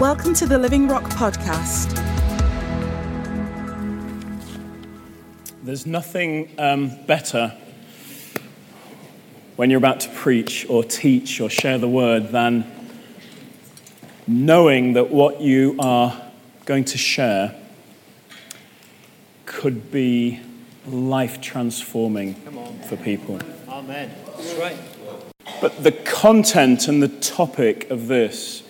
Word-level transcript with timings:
Welcome 0.00 0.32
to 0.34 0.46
the 0.46 0.58
Living 0.58 0.86
Rock 0.86 1.02
Podcast. 1.02 1.92
There's 5.64 5.86
nothing 5.86 6.54
um, 6.56 6.92
better 7.06 7.52
when 9.56 9.70
you're 9.70 9.78
about 9.78 9.98
to 9.98 10.08
preach 10.10 10.64
or 10.70 10.84
teach 10.84 11.40
or 11.40 11.50
share 11.50 11.78
the 11.78 11.88
word 11.88 12.28
than 12.28 12.64
knowing 14.28 14.92
that 14.92 15.10
what 15.10 15.40
you 15.40 15.74
are 15.80 16.30
going 16.64 16.84
to 16.84 16.96
share 16.96 17.56
could 19.46 19.90
be 19.90 20.38
life 20.86 21.40
transforming 21.40 22.34
for 22.88 22.96
people. 22.98 23.40
Amen. 23.68 24.12
That's 24.26 24.54
right. 24.54 24.76
But 25.60 25.82
the 25.82 25.90
content 25.90 26.86
and 26.86 27.02
the 27.02 27.08
topic 27.08 27.90
of 27.90 28.06
this 28.06 28.62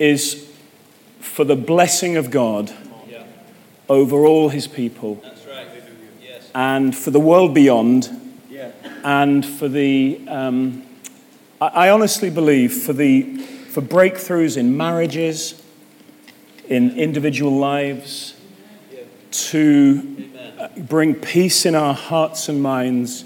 is 0.00 0.50
for 1.20 1.44
the 1.44 1.54
blessing 1.54 2.16
of 2.16 2.30
God 2.30 2.72
over 3.88 4.24
all 4.24 4.48
his 4.48 4.66
people 4.68 5.16
That's 5.16 5.44
right. 5.46 5.66
Yes. 6.22 6.50
and 6.54 6.96
for 6.96 7.10
the 7.10 7.20
world 7.20 7.54
beyond 7.54 8.08
Yeah. 8.48 8.70
and 9.04 9.44
for 9.44 9.68
the 9.68 10.20
um, 10.28 10.84
I, 11.60 11.66
I 11.66 11.90
honestly 11.90 12.30
believe 12.30 12.72
for 12.72 12.92
the 12.92 13.36
for 13.70 13.82
breakthroughs 13.82 14.56
in 14.56 14.76
marriages 14.76 15.60
in 16.68 16.96
individual 16.96 17.58
lives 17.58 18.34
to 19.32 20.28
bring 20.76 21.14
peace 21.14 21.66
in 21.66 21.74
our 21.74 21.94
hearts 21.94 22.48
and 22.48 22.62
minds 22.62 23.24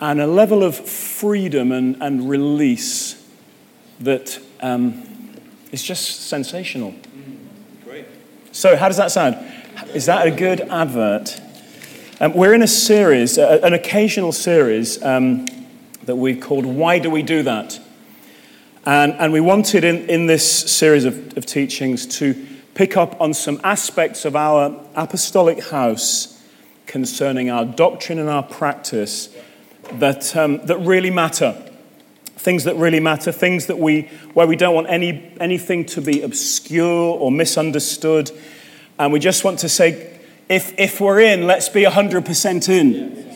and 0.00 0.20
a 0.20 0.26
level 0.26 0.62
of 0.62 0.76
freedom 0.76 1.72
and, 1.72 1.96
and 2.02 2.28
release 2.28 3.24
that 4.00 4.40
um, 4.60 5.02
is 5.72 5.82
just 5.82 6.28
sensational 6.28 6.94
Great. 7.84 8.06
so, 8.52 8.76
how 8.76 8.88
does 8.88 8.96
that 8.96 9.10
sound? 9.10 9.36
Is 9.94 10.06
that 10.06 10.26
a 10.26 10.30
good 10.30 10.60
advert? 10.62 11.40
Um, 12.20 12.34
we're 12.34 12.52
in 12.52 12.62
a 12.62 12.66
series, 12.68 13.38
uh, 13.38 13.60
an 13.62 13.74
occasional 13.74 14.32
series 14.32 15.02
um, 15.04 15.46
that 16.04 16.16
we've 16.16 16.40
called 16.40 16.66
Why 16.66 16.98
Do 16.98 17.10
We 17.10 17.22
Do 17.22 17.42
That? 17.44 17.80
And, 18.84 19.12
and 19.14 19.32
we 19.32 19.40
wanted 19.40 19.84
in, 19.84 20.08
in 20.08 20.26
this 20.26 20.44
series 20.48 21.04
of, 21.04 21.36
of 21.36 21.46
teachings 21.46 22.06
to 22.18 22.34
pick 22.74 22.96
up 22.96 23.20
on 23.20 23.34
some 23.34 23.60
aspects 23.62 24.24
of 24.24 24.34
our 24.34 24.84
apostolic 24.96 25.62
house 25.68 26.42
concerning 26.86 27.50
our 27.50 27.64
doctrine 27.64 28.18
and 28.18 28.28
our 28.28 28.42
practice 28.42 29.28
that, 29.92 30.34
um, 30.36 30.64
that 30.66 30.78
really 30.78 31.10
matter 31.10 31.67
things 32.38 32.64
that 32.64 32.76
really 32.76 33.00
matter, 33.00 33.32
things 33.32 33.66
that 33.66 33.78
we, 33.78 34.02
where 34.32 34.46
we 34.46 34.56
don't 34.56 34.74
want 34.74 34.88
any, 34.88 35.32
anything 35.40 35.84
to 35.86 36.00
be 36.00 36.22
obscure 36.22 37.18
or 37.18 37.30
misunderstood. 37.30 38.30
And 38.98 39.12
we 39.12 39.18
just 39.18 39.44
want 39.44 39.58
to 39.60 39.68
say, 39.68 40.18
if, 40.48 40.78
if 40.78 41.00
we're 41.00 41.20
in, 41.20 41.46
let's 41.46 41.68
be 41.68 41.82
100% 41.82 42.68
in. 42.68 43.26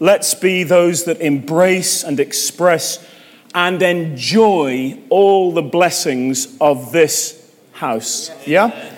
Let's 0.00 0.34
be 0.34 0.64
those 0.64 1.04
that 1.04 1.20
embrace 1.20 2.04
and 2.04 2.18
express 2.18 3.06
and 3.54 3.82
enjoy 3.82 4.98
all 5.08 5.52
the 5.52 5.62
blessings 5.62 6.56
of 6.60 6.92
this 6.92 7.36
house. 7.72 8.30
Yeah? 8.46 8.94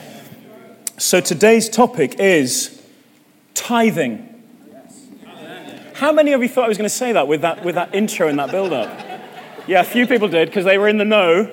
So 0.99 1.21
today's 1.21 1.69
topic 1.69 2.21
is 2.21 2.83
tithing. 3.55 4.32
How 6.03 6.11
many 6.11 6.33
of 6.33 6.43
you 6.43 6.49
thought 6.49 6.65
I 6.65 6.69
was 6.69 6.79
going 6.79 6.91
to 6.91 6.93
say 6.93 7.13
that 7.13 7.29
with 7.29 7.43
that, 7.43 7.65
with 7.65 7.77
that 7.77 7.95
intro 7.95 8.27
and 8.27 8.37
that 8.41 8.51
build 8.51 8.73
up? 8.73 8.91
Yeah, 9.69 9.83
a 9.83 9.85
few 9.85 10.09
people 10.09 10.27
did 10.27 10.49
because 10.49 10.65
they 10.65 10.77
were 10.77 10.89
in 10.89 10.99
the 10.99 11.05
know. 11.05 11.49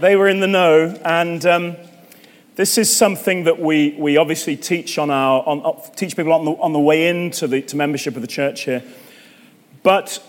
They 0.00 0.16
were 0.16 0.26
in 0.26 0.40
the 0.40 0.48
know. 0.48 1.00
And 1.04 1.46
um, 1.46 1.76
this 2.56 2.76
is 2.76 2.94
something 2.94 3.44
that 3.44 3.60
we, 3.60 3.94
we 3.96 4.16
obviously 4.16 4.56
teach, 4.56 4.98
on 4.98 5.12
our, 5.12 5.46
on, 5.46 5.64
uh, 5.64 5.80
teach 5.94 6.16
people 6.16 6.32
on 6.32 6.44
the, 6.44 6.50
on 6.54 6.72
the 6.72 6.80
way 6.80 7.06
into 7.06 7.46
the 7.46 7.62
to 7.62 7.76
membership 7.76 8.16
of 8.16 8.22
the 8.22 8.26
church 8.26 8.62
here. 8.62 8.82
But 9.84 10.20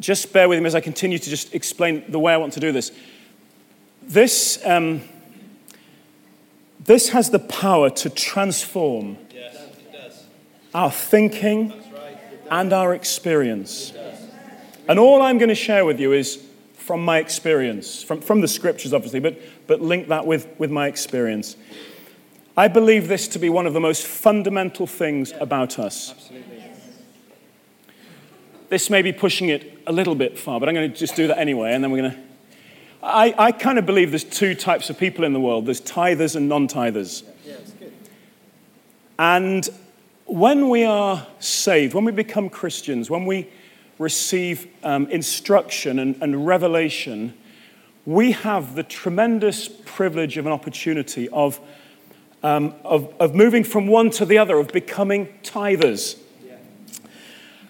just 0.00 0.32
bear 0.32 0.48
with 0.48 0.58
me 0.58 0.64
as 0.64 0.74
I 0.74 0.80
continue 0.80 1.18
to 1.18 1.28
just 1.28 1.54
explain 1.54 2.02
the 2.08 2.18
way 2.18 2.32
I 2.32 2.38
want 2.38 2.54
to 2.54 2.60
do 2.60 2.72
this. 2.72 2.92
This, 4.00 4.58
um, 4.64 5.02
this 6.80 7.10
has 7.10 7.28
the 7.28 7.40
power 7.40 7.90
to 7.90 8.08
transform 8.08 9.18
Yes, 9.30 10.24
our 10.72 10.90
thinking. 10.90 11.83
And 12.50 12.72
our 12.72 12.94
experience. 12.94 13.92
And 14.88 14.98
all 14.98 15.22
I'm 15.22 15.38
going 15.38 15.48
to 15.48 15.54
share 15.54 15.84
with 15.84 15.98
you 15.98 16.12
is 16.12 16.44
from 16.74 17.04
my 17.04 17.18
experience, 17.18 18.02
from, 18.02 18.20
from 18.20 18.40
the 18.42 18.48
scriptures, 18.48 18.92
obviously, 18.92 19.20
but, 19.20 19.40
but 19.66 19.80
link 19.80 20.08
that 20.08 20.26
with, 20.26 20.48
with 20.58 20.70
my 20.70 20.86
experience. 20.86 21.56
I 22.56 22.68
believe 22.68 23.08
this 23.08 23.26
to 23.28 23.38
be 23.38 23.48
one 23.48 23.66
of 23.66 23.72
the 23.72 23.80
most 23.80 24.06
fundamental 24.06 24.86
things 24.86 25.32
about 25.40 25.78
us. 25.78 26.12
Absolutely. 26.12 26.62
This 28.68 28.90
may 28.90 29.02
be 29.02 29.12
pushing 29.12 29.48
it 29.48 29.78
a 29.86 29.92
little 29.92 30.14
bit 30.14 30.38
far, 30.38 30.60
but 30.60 30.68
I'm 30.68 30.74
going 30.74 30.90
to 30.90 30.96
just 30.96 31.16
do 31.16 31.26
that 31.28 31.38
anyway, 31.38 31.72
and 31.72 31.82
then 31.82 31.90
we're 31.90 32.02
going 32.02 32.12
to. 32.12 32.18
I, 33.02 33.34
I 33.36 33.52
kind 33.52 33.78
of 33.78 33.86
believe 33.86 34.10
there's 34.10 34.24
two 34.24 34.54
types 34.54 34.88
of 34.88 34.98
people 34.98 35.24
in 35.24 35.32
the 35.32 35.40
world 35.40 35.66
there's 35.66 35.80
tithers 35.80 36.36
and 36.36 36.48
non 36.48 36.68
tithers. 36.68 37.22
Yeah. 37.44 37.56
And 39.18 39.68
when 40.26 40.68
we 40.68 40.84
are 40.84 41.26
saved, 41.38 41.94
when 41.94 42.04
we 42.04 42.12
become 42.12 42.48
Christians, 42.48 43.10
when 43.10 43.26
we 43.26 43.48
receive 43.98 44.66
um, 44.82 45.06
instruction 45.08 45.98
and, 45.98 46.16
and 46.20 46.46
revelation, 46.46 47.34
we 48.06 48.32
have 48.32 48.74
the 48.74 48.82
tremendous 48.82 49.68
privilege 49.68 50.36
of 50.36 50.46
an 50.46 50.52
opportunity 50.52 51.28
of, 51.28 51.60
um, 52.42 52.74
of, 52.84 53.12
of 53.20 53.34
moving 53.34 53.64
from 53.64 53.86
one 53.86 54.10
to 54.10 54.24
the 54.24 54.38
other, 54.38 54.58
of 54.58 54.68
becoming 54.68 55.28
tithers, 55.42 56.18
Yeah. 56.46 56.56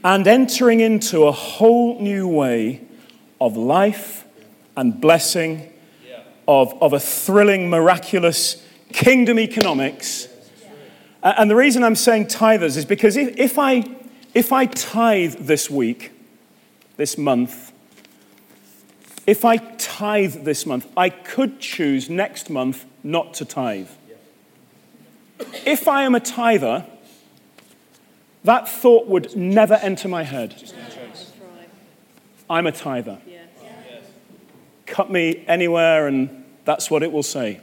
and 0.02 0.26
entering 0.26 0.80
into 0.80 1.24
a 1.24 1.32
whole 1.32 2.00
new 2.00 2.26
way 2.28 2.80
of 3.40 3.56
life 3.56 4.24
and 4.76 5.00
blessing, 5.00 5.72
Yeah. 6.08 6.20
of, 6.48 6.74
of 6.82 6.92
a 6.92 7.00
thrilling, 7.00 7.68
miraculous 7.68 8.64
kingdom 8.92 9.38
economics. 9.38 10.28
And 11.24 11.50
the 11.50 11.56
reason 11.56 11.82
I'm 11.82 11.96
saying 11.96 12.26
tithers 12.26 12.76
is 12.76 12.84
because 12.84 13.16
if, 13.16 13.38
if, 13.38 13.58
I, 13.58 13.84
if 14.34 14.52
I 14.52 14.66
tithe 14.66 15.36
this 15.36 15.70
week, 15.70 16.12
this 16.98 17.16
month, 17.16 17.72
if 19.26 19.42
I 19.42 19.56
tithe 19.56 20.44
this 20.44 20.66
month, 20.66 20.86
I 20.94 21.08
could 21.08 21.60
choose 21.60 22.10
next 22.10 22.50
month 22.50 22.84
not 23.02 23.32
to 23.34 23.46
tithe. 23.46 23.88
If 25.64 25.88
I 25.88 26.02
am 26.02 26.14
a 26.14 26.20
tither, 26.20 26.84
that 28.44 28.68
thought 28.68 29.06
would 29.06 29.34
never 29.34 29.74
enter 29.74 30.08
my 30.08 30.24
head. 30.24 30.70
I'm 32.50 32.66
a 32.66 32.72
tither. 32.72 33.18
Cut 34.84 35.10
me 35.10 35.42
anywhere, 35.48 36.06
and 36.06 36.44
that's 36.66 36.90
what 36.90 37.02
it 37.02 37.10
will 37.10 37.22
say. 37.22 37.60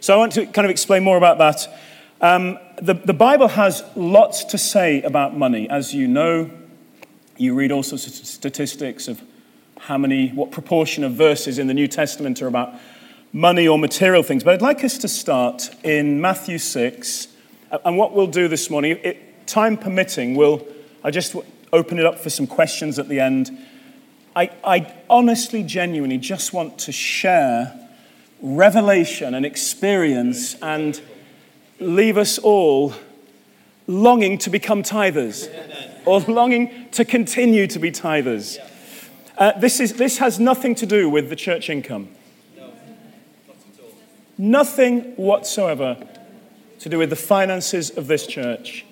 So 0.00 0.12
I 0.12 0.18
want 0.18 0.32
to 0.32 0.44
kind 0.44 0.66
of 0.66 0.70
explain 0.70 1.02
more 1.02 1.16
about 1.16 1.38
that. 1.38 1.66
Um, 2.24 2.58
the, 2.80 2.94
the 2.94 3.12
Bible 3.12 3.48
has 3.48 3.84
lots 3.94 4.44
to 4.44 4.56
say 4.56 5.02
about 5.02 5.36
money. 5.36 5.68
As 5.68 5.92
you 5.92 6.08
know, 6.08 6.50
you 7.36 7.52
read 7.52 7.70
all 7.70 7.82
sorts 7.82 8.06
of 8.06 8.14
statistics 8.14 9.08
of 9.08 9.22
how 9.78 9.98
many, 9.98 10.30
what 10.30 10.50
proportion 10.50 11.04
of 11.04 11.12
verses 11.12 11.58
in 11.58 11.66
the 11.66 11.74
New 11.74 11.86
Testament 11.86 12.40
are 12.40 12.46
about 12.46 12.76
money 13.34 13.68
or 13.68 13.78
material 13.78 14.22
things. 14.22 14.42
But 14.42 14.54
I'd 14.54 14.62
like 14.62 14.82
us 14.84 14.96
to 14.98 15.08
start 15.08 15.68
in 15.84 16.18
Matthew 16.18 16.56
6. 16.56 17.28
And 17.84 17.98
what 17.98 18.14
we'll 18.14 18.26
do 18.26 18.48
this 18.48 18.70
morning, 18.70 18.98
it, 19.02 19.46
time 19.46 19.76
permitting, 19.76 20.34
we'll, 20.34 20.66
I'll 21.04 21.10
just 21.10 21.36
open 21.74 21.98
it 21.98 22.06
up 22.06 22.18
for 22.18 22.30
some 22.30 22.46
questions 22.46 22.98
at 22.98 23.10
the 23.10 23.20
end. 23.20 23.50
I, 24.34 24.50
I 24.64 24.94
honestly, 25.10 25.62
genuinely 25.62 26.16
just 26.16 26.54
want 26.54 26.78
to 26.78 26.90
share 26.90 27.78
revelation 28.40 29.34
and 29.34 29.44
experience 29.44 30.54
and 30.62 31.02
leave 31.80 32.16
us 32.16 32.38
all 32.38 32.94
longing 33.86 34.38
to 34.38 34.50
become 34.50 34.82
tithers 34.82 35.48
or 36.06 36.20
longing 36.20 36.88
to 36.90 37.04
continue 37.04 37.66
to 37.66 37.78
be 37.78 37.90
tithers. 37.90 38.58
Uh, 39.36 39.52
this, 39.58 39.80
is, 39.80 39.94
this 39.94 40.18
has 40.18 40.38
nothing 40.38 40.74
to 40.76 40.86
do 40.86 41.08
with 41.08 41.28
the 41.28 41.36
church 41.36 41.68
income. 41.68 42.08
No, 42.56 42.66
not 42.66 43.56
at 43.56 43.82
all. 43.82 43.92
Nothing 44.38 45.00
whatsoever 45.16 45.96
to 46.78 46.88
do 46.88 46.98
with 46.98 47.10
the 47.10 47.16
finances 47.16 47.90
of 47.90 48.06
this 48.06 48.26
church. 48.26 48.84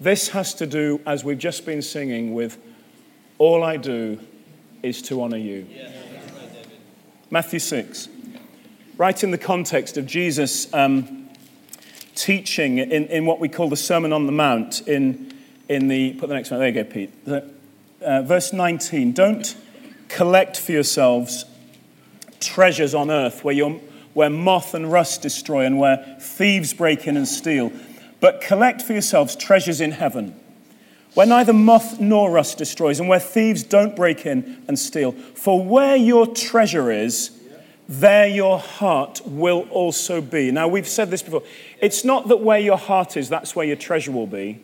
This 0.00 0.28
has 0.28 0.54
to 0.54 0.66
do, 0.66 1.00
as 1.06 1.24
we've 1.24 1.38
just 1.38 1.64
been 1.66 1.82
singing, 1.82 2.34
with 2.34 2.58
all 3.38 3.64
I 3.64 3.76
do 3.76 4.20
is 4.82 5.02
to 5.02 5.22
honor 5.22 5.36
you. 5.36 5.66
Yeah, 5.70 5.90
that's 5.90 6.32
right, 6.32 6.52
David. 6.52 6.78
Matthew 7.30 7.58
6, 7.58 8.08
right 8.96 9.24
in 9.24 9.30
the 9.30 9.38
context 9.38 9.96
of 9.96 10.06
Jesus 10.06 10.72
um, 10.74 11.23
teaching 12.14 12.78
in, 12.78 13.06
in 13.06 13.26
what 13.26 13.40
we 13.40 13.48
call 13.48 13.68
the 13.68 13.76
Sermon 13.76 14.12
on 14.12 14.26
the 14.26 14.32
Mount, 14.32 14.86
in, 14.86 15.32
in 15.68 15.88
the, 15.88 16.14
put 16.14 16.28
the 16.28 16.34
next 16.34 16.50
one, 16.50 16.60
there 16.60 16.68
you 16.68 16.74
go, 16.74 16.84
Pete. 16.84 17.24
The, 17.24 17.48
uh, 18.00 18.22
verse 18.22 18.52
19, 18.52 19.12
don't 19.12 19.56
collect 20.08 20.58
for 20.58 20.72
yourselves 20.72 21.44
treasures 22.40 22.94
on 22.94 23.10
earth 23.10 23.42
where, 23.42 23.54
you're, 23.54 23.80
where 24.12 24.30
moth 24.30 24.74
and 24.74 24.90
rust 24.92 25.22
destroy 25.22 25.64
and 25.64 25.78
where 25.78 26.16
thieves 26.20 26.74
break 26.74 27.06
in 27.06 27.16
and 27.16 27.26
steal, 27.26 27.72
but 28.20 28.40
collect 28.40 28.82
for 28.82 28.92
yourselves 28.92 29.34
treasures 29.36 29.80
in 29.80 29.92
heaven 29.92 30.38
where 31.14 31.26
neither 31.26 31.52
moth 31.52 32.00
nor 32.00 32.30
rust 32.30 32.58
destroys, 32.58 32.98
and 33.00 33.08
where 33.08 33.20
thieves 33.20 33.62
don't 33.62 33.94
break 33.96 34.26
in 34.26 34.62
and 34.68 34.78
steal. 34.78 35.12
For 35.12 35.64
where 35.64 35.96
your 35.96 36.26
treasure 36.26 36.90
is, 36.90 37.30
there 37.88 38.26
your 38.26 38.58
heart 38.58 39.20
will 39.24 39.68
also 39.70 40.20
be. 40.20 40.50
Now, 40.50 40.68
we've 40.68 40.88
said 40.88 41.10
this 41.10 41.22
before. 41.22 41.42
It's 41.80 42.04
not 42.04 42.28
that 42.28 42.38
where 42.38 42.58
your 42.58 42.78
heart 42.78 43.16
is, 43.16 43.28
that's 43.28 43.54
where 43.54 43.66
your 43.66 43.76
treasure 43.76 44.12
will 44.12 44.26
be, 44.26 44.60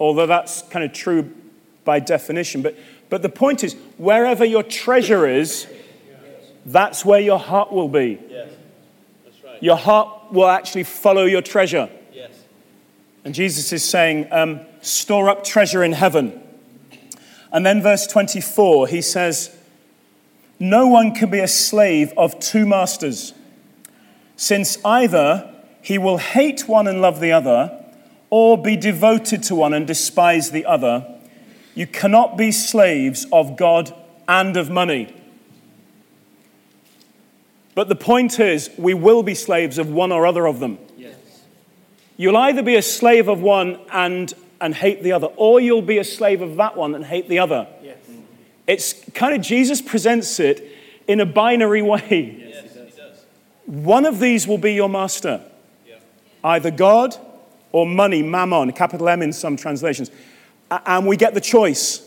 although 0.00 0.26
that's 0.26 0.62
kind 0.62 0.84
of 0.84 0.92
true 0.92 1.32
by 1.84 2.00
definition. 2.00 2.62
But, 2.62 2.76
but 3.08 3.22
the 3.22 3.28
point 3.28 3.62
is, 3.62 3.74
wherever 3.96 4.44
your 4.44 4.62
treasure 4.62 5.26
is, 5.26 5.66
that's 6.66 7.04
where 7.04 7.20
your 7.20 7.38
heart 7.38 7.72
will 7.72 7.88
be. 7.88 8.18
Yes. 8.28 8.50
That's 9.24 9.44
right. 9.44 9.62
Your 9.62 9.76
heart 9.76 10.32
will 10.32 10.48
actually 10.48 10.84
follow 10.84 11.24
your 11.24 11.42
treasure. 11.42 11.88
Yes. 12.12 12.32
And 13.24 13.34
Jesus 13.34 13.72
is 13.72 13.82
saying, 13.82 14.26
um, 14.30 14.60
store 14.82 15.30
up 15.30 15.44
treasure 15.44 15.82
in 15.82 15.92
heaven. 15.92 16.42
And 17.52 17.64
then, 17.64 17.82
verse 17.82 18.06
24, 18.06 18.88
he 18.88 19.00
says, 19.00 19.56
No 20.60 20.86
one 20.88 21.14
can 21.14 21.30
be 21.30 21.38
a 21.38 21.48
slave 21.48 22.12
of 22.16 22.38
two 22.40 22.66
masters, 22.66 23.32
since 24.36 24.78
either 24.84 25.54
he 25.80 25.98
will 25.98 26.18
hate 26.18 26.68
one 26.68 26.86
and 26.86 27.00
love 27.00 27.20
the 27.20 27.32
other, 27.32 27.84
or 28.30 28.60
be 28.60 28.76
devoted 28.76 29.42
to 29.44 29.54
one 29.54 29.72
and 29.72 29.86
despise 29.86 30.50
the 30.50 30.66
other. 30.66 31.06
You 31.74 31.86
cannot 31.86 32.36
be 32.36 32.50
slaves 32.50 33.26
of 33.32 33.56
God 33.56 33.94
and 34.26 34.56
of 34.56 34.68
money. 34.68 35.14
But 37.74 37.88
the 37.88 37.94
point 37.94 38.40
is, 38.40 38.70
we 38.76 38.92
will 38.92 39.22
be 39.22 39.36
slaves 39.36 39.78
of 39.78 39.88
one 39.88 40.10
or 40.10 40.26
other 40.26 40.46
of 40.46 40.58
them. 40.58 40.78
Yes. 40.96 41.14
You'll 42.16 42.36
either 42.36 42.62
be 42.62 42.74
a 42.74 42.82
slave 42.82 43.28
of 43.28 43.40
one 43.40 43.78
and, 43.92 44.34
and 44.60 44.74
hate 44.74 45.04
the 45.04 45.12
other, 45.12 45.28
or 45.36 45.60
you'll 45.60 45.80
be 45.80 45.98
a 45.98 46.04
slave 46.04 46.42
of 46.42 46.56
that 46.56 46.76
one 46.76 46.96
and 46.96 47.04
hate 47.04 47.28
the 47.28 47.38
other. 47.38 47.68
It's 48.68 48.92
kind 49.14 49.34
of, 49.34 49.40
Jesus 49.40 49.80
presents 49.82 50.38
it 50.38 50.70
in 51.08 51.20
a 51.20 51.26
binary 51.26 51.82
way. 51.82 52.36
Yes, 52.38 52.74
he 52.74 52.96
does. 52.96 53.24
One 53.64 54.04
of 54.06 54.20
these 54.20 54.46
will 54.46 54.58
be 54.58 54.74
your 54.74 54.90
master 54.90 55.40
Yeah. 55.88 55.96
either 56.44 56.70
God 56.70 57.16
or 57.72 57.86
money, 57.86 58.22
mammon, 58.22 58.72
capital 58.72 59.08
M 59.08 59.22
in 59.22 59.32
some 59.32 59.56
translations. 59.56 60.10
And 60.70 61.06
we 61.06 61.16
get 61.16 61.32
the 61.34 61.40
choice. 61.40 62.02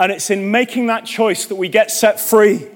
And 0.00 0.12
it's 0.12 0.30
in 0.30 0.50
making 0.50 0.86
that 0.86 1.04
choice 1.04 1.46
that 1.46 1.56
we 1.56 1.68
get 1.68 1.90
set 1.90 2.18
free. 2.20 2.66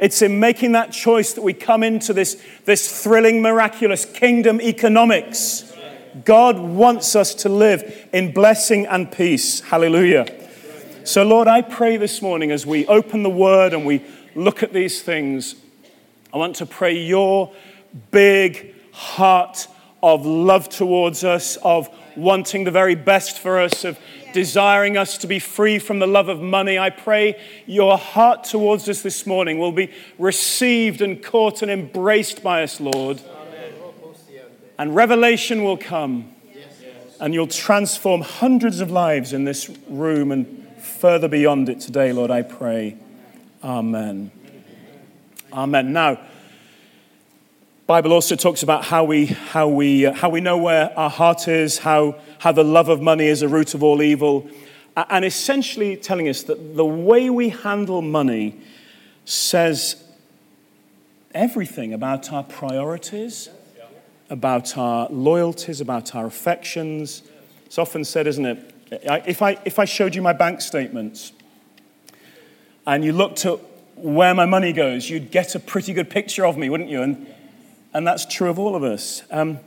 It's 0.00 0.20
in 0.20 0.40
making 0.40 0.72
that 0.72 0.90
choice 0.92 1.32
that 1.34 1.42
we 1.42 1.52
come 1.54 1.84
into 1.84 2.12
this, 2.12 2.42
this 2.64 3.02
thrilling, 3.02 3.40
miraculous 3.40 4.04
kingdom 4.04 4.60
economics. 4.60 5.72
God 6.24 6.58
wants 6.58 7.14
us 7.16 7.34
to 7.36 7.48
live 7.48 8.08
in 8.12 8.32
blessing 8.32 8.86
and 8.86 9.10
peace. 9.10 9.60
Hallelujah. 9.60 10.26
So, 11.04 11.24
Lord, 11.24 11.48
I 11.48 11.62
pray 11.62 11.96
this 11.96 12.22
morning 12.22 12.52
as 12.52 12.64
we 12.64 12.86
open 12.86 13.24
the 13.24 13.30
word 13.30 13.74
and 13.74 13.84
we 13.84 14.04
look 14.36 14.62
at 14.62 14.72
these 14.72 15.02
things, 15.02 15.56
I 16.32 16.36
want 16.36 16.54
to 16.56 16.66
pray 16.66 16.96
your 16.96 17.52
big 18.12 18.72
heart 18.92 19.66
of 20.00 20.24
love 20.24 20.68
towards 20.68 21.24
us, 21.24 21.56
of 21.56 21.88
wanting 22.16 22.62
the 22.62 22.70
very 22.70 22.94
best 22.94 23.40
for 23.40 23.58
us, 23.58 23.82
of 23.84 23.98
desiring 24.32 24.96
us 24.96 25.18
to 25.18 25.26
be 25.26 25.40
free 25.40 25.80
from 25.80 25.98
the 25.98 26.06
love 26.06 26.28
of 26.28 26.40
money. 26.40 26.78
I 26.78 26.90
pray 26.90 27.40
your 27.66 27.98
heart 27.98 28.44
towards 28.44 28.88
us 28.88 29.02
this 29.02 29.26
morning 29.26 29.58
will 29.58 29.72
be 29.72 29.90
received 30.18 31.02
and 31.02 31.20
caught 31.20 31.62
and 31.62 31.70
embraced 31.70 32.44
by 32.44 32.62
us, 32.62 32.80
Lord. 32.80 33.20
And 34.78 34.94
revelation 34.94 35.64
will 35.64 35.76
come, 35.76 36.32
and 37.18 37.34
you'll 37.34 37.48
transform 37.48 38.20
hundreds 38.20 38.78
of 38.78 38.92
lives 38.92 39.32
in 39.32 39.44
this 39.44 39.68
room 39.88 40.30
and 40.30 40.61
further 41.02 41.26
beyond 41.26 41.68
it 41.68 41.80
today, 41.80 42.12
Lord, 42.12 42.30
I 42.30 42.42
pray. 42.42 42.96
Amen. 43.64 44.30
Amen. 45.52 45.92
Now, 45.92 46.20
Bible 47.88 48.12
also 48.12 48.36
talks 48.36 48.62
about 48.62 48.84
how 48.84 49.02
we, 49.02 49.26
how 49.26 49.66
we, 49.66 50.06
uh, 50.06 50.12
how 50.12 50.28
we 50.28 50.40
know 50.40 50.58
where 50.58 50.96
our 50.96 51.10
heart 51.10 51.48
is, 51.48 51.78
how, 51.78 52.20
how 52.38 52.52
the 52.52 52.62
love 52.62 52.88
of 52.88 53.02
money 53.02 53.26
is 53.26 53.42
a 53.42 53.48
root 53.48 53.74
of 53.74 53.82
all 53.82 54.00
evil, 54.00 54.48
and 54.96 55.24
essentially 55.24 55.96
telling 55.96 56.28
us 56.28 56.44
that 56.44 56.76
the 56.76 56.84
way 56.84 57.28
we 57.30 57.48
handle 57.48 58.00
money 58.00 58.60
says 59.24 60.04
everything 61.34 61.92
about 61.92 62.32
our 62.32 62.44
priorities, 62.44 63.48
about 64.30 64.78
our 64.78 65.08
loyalties, 65.10 65.80
about 65.80 66.14
our 66.14 66.26
affections. 66.26 67.24
It's 67.66 67.76
often 67.76 68.04
said, 68.04 68.28
isn't 68.28 68.46
it? 68.46 68.71
If 68.92 69.40
I, 69.40 69.58
if 69.64 69.78
I 69.78 69.86
showed 69.86 70.14
you 70.14 70.20
my 70.20 70.34
bank 70.34 70.60
statements 70.60 71.32
and 72.86 73.02
you 73.02 73.12
looked 73.12 73.46
at 73.46 73.58
where 73.96 74.34
my 74.34 74.44
money 74.44 74.72
goes, 74.72 75.08
you'd 75.08 75.30
get 75.30 75.54
a 75.54 75.60
pretty 75.60 75.94
good 75.94 76.10
picture 76.10 76.44
of 76.44 76.58
me, 76.58 76.68
wouldn't 76.68 76.90
you? 76.90 77.00
And, 77.00 77.26
and 77.94 78.06
that's 78.06 78.26
true 78.26 78.50
of 78.50 78.58
all 78.58 78.76
of 78.76 78.82
us. 78.82 79.22
Um, 79.30 79.60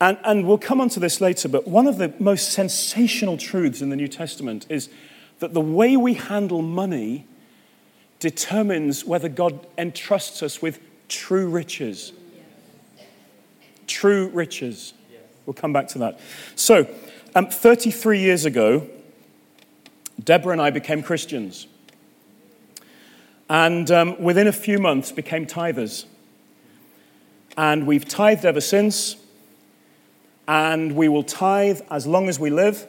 and, 0.00 0.16
and 0.24 0.46
we'll 0.46 0.56
come 0.56 0.80
on 0.80 0.88
to 0.90 1.00
this 1.00 1.20
later, 1.20 1.48
but 1.48 1.68
one 1.68 1.86
of 1.86 1.98
the 1.98 2.14
most 2.18 2.52
sensational 2.52 3.36
truths 3.36 3.82
in 3.82 3.90
the 3.90 3.96
New 3.96 4.08
Testament 4.08 4.64
is 4.70 4.88
that 5.40 5.52
the 5.52 5.60
way 5.60 5.96
we 5.96 6.14
handle 6.14 6.62
money 6.62 7.26
determines 8.20 9.04
whether 9.04 9.28
God 9.28 9.66
entrusts 9.76 10.42
us 10.42 10.62
with 10.62 10.80
true 11.08 11.48
riches. 11.48 12.12
True 13.86 14.28
riches. 14.28 14.94
We'll 15.44 15.54
come 15.54 15.74
back 15.74 15.88
to 15.88 15.98
that. 15.98 16.20
So, 16.54 16.88
um, 17.36 17.48
33 17.48 18.18
years 18.18 18.46
ago, 18.46 18.88
Deborah 20.24 20.52
and 20.52 20.60
I 20.60 20.70
became 20.70 21.02
Christians. 21.02 21.66
And 23.50 23.90
um, 23.90 24.18
within 24.22 24.46
a 24.46 24.52
few 24.52 24.78
months, 24.78 25.12
became 25.12 25.44
tithers. 25.46 26.06
And 27.54 27.86
we've 27.86 28.08
tithed 28.08 28.46
ever 28.46 28.62
since. 28.62 29.16
And 30.48 30.96
we 30.96 31.10
will 31.10 31.22
tithe 31.22 31.82
as 31.90 32.06
long 32.06 32.30
as 32.30 32.40
we 32.40 32.48
live. 32.48 32.86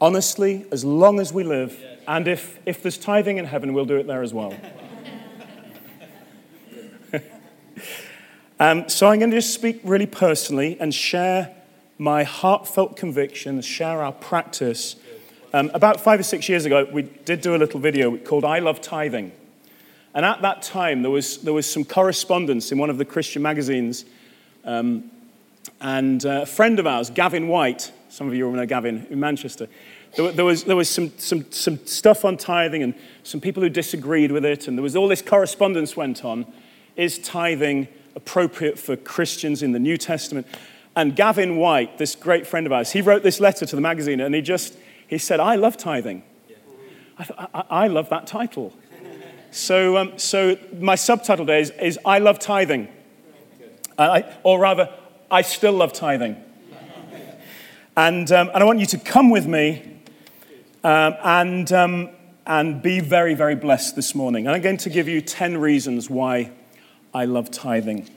Honestly, 0.00 0.64
as 0.70 0.84
long 0.84 1.18
as 1.18 1.32
we 1.32 1.42
live. 1.42 1.76
And 2.06 2.28
if, 2.28 2.60
if 2.64 2.80
there's 2.80 2.96
tithing 2.96 3.38
in 3.38 3.46
heaven, 3.46 3.72
we'll 3.72 3.86
do 3.86 3.96
it 3.96 4.06
there 4.06 4.22
as 4.22 4.32
well. 4.32 4.54
um, 8.60 8.88
so 8.88 9.08
I'm 9.08 9.18
going 9.18 9.32
to 9.32 9.36
just 9.36 9.52
speak 9.52 9.80
really 9.82 10.06
personally 10.06 10.76
and 10.78 10.94
share 10.94 11.56
my 11.98 12.22
heartfelt 12.22 12.96
convictions, 12.96 13.64
share 13.64 14.02
our 14.02 14.12
practice. 14.12 14.96
Um, 15.52 15.70
about 15.74 16.00
five 16.00 16.20
or 16.20 16.22
six 16.22 16.48
years 16.48 16.64
ago, 16.64 16.86
we 16.92 17.02
did 17.02 17.40
do 17.40 17.56
a 17.56 17.58
little 17.58 17.80
video 17.80 18.16
called 18.16 18.44
I 18.44 18.60
Love 18.60 18.80
Tithing. 18.80 19.32
And 20.14 20.24
at 20.24 20.40
that 20.42 20.62
time, 20.62 21.02
there 21.02 21.10
was, 21.10 21.38
there 21.38 21.52
was 21.52 21.70
some 21.70 21.84
correspondence 21.84 22.70
in 22.70 22.78
one 22.78 22.88
of 22.88 22.98
the 22.98 23.04
Christian 23.04 23.42
magazines. 23.42 24.04
Um, 24.64 25.10
and 25.80 26.24
uh, 26.24 26.40
a 26.42 26.46
friend 26.46 26.78
of 26.78 26.86
ours, 26.86 27.10
Gavin 27.10 27.48
White, 27.48 27.92
some 28.08 28.28
of 28.28 28.34
you 28.34 28.46
will 28.46 28.52
know 28.52 28.66
Gavin 28.66 29.06
in 29.10 29.18
Manchester, 29.18 29.68
there, 30.16 30.32
there 30.32 30.44
was, 30.44 30.64
there 30.64 30.76
was 30.76 30.88
some, 30.88 31.12
some, 31.18 31.50
some 31.50 31.84
stuff 31.84 32.24
on 32.24 32.36
tithing 32.36 32.82
and 32.82 32.94
some 33.22 33.40
people 33.40 33.62
who 33.62 33.68
disagreed 33.68 34.32
with 34.32 34.44
it. 34.44 34.68
And 34.68 34.78
there 34.78 34.82
was 34.82 34.96
all 34.96 35.08
this 35.08 35.22
correspondence 35.22 35.96
went 35.96 36.24
on. 36.24 36.46
Is 36.96 37.18
tithing 37.18 37.88
appropriate 38.16 38.78
for 38.78 38.96
Christians 38.96 39.62
in 39.62 39.72
the 39.72 39.78
New 39.78 39.96
Testament? 39.96 40.46
And 40.98 41.14
Gavin 41.14 41.58
White, 41.58 41.96
this 41.96 42.16
great 42.16 42.44
friend 42.44 42.66
of 42.66 42.72
ours, 42.72 42.90
he 42.90 43.02
wrote 43.02 43.22
this 43.22 43.38
letter 43.38 43.64
to 43.64 43.76
the 43.76 43.80
magazine 43.80 44.18
and 44.18 44.34
he 44.34 44.42
just, 44.42 44.76
he 45.06 45.16
said, 45.16 45.38
I 45.38 45.54
love 45.54 45.76
tithing. 45.76 46.24
I, 47.16 47.48
I, 47.54 47.64
I 47.84 47.86
love 47.86 48.08
that 48.08 48.26
title. 48.26 48.72
So, 49.52 49.96
um, 49.96 50.18
so 50.18 50.58
my 50.76 50.96
subtitle 50.96 51.46
today 51.46 51.60
is, 51.60 51.70
is 51.80 52.00
I 52.04 52.18
love 52.18 52.40
tithing. 52.40 52.88
Uh, 53.96 54.22
I, 54.24 54.36
or 54.42 54.58
rather, 54.58 54.92
I 55.30 55.42
still 55.42 55.74
love 55.74 55.92
tithing. 55.92 56.36
And, 57.96 58.32
um, 58.32 58.50
and 58.52 58.56
I 58.60 58.64
want 58.64 58.80
you 58.80 58.86
to 58.86 58.98
come 58.98 59.30
with 59.30 59.46
me 59.46 60.00
um, 60.82 61.14
and, 61.22 61.72
um, 61.72 62.10
and 62.44 62.82
be 62.82 62.98
very, 62.98 63.34
very 63.34 63.54
blessed 63.54 63.94
this 63.94 64.16
morning. 64.16 64.48
And 64.48 64.56
I'm 64.56 64.62
going 64.62 64.78
to 64.78 64.90
give 64.90 65.06
you 65.06 65.20
10 65.20 65.58
reasons 65.58 66.10
why 66.10 66.50
I 67.14 67.24
love 67.24 67.52
tithing. 67.52 68.10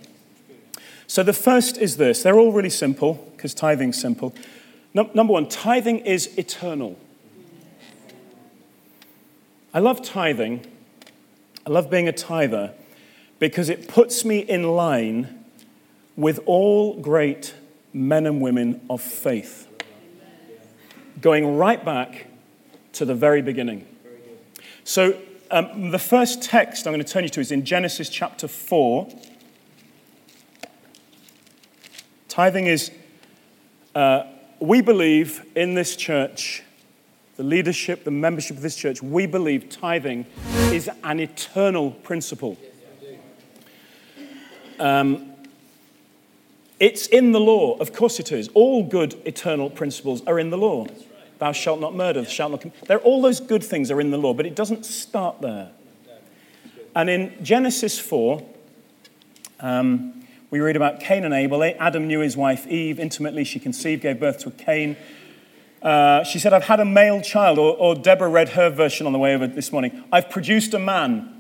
So 1.12 1.24
the 1.24 1.34
first 1.34 1.78
is 1.78 1.98
this 1.98 2.24
they're 2.24 2.40
all 2.40 2.54
really 2.54 2.70
simple 2.70 3.16
because 3.36 3.54
tithing's 3.54 4.00
simple. 4.00 4.34
Num- 4.94 5.10
number 5.14 5.34
one, 5.34 5.50
tithing 5.50 6.00
is 6.00 6.28
eternal. 6.38 6.98
I 9.74 9.80
love 9.80 10.02
tithing. 10.02 10.66
I 11.68 11.70
love 11.70 11.90
being 11.90 12.08
a 12.08 12.14
tither 12.14 12.72
because 13.40 13.68
it 13.68 13.90
puts 13.90 14.24
me 14.24 14.40
in 14.40 14.64
line 14.64 15.44
with 16.16 16.40
all 16.46 17.02
great 17.02 17.56
men 17.92 18.26
and 18.26 18.40
women 18.40 18.80
of 18.90 19.02
faith, 19.02 19.68
going 21.20 21.58
right 21.58 21.84
back 21.84 22.28
to 22.94 23.04
the 23.04 23.16
very 23.16 23.42
beginning. 23.42 23.86
So, 24.86 25.20
um, 25.52 25.92
the 25.92 26.00
first 26.00 26.42
text 26.42 26.88
I'm 26.88 26.94
going 26.94 27.04
to 27.04 27.12
turn 27.12 27.24
you 27.24 27.30
to 27.32 27.42
is 27.42 27.52
in 27.52 27.66
Genesis 27.66 28.08
chapter 28.08 28.48
4. 28.48 29.10
Tithing 32.32 32.68
is, 32.68 32.92
uh, 33.94 34.24
we 34.62 34.80
believe 34.82 35.46
in 35.54 35.74
this 35.74 35.98
church, 35.98 36.64
the 37.36 37.44
leadership, 37.44 38.06
the 38.06 38.12
membership 38.12 38.56
of 38.56 38.64
this 38.64 38.78
church, 38.78 39.04
we 39.04 39.26
believe 39.26 39.68
tithing 39.68 40.26
is 40.72 40.90
an 41.04 41.20
eternal 41.20 41.92
principle. 41.92 42.58
Um, 44.80 45.34
it's 46.80 47.08
in 47.08 47.34
the 47.34 47.40
law, 47.42 47.78
of 47.80 47.92
course 47.92 48.18
it 48.18 48.32
is. 48.32 48.48
All 48.54 48.82
good 48.82 49.22
eternal 49.26 49.70
principles 49.70 50.22
are 50.26 50.40
in 50.40 50.52
the 50.52 50.58
law. 50.58 50.88
Thou 51.40 51.52
shalt 51.52 51.82
not 51.82 51.96
murder, 51.96 52.22
thou 52.22 52.30
shalt 52.30 52.52
not. 52.52 52.88
There, 52.88 53.00
all 53.00 53.22
those 53.22 53.42
good 53.42 53.62
things 53.62 53.92
are 53.92 54.00
in 54.00 54.10
the 54.10 54.18
law, 54.18 54.34
but 54.34 54.46
it 54.46 54.56
doesn't 54.56 54.86
start 54.86 55.42
there. 55.42 55.72
And 56.96 57.10
in 57.10 57.44
Genesis 57.44 58.00
4, 58.00 58.42
um, 59.60 60.21
we 60.52 60.60
read 60.60 60.76
about 60.76 61.00
Cain 61.00 61.24
and 61.24 61.34
Abel. 61.34 61.64
Adam 61.64 62.08
knew 62.08 62.20
his 62.20 62.36
wife 62.36 62.68
Eve 62.68 63.00
intimately. 63.00 63.46
She 63.46 63.58
conceived, 63.58 64.02
gave 64.02 64.20
birth 64.20 64.40
to 64.40 64.52
Cain. 64.52 64.98
Uh, 65.82 66.24
she 66.26 66.40
said, 66.40 66.52
I've 66.52 66.66
had 66.66 66.82
a 66.82 66.86
male 66.86 67.22
child. 67.22 67.58
Or, 67.58 67.74
or 67.78 67.96
Deborah 67.96 68.28
read 68.28 68.50
her 68.50 68.70
version 68.70 69.08
on 69.08 69.14
the 69.14 69.20
way 69.20 69.34
over 69.34 69.48
this 69.48 69.72
morning. 69.72 70.04
I've 70.12 70.30
produced 70.30 70.74
a 70.74 70.80
man. 70.80 71.38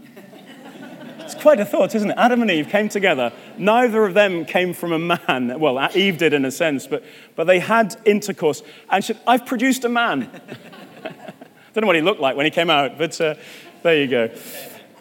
It's 1.19 1.35
quite 1.35 1.59
a 1.59 1.65
thought, 1.65 1.93
isn't 1.93 2.09
it? 2.09 2.17
Adam 2.17 2.41
and 2.41 2.49
Eve 2.49 2.69
came 2.69 2.87
together. 2.87 3.33
Neither 3.57 4.05
of 4.05 4.13
them 4.13 4.45
came 4.45 4.73
from 4.73 4.93
a 4.93 4.99
man. 4.99 5.59
Well, 5.59 5.89
Eve 5.93 6.17
did 6.17 6.31
in 6.31 6.45
a 6.45 6.51
sense, 6.51 6.87
but, 6.87 7.03
but 7.35 7.47
they 7.47 7.59
had 7.59 7.95
intercourse. 8.05 8.63
And 8.89 9.03
she 9.03 9.13
said, 9.13 9.21
I've 9.27 9.45
produced 9.45 9.83
a 9.83 9.89
man. 9.89 10.21
Don't 11.73 11.81
know 11.81 11.87
what 11.87 11.97
he 11.97 12.01
looked 12.01 12.21
like 12.21 12.37
when 12.37 12.45
he 12.45 12.49
came 12.49 12.69
out, 12.69 12.97
but 12.97 13.19
uh, 13.19 13.35
there 13.83 14.01
you 14.01 14.07
go. 14.07 14.29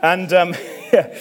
And, 0.02 0.32
um, 0.32 0.54
yeah. 0.92 1.16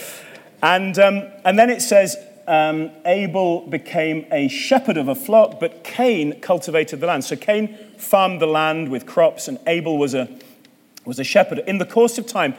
and, 0.64 0.98
um, 0.98 1.24
and 1.46 1.58
then 1.58 1.70
it 1.70 1.82
says, 1.82 2.16
um, 2.50 2.90
Abel 3.06 3.68
became 3.68 4.26
a 4.32 4.48
shepherd 4.48 4.98
of 4.98 5.08
a 5.08 5.14
flock, 5.14 5.60
but 5.60 5.84
Cain 5.84 6.42
cultivated 6.42 7.00
the 7.00 7.06
land. 7.06 7.24
So 7.24 7.36
Cain 7.36 7.78
farmed 7.98 8.42
the 8.42 8.48
land 8.48 8.90
with 8.90 9.06
crops, 9.06 9.48
and 9.48 9.60
Abel 9.68 10.00
was 10.00 10.16
a, 10.16 10.28
was 11.06 11.20
a 11.20 11.24
shepherd. 11.24 11.60
In 11.68 11.78
the 11.78 11.86
course 11.86 12.18
of 12.18 12.26
time, 12.26 12.56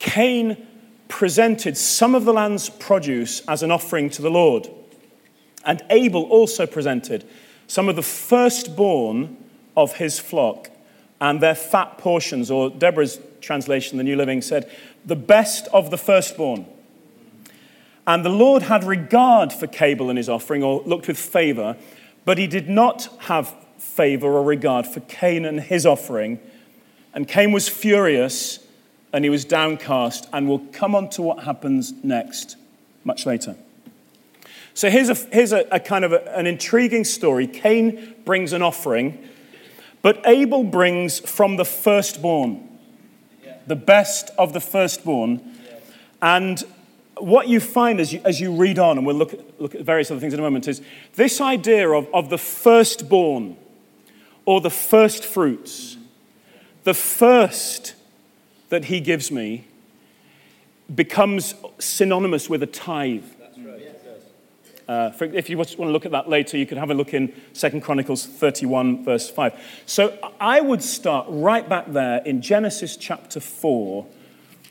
Cain 0.00 0.66
presented 1.06 1.76
some 1.76 2.16
of 2.16 2.24
the 2.24 2.32
land's 2.32 2.68
produce 2.68 3.40
as 3.46 3.62
an 3.62 3.70
offering 3.70 4.10
to 4.10 4.20
the 4.20 4.30
Lord. 4.30 4.68
And 5.64 5.80
Abel 5.90 6.24
also 6.24 6.66
presented 6.66 7.24
some 7.68 7.88
of 7.88 7.94
the 7.94 8.02
firstborn 8.02 9.36
of 9.76 9.94
his 9.94 10.18
flock 10.18 10.70
and 11.20 11.40
their 11.40 11.54
fat 11.54 11.98
portions, 11.98 12.50
or 12.50 12.68
Deborah's 12.68 13.20
translation, 13.40 13.96
the 13.96 14.04
New 14.04 14.16
Living, 14.16 14.42
said, 14.42 14.68
the 15.04 15.14
best 15.16 15.68
of 15.72 15.90
the 15.92 15.98
firstborn. 15.98 16.66
And 18.06 18.24
the 18.24 18.30
Lord 18.30 18.62
had 18.62 18.84
regard 18.84 19.52
for 19.52 19.68
Abel 19.80 20.08
and 20.08 20.16
his 20.16 20.28
offering, 20.28 20.62
or 20.62 20.82
looked 20.82 21.08
with 21.08 21.18
favor, 21.18 21.76
but 22.24 22.38
he 22.38 22.46
did 22.46 22.68
not 22.68 23.08
have 23.20 23.54
favor 23.78 24.26
or 24.26 24.42
regard 24.42 24.86
for 24.86 25.00
Cain 25.00 25.44
and 25.44 25.60
his 25.60 25.86
offering. 25.86 26.40
And 27.14 27.26
Cain 27.26 27.52
was 27.52 27.68
furious 27.68 28.60
and 29.12 29.24
he 29.24 29.30
was 29.30 29.44
downcast, 29.44 30.28
and 30.32 30.48
we'll 30.48 30.64
come 30.72 30.94
on 30.94 31.10
to 31.10 31.22
what 31.22 31.42
happens 31.42 31.92
next 32.04 32.56
much 33.04 33.26
later. 33.26 33.56
So 34.74 34.88
here's 34.88 35.08
a, 35.08 35.14
here's 35.32 35.52
a, 35.52 35.66
a 35.72 35.80
kind 35.80 36.04
of 36.04 36.12
a, 36.12 36.36
an 36.36 36.46
intriguing 36.46 37.04
story. 37.04 37.46
Cain 37.46 38.14
brings 38.24 38.52
an 38.52 38.62
offering, 38.62 39.18
but 40.00 40.20
Abel 40.24 40.62
brings 40.62 41.18
from 41.18 41.56
the 41.56 41.64
firstborn, 41.64 42.66
the 43.66 43.76
best 43.76 44.30
of 44.38 44.52
the 44.52 44.60
firstborn. 44.60 45.40
And 46.22 46.62
what 47.24 47.48
you 47.48 47.60
find 47.60 48.00
as 48.00 48.12
you, 48.12 48.20
as 48.24 48.40
you 48.40 48.52
read 48.52 48.78
on, 48.78 48.98
and 48.98 49.06
we'll 49.06 49.16
look 49.16 49.34
at, 49.34 49.60
look 49.60 49.74
at 49.74 49.82
various 49.82 50.10
other 50.10 50.20
things 50.20 50.34
in 50.34 50.40
a 50.40 50.42
moment, 50.42 50.68
is 50.68 50.82
this 51.14 51.40
idea 51.40 51.88
of, 51.90 52.08
of 52.14 52.30
the 52.30 52.38
firstborn 52.38 53.56
or 54.44 54.60
the 54.60 54.70
first 54.70 55.24
fruits, 55.24 55.96
the 56.84 56.94
first 56.94 57.94
that 58.68 58.86
he 58.86 59.00
gives 59.00 59.30
me 59.30 59.64
becomes 60.92 61.54
synonymous 61.78 62.48
with 62.48 62.62
a 62.62 62.66
tithe. 62.66 63.24
Uh, 64.88 65.10
for, 65.12 65.24
if 65.26 65.48
you 65.48 65.56
want 65.56 65.68
to 65.68 65.84
look 65.84 66.04
at 66.04 66.10
that 66.10 66.28
later, 66.28 66.56
you 66.56 66.66
could 66.66 66.78
have 66.78 66.90
a 66.90 66.94
look 66.94 67.14
in 67.14 67.32
2 67.54 67.80
Chronicles 67.80 68.26
31, 68.26 69.04
verse 69.04 69.30
5. 69.30 69.82
So 69.86 70.18
I 70.40 70.60
would 70.60 70.82
start 70.82 71.26
right 71.28 71.68
back 71.68 71.92
there 71.92 72.22
in 72.24 72.42
Genesis 72.42 72.96
chapter 72.96 73.38
4 73.38 74.04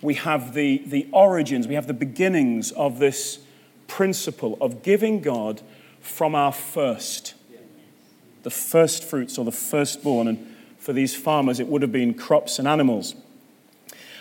we 0.01 0.13
have 0.15 0.53
the, 0.53 0.81
the 0.85 1.07
origins, 1.11 1.67
we 1.67 1.75
have 1.75 1.87
the 1.87 1.93
beginnings 1.93 2.71
of 2.71 2.99
this 2.99 3.39
principle 3.87 4.57
of 4.61 4.81
giving 4.81 5.19
God 5.19 5.61
from 5.99 6.35
our 6.35 6.53
first, 6.53 7.33
the 8.43 8.49
first 8.49 9.03
fruits 9.03 9.37
or 9.37 9.43
the 9.43 9.51
firstborn. 9.51 10.27
And 10.27 10.55
for 10.77 10.93
these 10.93 11.15
farmers, 11.15 11.59
it 11.59 11.67
would 11.67 11.81
have 11.81 11.91
been 11.91 12.13
crops 12.13 12.59
and 12.59 12.67
animals. 12.67 13.15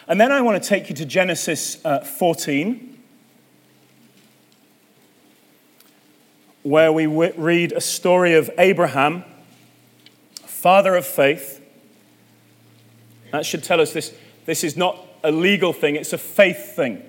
And 0.09 0.21
then 0.21 0.33
I 0.33 0.41
want 0.41 0.61
to 0.61 0.69
take 0.69 0.89
you 0.89 0.97
to 0.97 1.05
Genesis 1.05 1.85
uh, 1.85 2.01
14, 2.01 2.99
where 6.63 6.93
we 6.93 7.05
w- 7.05 7.35
read 7.37 7.73
a 7.73 7.81
story 7.81 8.35
of 8.35 8.51
Abraham, 8.59 9.25
father 10.47 10.97
of 10.97 11.07
faith. 11.07 11.63
That 13.31 13.47
should 13.47 13.63
tell 13.63 13.81
us 13.81 13.93
this, 13.93 14.15
this 14.47 14.65
is 14.65 14.77
not 14.77 15.08
a 15.23 15.31
legal 15.31 15.73
thing, 15.73 15.97
it's 15.97 16.13
a 16.13 16.19
faith 16.19 16.77
thing. 16.77 17.03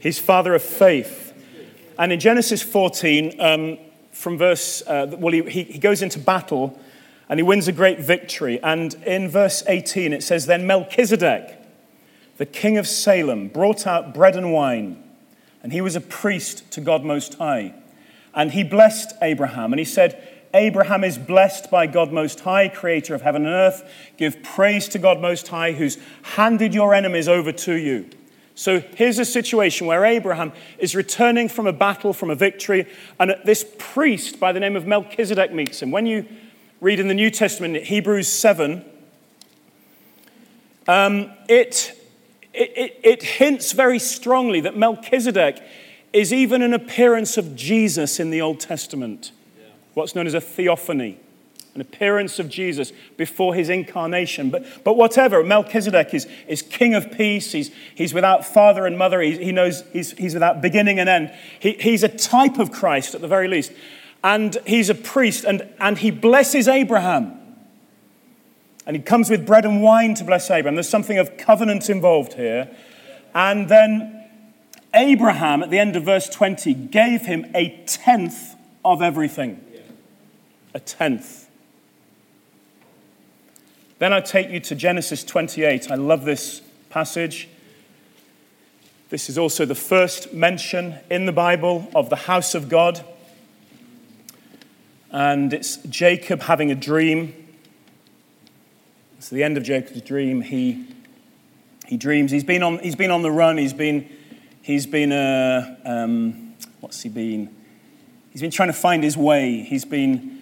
He's 0.00 0.18
father 0.18 0.54
of 0.54 0.62
faith. 0.62 1.32
And 1.98 2.12
in 2.12 2.20
Genesis 2.20 2.62
14, 2.62 3.40
um, 3.40 3.78
from 4.12 4.38
verse, 4.38 4.82
uh, 4.86 5.14
well, 5.18 5.32
he, 5.32 5.64
he 5.64 5.78
goes 5.78 6.02
into 6.02 6.18
battle 6.18 6.78
and 7.28 7.38
he 7.38 7.42
wins 7.42 7.68
a 7.68 7.72
great 7.72 8.00
victory. 8.00 8.60
And 8.62 8.94
in 9.06 9.28
verse 9.28 9.62
18, 9.66 10.12
it 10.12 10.22
says, 10.22 10.46
Then 10.46 10.66
Melchizedek, 10.66 11.58
the 12.38 12.46
king 12.46 12.78
of 12.78 12.88
Salem, 12.88 13.48
brought 13.48 13.86
out 13.86 14.14
bread 14.14 14.34
and 14.34 14.52
wine, 14.52 15.02
and 15.62 15.72
he 15.72 15.80
was 15.80 15.94
a 15.94 16.00
priest 16.00 16.70
to 16.72 16.80
God 16.80 17.04
Most 17.04 17.34
High. 17.34 17.74
And 18.34 18.52
he 18.52 18.64
blessed 18.64 19.12
Abraham, 19.20 19.72
and 19.72 19.78
he 19.78 19.84
said, 19.84 20.26
Abraham 20.52 21.04
is 21.04 21.16
blessed 21.16 21.70
by 21.70 21.86
God 21.86 22.12
Most 22.12 22.40
High, 22.40 22.68
creator 22.68 23.14
of 23.14 23.22
heaven 23.22 23.46
and 23.46 23.54
earth. 23.54 23.88
Give 24.16 24.42
praise 24.42 24.88
to 24.88 24.98
God 24.98 25.20
Most 25.20 25.46
High, 25.48 25.72
who's 25.72 25.96
handed 26.22 26.74
your 26.74 26.92
enemies 26.92 27.28
over 27.28 27.52
to 27.52 27.74
you. 27.74 28.10
So 28.56 28.80
here's 28.80 29.18
a 29.18 29.24
situation 29.24 29.86
where 29.86 30.04
Abraham 30.04 30.52
is 30.78 30.94
returning 30.94 31.48
from 31.48 31.66
a 31.66 31.72
battle, 31.72 32.12
from 32.12 32.30
a 32.30 32.34
victory, 32.34 32.86
and 33.18 33.36
this 33.44 33.64
priest 33.78 34.40
by 34.40 34.52
the 34.52 34.60
name 34.60 34.76
of 34.76 34.86
Melchizedek 34.86 35.52
meets 35.52 35.80
him. 35.80 35.92
When 35.92 36.04
you 36.04 36.26
read 36.80 36.98
in 36.98 37.08
the 37.08 37.14
New 37.14 37.30
Testament, 37.30 37.84
Hebrews 37.84 38.28
7, 38.28 38.84
um, 40.88 41.30
it, 41.48 41.92
it, 42.52 42.72
it, 42.76 43.00
it 43.04 43.22
hints 43.22 43.70
very 43.72 44.00
strongly 44.00 44.60
that 44.62 44.76
Melchizedek 44.76 45.62
is 46.12 46.32
even 46.32 46.60
an 46.60 46.74
appearance 46.74 47.36
of 47.36 47.54
Jesus 47.54 48.18
in 48.18 48.30
the 48.30 48.40
Old 48.40 48.58
Testament 48.58 49.30
what's 49.94 50.14
known 50.14 50.26
as 50.26 50.34
a 50.34 50.40
theophany, 50.40 51.18
an 51.74 51.80
appearance 51.80 52.38
of 52.38 52.48
Jesus 52.48 52.92
before 53.16 53.54
his 53.54 53.68
incarnation. 53.68 54.50
But, 54.50 54.84
but 54.84 54.96
whatever, 54.96 55.42
Melchizedek 55.44 56.14
is, 56.14 56.26
is 56.48 56.62
king 56.62 56.94
of 56.94 57.12
peace. 57.12 57.52
He's, 57.52 57.70
he's 57.94 58.12
without 58.12 58.44
father 58.44 58.86
and 58.86 58.98
mother. 58.98 59.20
He, 59.20 59.36
he 59.38 59.52
knows 59.52 59.84
he's, 59.92 60.12
he's 60.12 60.34
without 60.34 60.60
beginning 60.60 60.98
and 60.98 61.08
end. 61.08 61.32
He, 61.58 61.72
he's 61.72 62.02
a 62.02 62.08
type 62.08 62.58
of 62.58 62.72
Christ 62.72 63.14
at 63.14 63.20
the 63.20 63.28
very 63.28 63.48
least. 63.48 63.72
And 64.22 64.56
he's 64.66 64.90
a 64.90 64.94
priest, 64.94 65.44
and, 65.44 65.66
and 65.78 65.96
he 65.96 66.10
blesses 66.10 66.68
Abraham. 66.68 67.36
And 68.86 68.96
he 68.96 69.02
comes 69.02 69.30
with 69.30 69.46
bread 69.46 69.64
and 69.64 69.82
wine 69.82 70.14
to 70.14 70.24
bless 70.24 70.50
Abraham. 70.50 70.74
There's 70.74 70.88
something 70.88 71.18
of 71.18 71.36
covenant 71.38 71.88
involved 71.88 72.34
here. 72.34 72.68
And 73.34 73.68
then 73.68 74.28
Abraham, 74.94 75.62
at 75.62 75.70
the 75.70 75.78
end 75.78 75.96
of 75.96 76.04
verse 76.04 76.28
20, 76.28 76.74
gave 76.74 77.22
him 77.22 77.50
a 77.54 77.82
tenth 77.86 78.56
of 78.84 79.00
everything 79.00 79.64
a 80.74 80.80
tenth. 80.80 81.48
Then 83.98 84.12
I 84.12 84.20
take 84.20 84.50
you 84.50 84.60
to 84.60 84.74
Genesis 84.74 85.24
28. 85.24 85.90
I 85.90 85.94
love 85.96 86.24
this 86.24 86.62
passage. 86.88 87.48
This 89.10 89.28
is 89.28 89.36
also 89.36 89.66
the 89.66 89.74
first 89.74 90.32
mention 90.32 90.94
in 91.10 91.26
the 91.26 91.32
Bible 91.32 91.90
of 91.94 92.08
the 92.08 92.16
house 92.16 92.54
of 92.54 92.68
God. 92.68 93.04
And 95.10 95.52
it's 95.52 95.76
Jacob 95.78 96.42
having 96.42 96.70
a 96.70 96.74
dream. 96.74 97.34
It's 99.18 99.28
the 99.28 99.42
end 99.42 99.56
of 99.56 99.64
Jacob's 99.64 100.00
dream. 100.00 100.40
He, 100.40 100.86
he 101.86 101.96
dreams. 101.96 102.30
He's 102.30 102.44
been, 102.44 102.62
on, 102.62 102.78
he's 102.78 102.96
been 102.96 103.10
on 103.10 103.22
the 103.22 103.30
run. 103.30 103.58
He's 103.58 103.72
been, 103.74 104.08
he's 104.62 104.86
been 104.86 105.12
uh, 105.12 105.76
um, 105.84 106.54
what's 106.80 107.02
he 107.02 107.08
been? 107.08 107.54
He's 108.30 108.40
been 108.40 108.50
trying 108.50 108.68
to 108.68 108.72
find 108.72 109.02
his 109.02 109.16
way. 109.16 109.60
He's 109.60 109.84
been 109.84 110.39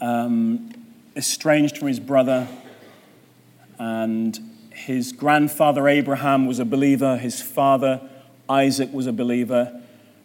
um, 0.00 0.72
estranged 1.16 1.78
from 1.78 1.88
his 1.88 2.00
brother, 2.00 2.48
and 3.78 4.38
his 4.72 5.12
grandfather 5.12 5.88
Abraham 5.88 6.46
was 6.46 6.58
a 6.58 6.64
believer, 6.64 7.16
his 7.16 7.42
father 7.42 8.00
Isaac 8.48 8.92
was 8.92 9.06
a 9.06 9.12
believer. 9.12 9.80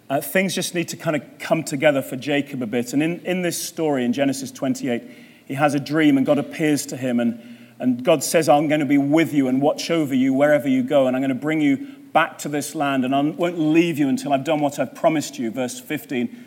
Uh, 0.10 0.22
things 0.22 0.56
just 0.56 0.76
need 0.76 0.88
to 0.90 0.98
kind 0.98 1.16
of 1.16 1.24
come 1.40 1.64
together 1.64 2.02
for 2.02 2.16
Jacob 2.16 2.62
a 2.62 2.68
bit. 2.68 2.94
And 2.94 3.02
in, 3.02 3.20
in 3.26 3.42
this 3.42 3.62
story, 3.62 4.06
in 4.06 4.14
Genesis 4.14 4.52
28, 4.52 5.04
he 5.46 5.56
has 5.56 5.74
a 5.74 5.80
dream 5.80 6.18
and 6.18 6.26
God 6.26 6.38
appears 6.38 6.86
to 6.88 6.98
him. 6.98 7.20
And, 7.20 7.58
and 7.80 8.04
God 8.04 8.24
says, 8.24 8.48
I'm 8.48 8.68
going 8.68 8.80
to 8.80 8.86
be 8.86 8.98
with 8.98 9.34
you 9.34 9.48
and 9.48 9.62
watch 9.62 9.90
over 9.92 10.14
you 10.14 10.34
wherever 10.34 10.68
you 10.68 10.84
go. 10.84 11.08
And 11.08 11.16
I'm 11.16 11.22
going 11.22 11.30
to 11.30 11.36
bring 11.36 11.62
you 11.62 11.96
back 12.14 12.38
to 12.40 12.50
this 12.50 12.76
land. 12.76 13.06
And 13.06 13.16
I 13.16 13.22
won't 13.22 13.60
leave 13.60 13.98
you 13.98 14.08
until 14.08 14.34
I've 14.34 14.44
done 14.44 14.60
what 14.60 14.80
I've 14.80 14.94
promised 14.94 15.40
you. 15.40 15.52
Verse 15.52 15.80
15. 15.80 16.43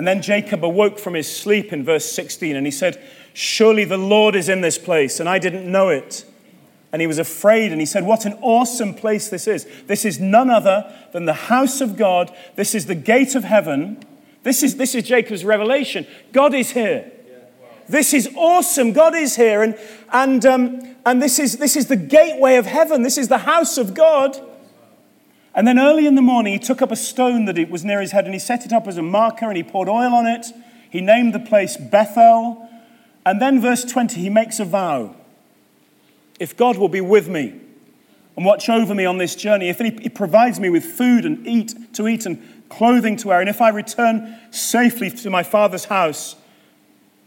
And 0.00 0.08
then 0.08 0.22
Jacob 0.22 0.64
awoke 0.64 0.98
from 0.98 1.12
his 1.12 1.30
sleep 1.30 1.74
in 1.74 1.84
verse 1.84 2.10
16 2.10 2.56
and 2.56 2.66
he 2.66 2.70
said, 2.70 2.98
Surely 3.34 3.84
the 3.84 3.98
Lord 3.98 4.34
is 4.34 4.48
in 4.48 4.62
this 4.62 4.78
place, 4.78 5.20
and 5.20 5.28
I 5.28 5.38
didn't 5.38 5.70
know 5.70 5.90
it. 5.90 6.24
And 6.90 7.02
he 7.02 7.06
was 7.06 7.18
afraid, 7.18 7.70
and 7.70 7.82
he 7.82 7.86
said, 7.86 8.06
What 8.06 8.24
an 8.24 8.32
awesome 8.40 8.94
place 8.94 9.28
this 9.28 9.46
is. 9.46 9.66
This 9.88 10.06
is 10.06 10.18
none 10.18 10.48
other 10.48 10.90
than 11.12 11.26
the 11.26 11.34
house 11.34 11.82
of 11.82 11.98
God. 11.98 12.34
This 12.56 12.74
is 12.74 12.86
the 12.86 12.94
gate 12.94 13.34
of 13.34 13.44
heaven. 13.44 14.02
This 14.42 14.62
is, 14.62 14.76
this 14.76 14.94
is 14.94 15.02
Jacob's 15.02 15.44
revelation. 15.44 16.06
God 16.32 16.54
is 16.54 16.70
here. 16.70 17.12
This 17.86 18.14
is 18.14 18.26
awesome. 18.36 18.94
God 18.94 19.14
is 19.14 19.36
here. 19.36 19.60
And, 19.60 19.78
and, 20.14 20.46
um, 20.46 20.96
and 21.04 21.20
this, 21.20 21.38
is, 21.38 21.58
this 21.58 21.76
is 21.76 21.88
the 21.88 21.96
gateway 21.96 22.56
of 22.56 22.64
heaven. 22.64 23.02
This 23.02 23.18
is 23.18 23.28
the 23.28 23.36
house 23.36 23.76
of 23.76 23.92
God. 23.92 24.40
And 25.54 25.66
then 25.66 25.78
early 25.78 26.06
in 26.06 26.14
the 26.14 26.22
morning, 26.22 26.52
he 26.52 26.58
took 26.58 26.80
up 26.80 26.92
a 26.92 26.96
stone 26.96 27.46
that 27.46 27.70
was 27.70 27.84
near 27.84 28.00
his 28.00 28.12
head 28.12 28.24
and 28.24 28.34
he 28.34 28.38
set 28.38 28.64
it 28.64 28.72
up 28.72 28.86
as 28.86 28.96
a 28.96 29.02
marker 29.02 29.46
and 29.46 29.56
he 29.56 29.62
poured 29.62 29.88
oil 29.88 30.14
on 30.14 30.26
it. 30.26 30.46
He 30.90 31.00
named 31.00 31.34
the 31.34 31.40
place 31.40 31.76
Bethel. 31.76 32.68
And 33.26 33.40
then, 33.40 33.60
verse 33.60 33.84
20, 33.84 34.20
he 34.20 34.30
makes 34.30 34.60
a 34.60 34.64
vow. 34.64 35.14
If 36.38 36.56
God 36.56 36.78
will 36.78 36.88
be 36.88 37.00
with 37.00 37.28
me 37.28 37.60
and 38.36 38.46
watch 38.46 38.68
over 38.68 38.94
me 38.94 39.04
on 39.04 39.18
this 39.18 39.34
journey, 39.34 39.68
if 39.68 39.78
he 39.78 40.08
provides 40.08 40.58
me 40.58 40.70
with 40.70 40.84
food 40.84 41.24
and 41.24 41.46
eat 41.46 41.94
to 41.94 42.08
eat 42.08 42.26
and 42.26 42.42
clothing 42.68 43.16
to 43.18 43.28
wear, 43.28 43.40
and 43.40 43.48
if 43.48 43.60
I 43.60 43.68
return 43.68 44.38
safely 44.50 45.10
to 45.10 45.30
my 45.30 45.42
father's 45.42 45.86
house, 45.86 46.36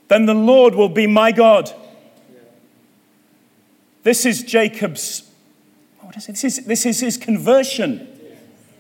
then 0.08 0.25
the 0.25 0.34
Lord 0.34 0.75
will 0.75 0.89
be 0.89 1.08
my 1.08 1.32
God. 1.32 1.72
This 4.03 4.25
is 4.25 4.44
Jacob's, 4.44 5.30
what 6.01 6.18
is 6.18 6.27
it? 6.27 6.34
This 6.34 6.44
is, 6.44 6.65
this 6.65 6.86
is 6.86 7.00
his 7.00 7.18
conversion. 7.18 8.12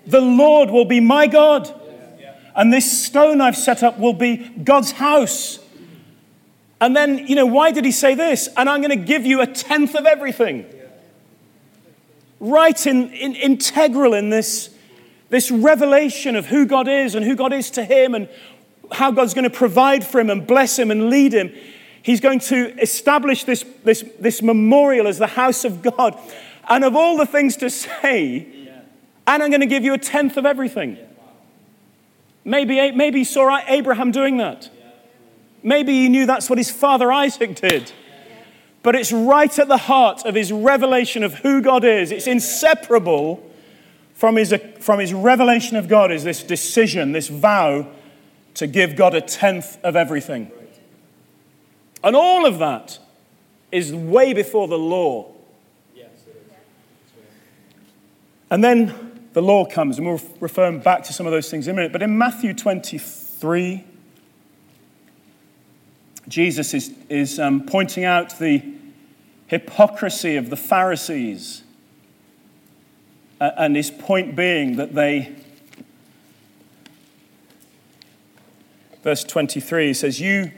The 0.05 0.21
Lord 0.21 0.69
will 0.69 0.85
be 0.85 0.99
my 0.99 1.27
God. 1.27 1.73
And 2.55 2.71
this 2.71 3.05
stone 3.05 3.41
I've 3.41 3.57
set 3.57 3.81
up 3.83 3.97
will 3.97 4.13
be 4.13 4.37
God's 4.37 4.91
house. 4.91 5.59
And 6.79 6.95
then, 6.95 7.27
you 7.27 7.35
know, 7.35 7.45
why 7.45 7.71
did 7.71 7.85
he 7.85 7.91
say 7.91 8.13
this? 8.13 8.49
And 8.57 8.69
I'm 8.69 8.81
going 8.81 8.97
to 8.97 9.05
give 9.05 9.25
you 9.25 9.41
a 9.41 9.47
tenth 9.47 9.95
of 9.95 10.05
everything. 10.05 10.65
Right 12.39 12.85
in, 12.85 13.11
in, 13.13 13.35
integral 13.35 14.13
in 14.13 14.29
this, 14.29 14.69
this 15.29 15.49
revelation 15.49 16.35
of 16.35 16.47
who 16.47 16.65
God 16.65 16.87
is 16.87 17.15
and 17.15 17.25
who 17.25 17.35
God 17.35 17.53
is 17.53 17.71
to 17.71 17.85
him 17.85 18.13
and 18.13 18.27
how 18.91 19.11
God's 19.11 19.33
going 19.33 19.45
to 19.45 19.49
provide 19.49 20.05
for 20.05 20.19
him 20.19 20.29
and 20.29 20.45
bless 20.45 20.77
him 20.77 20.91
and 20.91 21.09
lead 21.09 21.33
him. 21.33 21.53
He's 22.03 22.19
going 22.19 22.39
to 22.39 22.77
establish 22.81 23.45
this, 23.45 23.63
this, 23.83 24.03
this 24.19 24.41
memorial 24.41 25.07
as 25.07 25.17
the 25.17 25.27
house 25.27 25.63
of 25.63 25.81
God. 25.81 26.19
And 26.67 26.83
of 26.83 26.95
all 26.95 27.17
the 27.17 27.25
things 27.25 27.55
to 27.57 27.69
say, 27.69 28.62
and 29.25 29.41
I'm 29.41 29.49
going 29.49 29.61
to 29.61 29.67
give 29.67 29.83
you 29.83 29.93
a 29.93 29.97
tenth 29.97 30.37
of 30.37 30.45
everything. 30.45 30.97
Maybe, 32.45 32.91
maybe 32.91 33.19
he 33.19 33.23
saw 33.23 33.59
Abraham 33.67 34.11
doing 34.11 34.37
that. 34.37 34.69
Maybe 35.61 35.93
he 35.93 36.09
knew 36.09 36.25
that's 36.25 36.49
what 36.49 36.57
his 36.57 36.69
father 36.69 37.11
Isaac 37.11 37.55
did. 37.55 37.91
But 38.81 38.95
it's 38.95 39.13
right 39.13 39.57
at 39.57 39.69
the 39.69 39.77
heart 39.77 40.25
of 40.25 40.35
his 40.35 40.51
revelation 40.51 41.23
of 41.23 41.35
who 41.35 41.61
God 41.61 41.85
is. 41.85 42.11
It's 42.11 42.27
inseparable 42.27 43.49
from 44.13 44.35
his, 44.35 44.53
from 44.79 44.99
his 44.99 45.13
revelation 45.13 45.77
of 45.77 45.87
God, 45.87 46.11
is 46.11 46.25
this 46.25 46.43
decision, 46.43 47.13
this 47.13 47.29
vow 47.29 47.87
to 48.55 48.67
give 48.67 48.97
God 48.97 49.15
a 49.15 49.21
tenth 49.21 49.77
of 49.83 49.95
everything. 49.95 50.51
And 52.03 52.15
all 52.15 52.45
of 52.45 52.59
that 52.59 52.99
is 53.71 53.93
way 53.93 54.33
before 54.33 54.67
the 54.67 54.77
law. 54.77 55.31
And 58.49 58.63
then 58.63 59.12
the 59.33 59.41
law 59.41 59.65
comes, 59.65 59.97
and 59.97 60.07
we'll 60.07 60.21
refer 60.39 60.71
back 60.77 61.03
to 61.03 61.13
some 61.13 61.25
of 61.25 61.31
those 61.31 61.49
things 61.49 61.67
in 61.67 61.73
a 61.73 61.75
minute. 61.75 61.91
But 61.91 62.03
in 62.03 62.17
Matthew 62.17 62.53
23, 62.53 63.83
Jesus 66.27 66.73
is, 66.73 66.93
is 67.09 67.39
um, 67.39 67.65
pointing 67.65 68.05
out 68.05 68.37
the 68.39 68.63
hypocrisy 69.47 70.35
of 70.35 70.49
the 70.49 70.55
Pharisees. 70.55 71.63
Uh, 73.41 73.51
and 73.57 73.75
his 73.75 73.91
point 73.91 74.35
being 74.35 74.77
that 74.77 74.93
they, 74.95 75.35
verse 79.03 79.23
23, 79.23 79.87
he 79.87 79.93
says, 79.93 80.21
You, 80.21 80.51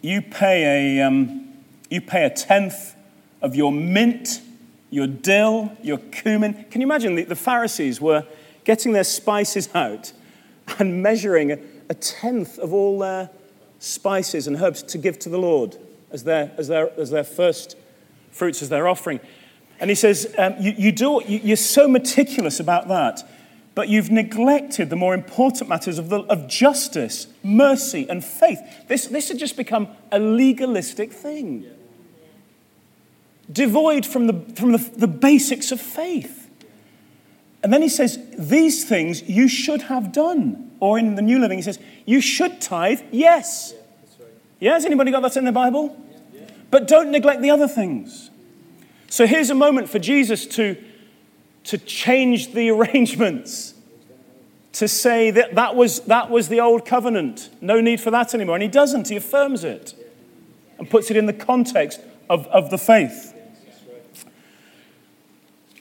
you, 0.00 0.22
pay, 0.22 0.98
a, 0.98 1.06
um, 1.06 1.54
you 1.90 2.00
pay 2.00 2.24
a 2.24 2.30
tenth 2.30 2.94
of 3.40 3.56
your 3.56 3.72
mint, 3.72 4.40
your 4.92 5.06
dill, 5.06 5.72
your 5.82 5.96
cumin. 5.96 6.66
Can 6.70 6.82
you 6.82 6.86
imagine 6.86 7.14
the, 7.14 7.24
the 7.24 7.34
Pharisees 7.34 7.98
were 7.98 8.26
getting 8.64 8.92
their 8.92 9.04
spices 9.04 9.70
out 9.74 10.12
and 10.78 11.02
measuring 11.02 11.50
a, 11.50 11.58
a 11.88 11.94
tenth 11.94 12.58
of 12.58 12.74
all 12.74 12.98
their 12.98 13.30
spices 13.78 14.46
and 14.46 14.56
herbs 14.60 14.82
to 14.82 14.98
give 14.98 15.18
to 15.20 15.30
the 15.30 15.38
Lord 15.38 15.78
as 16.10 16.24
their, 16.24 16.52
as 16.58 16.68
their, 16.68 16.92
as 17.00 17.08
their 17.08 17.24
first 17.24 17.74
fruits, 18.30 18.60
as 18.60 18.68
their 18.68 18.86
offering. 18.86 19.18
And 19.80 19.88
he 19.90 19.96
says, 19.96 20.32
um, 20.36 20.56
you, 20.60 20.74
you 20.76 20.92
do, 20.92 21.22
you, 21.26 21.40
you're 21.42 21.56
so 21.56 21.88
meticulous 21.88 22.60
about 22.60 22.88
that, 22.88 23.26
but 23.74 23.88
you've 23.88 24.10
neglected 24.10 24.90
the 24.90 24.96
more 24.96 25.14
important 25.14 25.70
matters 25.70 25.98
of, 25.98 26.10
the, 26.10 26.20
of 26.24 26.48
justice, 26.48 27.28
mercy, 27.42 28.06
and 28.10 28.22
faith. 28.22 28.60
This, 28.88 29.06
this 29.06 29.30
had 29.30 29.38
just 29.38 29.56
become 29.56 29.88
a 30.12 30.18
legalistic 30.18 31.14
thing, 31.14 31.64
devoid 33.52 34.06
from, 34.06 34.26
the, 34.26 34.54
from 34.54 34.72
the, 34.72 34.78
the 34.96 35.06
basics 35.06 35.72
of 35.72 35.80
faith. 35.80 36.50
And 37.62 37.72
then 37.72 37.82
he 37.82 37.88
says, 37.88 38.18
These 38.36 38.88
things 38.88 39.22
you 39.22 39.48
should 39.48 39.82
have 39.82 40.12
done. 40.12 40.70
Or 40.80 40.98
in 40.98 41.14
the 41.14 41.22
New 41.22 41.38
Living, 41.38 41.58
he 41.58 41.62
says, 41.62 41.78
You 42.04 42.20
should 42.20 42.60
tithe, 42.60 43.00
yes. 43.10 43.74
Yeah, 44.58 44.74
has 44.74 44.84
anybody 44.84 45.10
got 45.10 45.20
that 45.22 45.36
in 45.36 45.44
the 45.44 45.52
Bible? 45.52 45.96
But 46.70 46.88
don't 46.88 47.10
neglect 47.10 47.42
the 47.42 47.50
other 47.50 47.68
things. 47.68 48.30
So 49.08 49.26
here's 49.26 49.50
a 49.50 49.54
moment 49.54 49.88
for 49.90 49.98
Jesus 49.98 50.46
to, 50.46 50.82
to 51.64 51.78
change 51.78 52.52
the 52.52 52.70
arrangements, 52.74 53.74
to 54.72 54.88
say 54.88 55.30
that 55.30 55.54
that 55.54 55.76
was, 55.76 56.00
that 56.02 56.30
was 56.30 56.48
the 56.48 56.60
old 56.60 56.86
covenant. 56.86 57.50
No 57.60 57.80
need 57.80 58.00
for 58.00 58.10
that 58.10 58.34
anymore. 58.34 58.56
And 58.56 58.62
he 58.62 58.68
doesn't, 58.68 59.08
he 59.08 59.16
affirms 59.16 59.64
it 59.64 59.94
and 60.78 60.88
puts 60.88 61.10
it 61.10 61.16
in 61.16 61.26
the 61.26 61.32
context 61.32 62.00
of, 62.30 62.46
of 62.46 62.70
the 62.70 62.78
faith. 62.78 63.31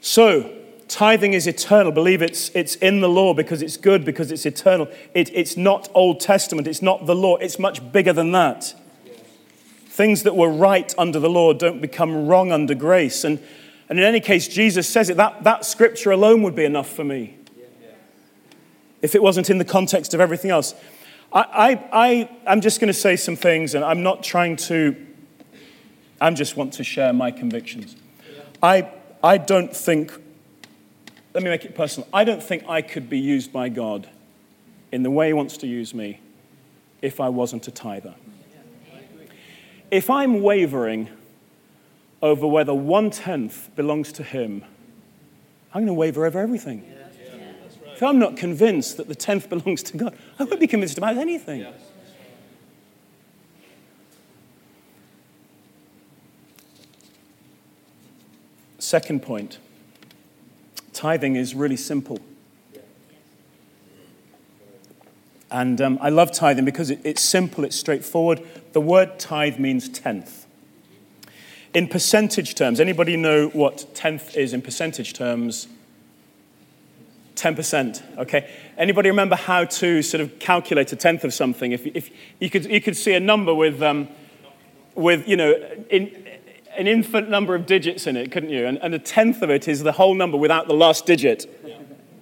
So, 0.01 0.57
Tithing 0.87 1.33
is 1.33 1.47
eternal. 1.47 1.93
Believe 1.93 2.21
it's, 2.21 2.49
it's 2.49 2.75
in 2.75 2.99
the 2.99 3.07
law 3.07 3.33
because 3.33 3.61
it's 3.61 3.77
good, 3.77 4.03
because 4.03 4.29
it's 4.29 4.45
eternal. 4.45 4.89
It, 5.13 5.33
it's 5.33 5.55
not 5.55 5.87
Old 5.93 6.19
Testament, 6.19 6.67
it's 6.67 6.81
not 6.81 7.05
the 7.05 7.15
law, 7.15 7.37
it's 7.37 7.57
much 7.57 7.93
bigger 7.93 8.11
than 8.11 8.33
that. 8.33 8.73
Things 9.85 10.23
that 10.23 10.35
were 10.35 10.49
right 10.49 10.93
under 10.97 11.19
the 11.19 11.29
law 11.29 11.53
don't 11.53 11.81
become 11.81 12.27
wrong 12.27 12.51
under 12.51 12.75
grace. 12.75 13.23
And, 13.23 13.39
and 13.87 13.99
in 13.99 14.03
any 14.03 14.19
case, 14.19 14.47
Jesus 14.47 14.87
says 14.87 15.09
it. 15.09 15.17
That, 15.17 15.43
that 15.43 15.65
scripture 15.65 16.11
alone 16.11 16.41
would 16.43 16.55
be 16.55 16.65
enough 16.65 16.89
for 16.89 17.03
me 17.03 17.37
if 19.01 19.15
it 19.15 19.23
wasn't 19.23 19.49
in 19.49 19.57
the 19.57 19.65
context 19.65 20.13
of 20.13 20.19
everything 20.19 20.51
else. 20.51 20.75
I, 21.33 21.41
I, 21.41 21.89
I, 21.91 22.37
I'm 22.47 22.61
just 22.61 22.79
going 22.79 22.87
to 22.87 22.93
say 22.93 23.15
some 23.15 23.35
things, 23.35 23.75
and 23.75 23.85
I'm 23.85 24.03
not 24.03 24.23
trying 24.23 24.57
to, 24.57 24.95
I 26.19 26.29
just 26.31 26.57
want 26.57 26.73
to 26.73 26.83
share 26.83 27.13
my 27.13 27.31
convictions. 27.31 27.95
I, 28.61 28.91
I 29.23 29.37
don't 29.37 29.75
think 29.75 30.11
let 31.33 31.43
me 31.43 31.49
make 31.49 31.63
it 31.63 31.75
personal. 31.75 32.07
I 32.13 32.23
don't 32.23 32.43
think 32.43 32.67
I 32.67 32.81
could 32.81 33.09
be 33.09 33.19
used 33.19 33.53
by 33.53 33.69
God 33.69 34.09
in 34.91 35.03
the 35.03 35.11
way 35.11 35.27
He 35.27 35.33
wants 35.33 35.57
to 35.57 35.67
use 35.67 35.93
me 35.93 36.19
if 37.01 37.19
I 37.19 37.29
wasn't 37.29 37.67
a 37.67 37.71
tither. 37.71 38.15
If 39.89 40.09
I'm 40.09 40.41
wavering 40.41 41.09
over 42.21 42.45
whether 42.47 42.73
one 42.73 43.09
tenth 43.09 43.73
belongs 43.75 44.11
to 44.13 44.23
Him, 44.23 44.63
I'm 45.73 45.81
going 45.81 45.87
to 45.87 45.93
waver 45.93 46.25
over 46.25 46.39
everything. 46.39 46.85
If 47.93 48.03
I'm 48.03 48.19
not 48.19 48.35
convinced 48.35 48.97
that 48.97 49.07
the 49.07 49.15
tenth 49.15 49.49
belongs 49.49 49.83
to 49.83 49.97
God, 49.97 50.17
I 50.39 50.43
won't 50.43 50.59
be 50.59 50.67
convinced 50.67 50.97
about 50.97 51.17
anything. 51.17 51.65
Second 58.91 59.21
point 59.21 59.57
tithing 60.91 61.37
is 61.37 61.55
really 61.55 61.77
simple. 61.77 62.19
And 65.49 65.79
um, 65.79 65.97
I 66.01 66.09
love 66.09 66.33
tithing 66.33 66.65
because 66.65 66.89
it, 66.89 66.99
it's 67.05 67.21
simple, 67.21 67.63
it's 67.63 67.77
straightforward. 67.77 68.41
The 68.73 68.81
word 68.81 69.17
tithe 69.17 69.59
means 69.59 69.87
tenth. 69.87 70.45
In 71.73 71.87
percentage 71.87 72.53
terms, 72.55 72.81
anybody 72.81 73.15
know 73.15 73.47
what 73.53 73.95
tenth 73.95 74.35
is 74.35 74.51
in 74.51 74.61
percentage 74.61 75.13
terms? 75.13 75.69
10%, 77.35 78.17
okay? 78.17 78.51
Anybody 78.77 79.09
remember 79.09 79.37
how 79.37 79.63
to 79.63 80.01
sort 80.01 80.19
of 80.19 80.37
calculate 80.37 80.91
a 80.91 80.97
tenth 80.97 81.23
of 81.23 81.33
something? 81.33 81.71
If, 81.71 81.85
if 81.95 82.09
you, 82.41 82.49
could, 82.49 82.65
you 82.65 82.81
could 82.81 82.97
see 82.97 83.13
a 83.13 83.21
number 83.21 83.55
with, 83.55 83.81
um, 83.81 84.09
with 84.95 85.29
you 85.29 85.37
know, 85.37 85.53
in, 85.89 86.27
an 86.77 86.87
infinite 86.87 87.29
number 87.29 87.55
of 87.55 87.65
digits 87.65 88.07
in 88.07 88.15
it, 88.15 88.31
couldn't 88.31 88.49
you? 88.49 88.65
And, 88.65 88.77
and 88.81 88.93
a 88.93 88.99
tenth 88.99 89.41
of 89.41 89.49
it 89.49 89.67
is 89.67 89.83
the 89.83 89.91
whole 89.93 90.13
number 90.13 90.37
without 90.37 90.67
the 90.67 90.73
last 90.73 91.05
digit. 91.05 91.49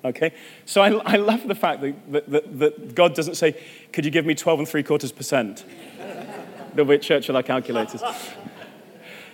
Okay? 0.04 0.34
So 0.66 0.82
I, 0.82 0.92
I 1.06 1.16
love 1.18 1.48
the 1.48 1.56
fact 1.56 1.82
that, 1.82 2.12
that, 2.12 2.32
that, 2.32 2.60
that 2.60 2.96
God 2.96 3.14
doesn't 3.14 3.36
say, 3.36 3.56
Could 3.92 4.06
you 4.06 4.12
give 4.12 4.26
me 4.26 4.36
12 4.36 4.60
and 4.60 4.68
three 4.68 4.84
quarters 4.84 5.12
percent? 5.12 5.66
Be 6.76 6.84
at 6.94 7.02
church 7.02 7.30
our 7.30 7.44
calculators. 7.44 8.02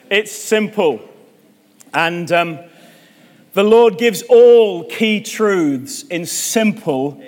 It's 0.10 0.32
simple. 0.32 1.02
And 1.94 2.32
um, 2.32 2.60
the 3.54 3.64
Lord 3.64 3.98
gives 3.98 4.22
all 4.24 4.86
key 4.86 5.22
truths 5.22 6.04
in 6.04 6.26
simple, 6.26 7.22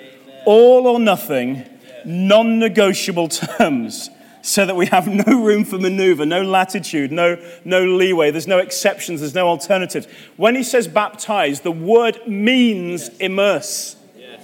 all 0.44 0.86
or 0.86 0.98
nothing, 0.98 1.64
non 2.04 2.58
negotiable 2.58 3.28
terms 3.28 4.10
so 4.48 4.64
that 4.64 4.74
we 4.74 4.86
have 4.86 5.06
no 5.26 5.42
room 5.44 5.62
for 5.62 5.78
maneuver, 5.78 6.24
no 6.24 6.42
latitude, 6.42 7.12
no, 7.12 7.36
no 7.66 7.84
leeway. 7.84 8.30
There's 8.30 8.46
no 8.46 8.58
exceptions, 8.58 9.20
there's 9.20 9.34
no 9.34 9.46
alternatives. 9.46 10.06
When 10.36 10.54
he 10.54 10.62
says 10.62 10.88
baptize, 10.88 11.60
the 11.60 11.70
word 11.70 12.18
means 12.26 13.08
yes. 13.08 13.18
immerse. 13.18 13.96
Yes. 14.16 14.42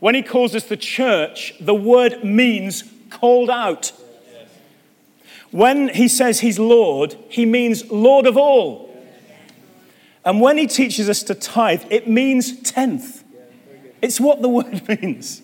When 0.00 0.14
he 0.14 0.22
calls 0.22 0.54
us 0.54 0.64
the 0.64 0.78
church, 0.78 1.52
the 1.60 1.74
word 1.74 2.24
means 2.24 2.84
called 3.10 3.50
out. 3.50 3.92
Yes. 4.32 4.48
When 5.50 5.88
he 5.90 6.08
says 6.08 6.40
he's 6.40 6.58
Lord, 6.58 7.18
he 7.28 7.44
means 7.44 7.90
Lord 7.90 8.26
of 8.26 8.38
all. 8.38 8.88
And 10.24 10.40
when 10.40 10.56
he 10.56 10.66
teaches 10.66 11.10
us 11.10 11.22
to 11.24 11.34
tithe, 11.34 11.84
it 11.90 12.08
means 12.08 12.62
tenth. 12.62 13.24
It's 14.00 14.18
what 14.18 14.40
the 14.40 14.48
word 14.48 14.88
means. 15.02 15.42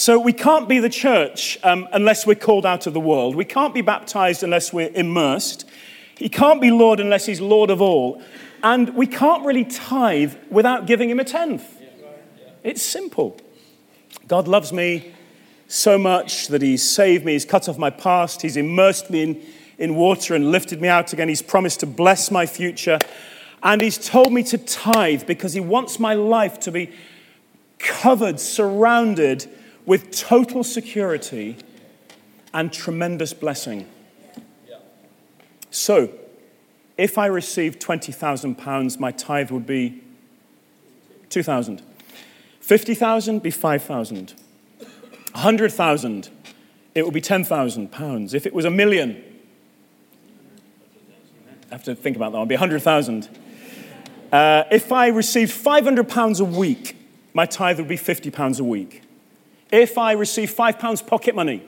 So 0.00 0.18
we 0.18 0.32
can't 0.32 0.66
be 0.66 0.78
the 0.78 0.88
church 0.88 1.58
um, 1.62 1.86
unless 1.92 2.26
we're 2.26 2.34
called 2.34 2.64
out 2.64 2.86
of 2.86 2.94
the 2.94 3.00
world. 3.00 3.36
We 3.36 3.44
can't 3.44 3.74
be 3.74 3.82
baptized 3.82 4.42
unless 4.42 4.72
we're 4.72 4.90
immersed. 4.94 5.68
He 6.16 6.30
can't 6.30 6.58
be 6.58 6.70
Lord 6.70 7.00
unless 7.00 7.26
he's 7.26 7.38
Lord 7.38 7.68
of 7.68 7.82
all. 7.82 8.22
And 8.62 8.94
we 8.94 9.06
can't 9.06 9.44
really 9.44 9.66
tithe 9.66 10.32
without 10.48 10.86
giving 10.86 11.10
him 11.10 11.20
a 11.20 11.24
tenth. 11.24 11.82
It's 12.64 12.80
simple. 12.80 13.36
God 14.26 14.48
loves 14.48 14.72
me 14.72 15.12
so 15.68 15.98
much 15.98 16.48
that 16.48 16.62
he's 16.62 16.88
saved 16.88 17.26
me, 17.26 17.32
he's 17.32 17.44
cut 17.44 17.68
off 17.68 17.76
my 17.76 17.90
past, 17.90 18.40
he's 18.40 18.56
immersed 18.56 19.10
me 19.10 19.22
in, 19.22 19.42
in 19.76 19.96
water 19.96 20.34
and 20.34 20.50
lifted 20.50 20.80
me 20.80 20.88
out 20.88 21.12
again. 21.12 21.28
He's 21.28 21.42
promised 21.42 21.80
to 21.80 21.86
bless 21.86 22.30
my 22.30 22.46
future. 22.46 22.98
And 23.62 23.82
he's 23.82 23.98
told 23.98 24.32
me 24.32 24.44
to 24.44 24.56
tithe 24.56 25.26
because 25.26 25.52
he 25.52 25.60
wants 25.60 25.98
my 26.00 26.14
life 26.14 26.58
to 26.60 26.72
be 26.72 26.90
covered, 27.78 28.40
surrounded 28.40 29.46
with 29.90 30.12
total 30.12 30.62
security 30.62 31.56
and 32.54 32.72
tremendous 32.72 33.34
blessing. 33.34 33.88
So, 35.72 36.12
if 36.96 37.18
I 37.18 37.26
received 37.26 37.82
£20,000, 37.82 39.00
my 39.00 39.10
tithe 39.10 39.50
would 39.50 39.66
be 39.66 40.00
2,000. 41.30 41.82
50,000 42.60 43.42
be 43.42 43.50
5,000. 43.50 44.34
100,000, 45.32 46.30
it 46.94 47.04
would 47.04 47.14
be 47.14 47.20
10,000 47.20 47.90
pounds. 47.90 48.32
If 48.32 48.46
it 48.46 48.54
was 48.54 48.64
a 48.64 48.70
million, 48.70 49.20
I 51.68 51.74
have 51.74 51.82
to 51.82 51.96
think 51.96 52.14
about 52.14 52.30
that 52.30 52.38
it'd 52.38 52.48
be 52.48 52.54
100,000. 52.54 53.28
Uh, 54.30 54.62
if 54.70 54.92
I 54.92 55.08
received 55.08 55.50
500 55.50 56.08
pounds 56.08 56.38
a 56.38 56.44
week, 56.44 56.96
my 57.34 57.44
tithe 57.44 57.78
would 57.78 57.88
be 57.88 57.96
50 57.96 58.30
pounds 58.30 58.60
a 58.60 58.64
week. 58.64 59.02
If 59.72 59.98
I 59.98 60.12
receive 60.12 60.50
five 60.50 60.78
pounds 60.78 61.02
pocket 61.02 61.34
money, 61.34 61.62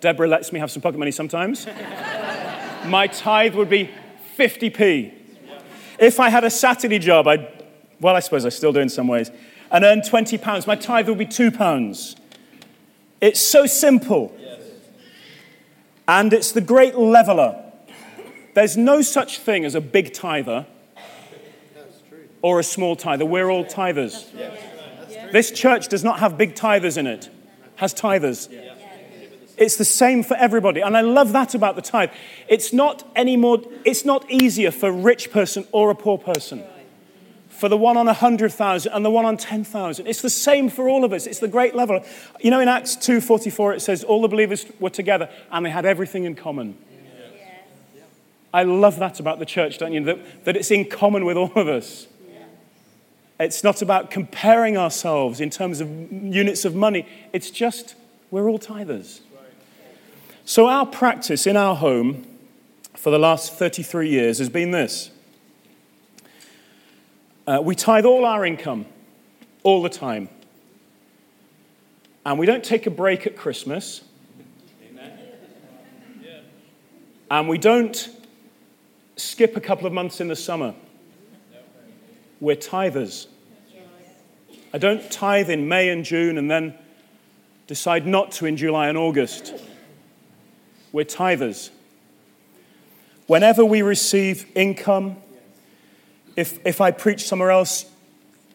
Deborah 0.00 0.28
lets 0.28 0.52
me 0.52 0.60
have 0.60 0.70
some 0.70 0.82
pocket 0.82 0.98
money 0.98 1.10
sometimes, 1.10 1.66
my 2.86 3.08
tithe 3.08 3.54
would 3.54 3.68
be 3.68 3.90
50p. 4.36 5.12
If 5.98 6.20
I 6.20 6.28
had 6.28 6.44
a 6.44 6.50
Saturday 6.50 7.00
job, 7.00 7.26
I'd, 7.26 7.64
well, 8.00 8.14
I 8.14 8.20
suppose 8.20 8.46
I 8.46 8.50
still 8.50 8.72
do 8.72 8.78
in 8.80 8.88
some 8.88 9.08
ways, 9.08 9.30
and 9.70 9.84
earn 9.84 10.02
20 10.02 10.38
pounds, 10.38 10.66
my 10.66 10.76
tithe 10.76 11.08
would 11.08 11.18
be 11.18 11.26
two 11.26 11.50
pounds. 11.50 12.16
It's 13.20 13.40
so 13.40 13.66
simple. 13.66 14.34
And 16.06 16.32
it's 16.32 16.52
the 16.52 16.60
great 16.60 16.96
leveler. 16.96 17.64
There's 18.54 18.76
no 18.76 19.02
such 19.02 19.40
thing 19.40 19.64
as 19.64 19.74
a 19.74 19.80
big 19.80 20.14
tither 20.14 20.66
or 22.40 22.60
a 22.60 22.62
small 22.62 22.96
tither. 22.96 23.26
We're 23.26 23.50
all 23.50 23.64
tithers. 23.64 24.26
This 25.32 25.50
church 25.50 25.88
does 25.88 26.04
not 26.04 26.20
have 26.20 26.38
big 26.38 26.54
tithers 26.54 26.96
in 26.96 27.06
it, 27.06 27.28
has 27.76 27.94
tithers. 27.94 28.48
It's 29.58 29.76
the 29.76 29.84
same 29.84 30.22
for 30.22 30.36
everybody. 30.36 30.80
And 30.80 30.96
I 30.96 31.00
love 31.00 31.32
that 31.32 31.54
about 31.54 31.74
the 31.74 31.82
tithe. 31.82 32.10
It's 32.48 32.72
not 32.72 33.04
any 33.16 33.36
more, 33.36 33.60
it's 33.84 34.04
not 34.04 34.30
easier 34.30 34.70
for 34.70 34.88
a 34.88 34.92
rich 34.92 35.32
person 35.32 35.66
or 35.72 35.90
a 35.90 35.94
poor 35.94 36.16
person. 36.16 36.62
For 37.48 37.68
the 37.68 37.76
one 37.76 37.96
on 37.96 38.06
100,000 38.06 38.92
and 38.92 39.04
the 39.04 39.10
one 39.10 39.24
on 39.24 39.36
10,000. 39.36 40.06
It's 40.06 40.22
the 40.22 40.30
same 40.30 40.70
for 40.70 40.88
all 40.88 41.04
of 41.04 41.12
us. 41.12 41.26
It's 41.26 41.40
the 41.40 41.48
great 41.48 41.74
level. 41.74 42.04
You 42.40 42.52
know, 42.52 42.60
in 42.60 42.68
Acts 42.68 42.94
2.44, 42.94 43.74
it 43.74 43.80
says, 43.80 44.04
all 44.04 44.22
the 44.22 44.28
believers 44.28 44.64
were 44.78 44.90
together 44.90 45.28
and 45.50 45.66
they 45.66 45.70
had 45.70 45.84
everything 45.84 46.22
in 46.22 46.36
common. 46.36 46.78
I 48.54 48.62
love 48.62 48.98
that 49.00 49.18
about 49.18 49.40
the 49.40 49.46
church, 49.46 49.78
don't 49.78 49.92
you? 49.92 50.04
That, 50.04 50.44
that 50.44 50.56
it's 50.56 50.70
in 50.70 50.88
common 50.88 51.24
with 51.24 51.36
all 51.36 51.52
of 51.56 51.68
us. 51.68 52.06
It's 53.40 53.62
not 53.62 53.82
about 53.82 54.10
comparing 54.10 54.76
ourselves 54.76 55.40
in 55.40 55.50
terms 55.50 55.80
of 55.80 55.88
units 56.12 56.64
of 56.64 56.74
money. 56.74 57.06
It's 57.32 57.50
just 57.50 57.94
we're 58.30 58.48
all 58.48 58.58
tithers. 58.58 59.20
So, 60.44 60.66
our 60.66 60.86
practice 60.86 61.46
in 61.46 61.56
our 61.56 61.76
home 61.76 62.26
for 62.94 63.10
the 63.10 63.18
last 63.18 63.52
33 63.52 64.08
years 64.08 64.38
has 64.38 64.48
been 64.48 64.70
this 64.70 65.10
uh, 67.46 67.60
we 67.62 67.74
tithe 67.74 68.04
all 68.04 68.26
our 68.26 68.44
income, 68.44 68.84
all 69.62 69.82
the 69.82 69.88
time. 69.88 70.28
And 72.26 72.38
we 72.38 72.44
don't 72.44 72.62
take 72.62 72.86
a 72.86 72.90
break 72.90 73.26
at 73.26 73.36
Christmas. 73.36 74.02
And 77.30 77.48
we 77.48 77.58
don't 77.58 78.08
skip 79.16 79.56
a 79.56 79.60
couple 79.60 79.86
of 79.86 79.92
months 79.92 80.20
in 80.20 80.28
the 80.28 80.36
summer. 80.36 80.74
We're 82.40 82.56
tithers. 82.56 83.26
I 84.72 84.78
don't 84.78 85.10
tithe 85.10 85.50
in 85.50 85.68
May 85.68 85.88
and 85.88 86.04
June 86.04 86.38
and 86.38 86.50
then 86.50 86.74
decide 87.66 88.06
not 88.06 88.32
to 88.32 88.46
in 88.46 88.56
July 88.56 88.88
and 88.88 88.98
August. 88.98 89.54
We're 90.92 91.04
tithers. 91.04 91.70
Whenever 93.26 93.64
we 93.64 93.82
receive 93.82 94.46
income, 94.54 95.16
if, 96.36 96.64
if 96.66 96.80
I 96.80 96.90
preach 96.90 97.26
somewhere 97.26 97.50
else, 97.50 97.84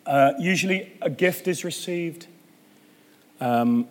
uh, 0.06 0.34
usually 0.40 0.94
a 1.02 1.10
gift 1.10 1.48
is 1.48 1.64
received. 1.64 2.28
Um, 3.40 3.88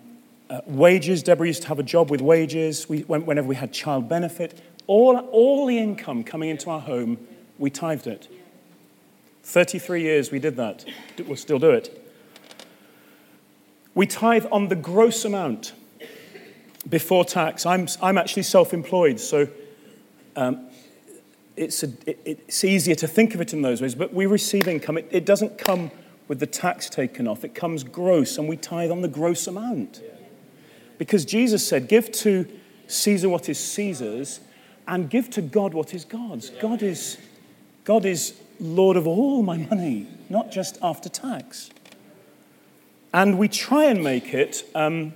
uh, 0.48 0.60
wages, 0.66 1.22
Deborah 1.22 1.46
used 1.46 1.62
to 1.62 1.68
have 1.68 1.78
a 1.78 1.84
job 1.84 2.10
with 2.10 2.20
wages. 2.20 2.88
We, 2.88 3.00
whenever 3.00 3.46
we 3.46 3.54
had 3.54 3.72
child 3.72 4.08
benefit, 4.08 4.60
all, 4.86 5.18
all 5.18 5.66
the 5.66 5.78
income 5.78 6.24
coming 6.24 6.50
into 6.50 6.70
our 6.70 6.80
home, 6.80 7.18
we 7.58 7.70
tithed 7.70 8.06
it. 8.06 8.31
33 9.42 10.02
years 10.02 10.30
we 10.30 10.38
did 10.38 10.56
that. 10.56 10.84
We'll 11.26 11.36
still 11.36 11.58
do 11.58 11.70
it. 11.70 11.98
We 13.94 14.06
tithe 14.06 14.46
on 14.50 14.68
the 14.68 14.76
gross 14.76 15.24
amount 15.24 15.72
before 16.88 17.24
tax. 17.24 17.66
I'm, 17.66 17.88
I'm 18.00 18.18
actually 18.18 18.44
self 18.44 18.72
employed, 18.72 19.20
so 19.20 19.48
um, 20.36 20.68
it's, 21.56 21.82
a, 21.82 21.88
it, 22.06 22.20
it's 22.24 22.64
easier 22.64 22.94
to 22.96 23.06
think 23.06 23.34
of 23.34 23.40
it 23.40 23.52
in 23.52 23.62
those 23.62 23.82
ways, 23.82 23.94
but 23.94 24.14
we 24.14 24.26
receive 24.26 24.66
income. 24.66 24.98
It, 24.98 25.08
it 25.10 25.26
doesn't 25.26 25.58
come 25.58 25.90
with 26.28 26.40
the 26.40 26.46
tax 26.46 26.88
taken 26.88 27.28
off, 27.28 27.44
it 27.44 27.54
comes 27.54 27.84
gross, 27.84 28.38
and 28.38 28.48
we 28.48 28.56
tithe 28.56 28.90
on 28.90 29.02
the 29.02 29.08
gross 29.08 29.46
amount. 29.46 30.00
Because 30.98 31.24
Jesus 31.24 31.66
said, 31.66 31.88
Give 31.88 32.10
to 32.12 32.48
Caesar 32.86 33.28
what 33.28 33.48
is 33.48 33.58
Caesar's, 33.58 34.40
and 34.86 35.10
give 35.10 35.28
to 35.30 35.42
God 35.42 35.74
what 35.74 35.94
is 35.94 36.04
God's. 36.04 36.50
God 36.50 36.82
is, 36.82 37.18
God 37.84 38.04
is 38.04 38.40
Lord 38.62 38.96
of 38.96 39.08
all 39.08 39.42
my 39.42 39.56
money, 39.56 40.06
not 40.30 40.52
just 40.52 40.78
after 40.80 41.08
tax. 41.08 41.70
And 43.12 43.36
we 43.36 43.48
try 43.48 43.86
and 43.86 44.02
make 44.02 44.32
it, 44.32 44.64
um, 44.74 45.12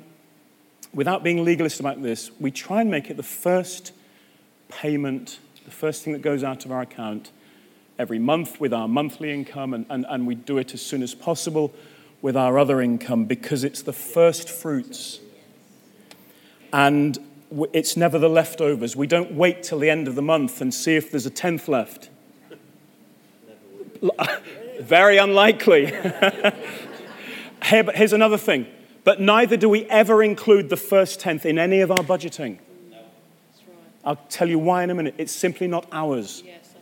without 0.93 1.23
being 1.23 1.45
legalist 1.45 1.79
about 1.79 2.03
this, 2.03 2.31
we 2.41 2.51
try 2.51 2.81
and 2.81 2.91
make 2.91 3.09
it 3.09 3.17
the 3.17 3.23
first 3.23 3.93
payment, 4.69 5.39
the 5.65 5.71
first 5.71 6.03
thing 6.03 6.13
that 6.13 6.23
goes 6.23 6.43
out 6.43 6.65
of 6.65 6.73
our 6.73 6.83
account 6.83 7.31
every 7.99 8.19
month 8.19 8.61
with 8.61 8.75
our 8.75 8.89
monthly 8.89 9.33
income, 9.33 9.73
and, 9.73 9.87
and, 9.89 10.05
and 10.09 10.27
we 10.27 10.35
do 10.35 10.59
it 10.59 10.75
as 10.75 10.83
soon 10.83 11.03
as 11.03 11.15
possible 11.15 11.73
with 12.21 12.37
our 12.37 12.59
other 12.59 12.83
income 12.83 13.25
because 13.27 13.63
it's 13.63 13.81
the 13.81 13.93
first 13.93 14.51
fruits. 14.51 15.21
And 16.73 17.17
it's 17.73 17.97
never 17.97 18.19
the 18.19 18.29
leftovers. 18.29 18.97
We 18.97 19.07
don't 19.07 19.33
wait 19.33 19.63
till 19.63 19.79
the 19.79 19.89
end 19.89 20.09
of 20.09 20.17
the 20.17 20.23
month 20.23 20.61
and 20.61 20.75
see 20.75 20.97
if 20.97 21.13
there's 21.13 21.27
a 21.27 21.31
tenth 21.31 21.69
left. 21.69 22.11
Very 24.81 25.17
unlikely. 25.17 25.87
Here, 27.65 27.83
but 27.83 27.97
here's 27.97 28.13
another 28.13 28.39
thing. 28.39 28.67
But 29.05 29.21
neither 29.21 29.57
do 29.57 29.69
we 29.69 29.85
ever 29.87 30.23
include 30.23 30.69
the 30.69 30.77
first 30.77 31.21
tenth 31.21 31.47
in 31.47 31.59
any 31.59 31.81
of 31.81 31.91
our 31.91 31.99
budgeting. 31.99 32.59
I'll 34.05 34.17
tell 34.29 34.49
you 34.49 34.59
why 34.59 34.85
in 34.85 34.91
a 34.91 34.95
minute. 34.95 35.15
It's 35.19 35.33
simply 35.33 35.67
not 35.67 35.87
ours. 35.91 36.43
Yes, 36.45 36.75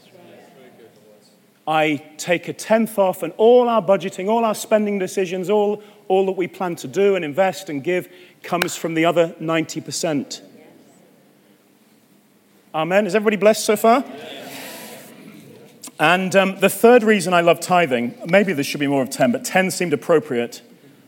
right. 1.67 1.99
I 1.99 2.05
take 2.19 2.49
a 2.49 2.53
tenth 2.53 2.99
off, 2.99 3.23
and 3.23 3.33
all 3.39 3.69
our 3.69 3.81
budgeting, 3.81 4.29
all 4.29 4.45
our 4.45 4.55
spending 4.55 4.99
decisions, 4.99 5.49
all, 5.49 5.83
all 6.09 6.27
that 6.27 6.33
we 6.33 6.49
plan 6.49 6.77
to 6.77 6.89
do 6.89 7.17
and 7.17 7.25
invest 7.25 7.71
and 7.71 7.83
give 7.83 8.13
comes 8.43 8.77
from 8.77 8.93
the 8.93 9.07
other 9.07 9.35
90%. 9.41 10.43
Amen. 12.75 13.07
Is 13.07 13.15
everybody 13.15 13.37
blessed 13.37 13.65
so 13.65 13.77
far? 13.77 14.05
And 15.98 16.35
um, 16.35 16.59
the 16.61 16.68
third 16.68 17.02
reason 17.02 17.33
I 17.33 17.40
love 17.40 17.61
tithing, 17.61 18.18
maybe 18.26 18.52
there 18.52 18.64
should 18.64 18.80
be 18.80 18.87
more 18.87 19.02
of 19.02 19.11
10, 19.11 19.30
but 19.33 19.44
10 19.44 19.70
seemed 19.70 19.92
appropriate 19.92 20.62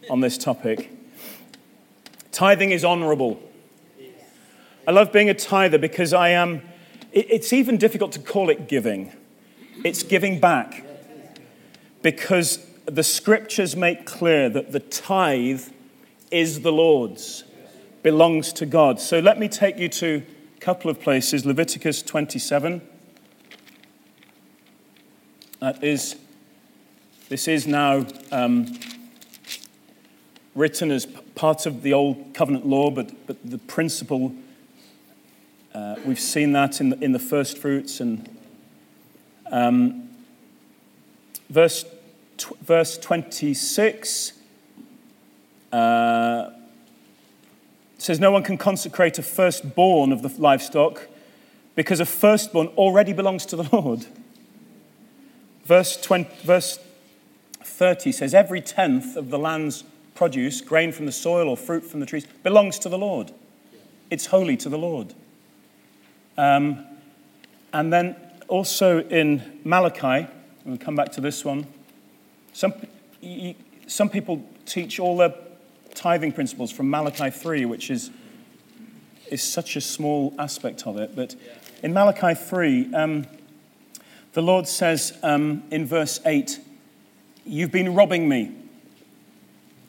on 0.09 0.21
this 0.21 0.39
topic. 0.39 0.91
Tithing 2.31 2.71
is 2.71 2.85
honorable. 2.85 3.41
I 4.87 4.93
love 4.93 5.13
being 5.13 5.29
a 5.29 5.35
tither 5.35 5.79
because 5.79 6.13
I 6.13 6.29
am, 6.29 6.63
it- 7.13 7.27
it's 7.31 7.53
even 7.53 7.77
difficult 7.79 8.13
to 8.13 8.21
call 8.21 8.49
it 8.49 8.69
giving. 8.69 9.13
It's 9.83 10.05
giving 10.05 10.39
back. 10.39 10.85
Because 12.03 12.65
the 12.85 13.03
scriptures 13.03 13.75
make 13.75 14.07
clear 14.07 14.49
that 14.49 14.71
the 14.71 14.79
tithe 14.79 15.63
is 16.31 16.61
the 16.61 16.71
Lord's, 16.71 17.43
belongs 18.05 18.53
to 18.53 18.67
God. 18.67 19.01
So 19.01 19.19
let 19.19 19.41
me 19.41 19.49
take 19.49 19.79
you 19.79 19.89
to 19.89 20.23
a 20.57 20.61
couple 20.61 20.89
of 20.89 21.01
places 21.01 21.45
Leviticus 21.45 22.03
27. 22.03 22.81
That 25.61 25.83
is, 25.83 26.17
this 27.31 27.49
is 27.49 27.67
now 27.67 28.05
um, 28.31 28.79
written 30.55 30.91
as 30.91 31.07
part 31.07 31.65
of 31.65 31.83
the 31.83 31.95
old 31.95 32.35
covenant 32.35 32.67
law, 32.67 32.91
but, 32.91 33.27
but 33.27 33.39
the 33.43 33.57
principle, 33.57 34.35
uh, 35.75 35.97
we've 36.05 36.21
seen 36.21 36.53
that 36.53 36.81
in 36.81 36.91
the, 36.91 37.03
in 37.03 37.13
the 37.13 37.19
first 37.19 37.57
fruits. 37.57 38.01
And 38.01 38.29
um, 39.51 40.11
verse, 41.49 41.87
tw- 42.37 42.59
verse 42.61 42.99
26 42.99 44.35
uh, 45.73 46.51
says, 47.97 48.21
No 48.21 48.31
one 48.31 48.43
can 48.43 48.59
consecrate 48.59 49.19
a 49.19 49.23
firstborn 49.23 50.13
of 50.13 50.21
the 50.21 50.29
livestock 50.39 51.09
because 51.75 51.99
a 51.99 52.07
firstborn 52.07 52.67
already 52.69 53.15
belongs 53.15 53.47
to 53.47 53.57
the 53.57 53.69
Lord. 53.75 54.05
Verse, 55.67 55.97
20, 55.97 56.31
verse 56.45 56.79
30 57.61 58.13
says, 58.13 58.35
Every 58.35 58.61
tenth 58.61 59.17
of 59.17 59.31
the 59.31 59.39
land's 59.39 59.83
produce, 60.15 60.61
grain 60.61 60.93
from 60.93 61.07
the 61.07 61.13
soil 61.13 61.49
or 61.49 61.57
fruit 61.57 61.85
from 61.85 61.99
the 61.99 62.07
trees, 62.07 62.25
belongs 62.45 62.79
to 62.79 62.89
the 62.89 62.97
Lord. 62.97 63.33
It's 64.09 64.27
holy 64.27 64.57
to 64.59 64.69
the 64.69 64.79
Lord. 64.79 65.13
Um, 66.39 66.87
and 67.73 67.93
then 67.93 68.15
also 68.47 69.03
in 69.09 69.61
Malachi, 69.65 70.29
we'll 70.65 70.79
come 70.79 70.95
back 70.95 71.11
to 71.13 71.21
this 71.21 71.45
one. 71.45 71.67
Some, 72.53 72.73
some 73.89 74.09
people 74.09 74.49
teach 74.67 75.01
all 75.01 75.17
their 75.17 75.35
tithing 75.95 76.31
principles 76.31 76.71
from 76.71 76.89
Malachi 76.89 77.31
3, 77.31 77.65
which 77.65 77.91
is, 77.91 78.13
is 79.33 79.43
such 79.43 79.75
a 79.75 79.81
small 79.81 80.33
aspect 80.39 80.87
of 80.87 80.97
it. 80.97 81.17
But 81.17 81.35
in 81.83 81.93
Malachi 81.93 82.35
3, 82.35 82.95
um, 82.95 83.27
the 84.37 84.43
Lord 84.43 84.69
says 84.69 85.19
um, 85.23 85.63
in 85.71 85.87
verse 85.87 86.21
8, 86.27 86.61
You've 87.47 87.73
been 87.73 87.95
robbing 87.95 88.29
me. 88.29 88.45
And 88.45 88.59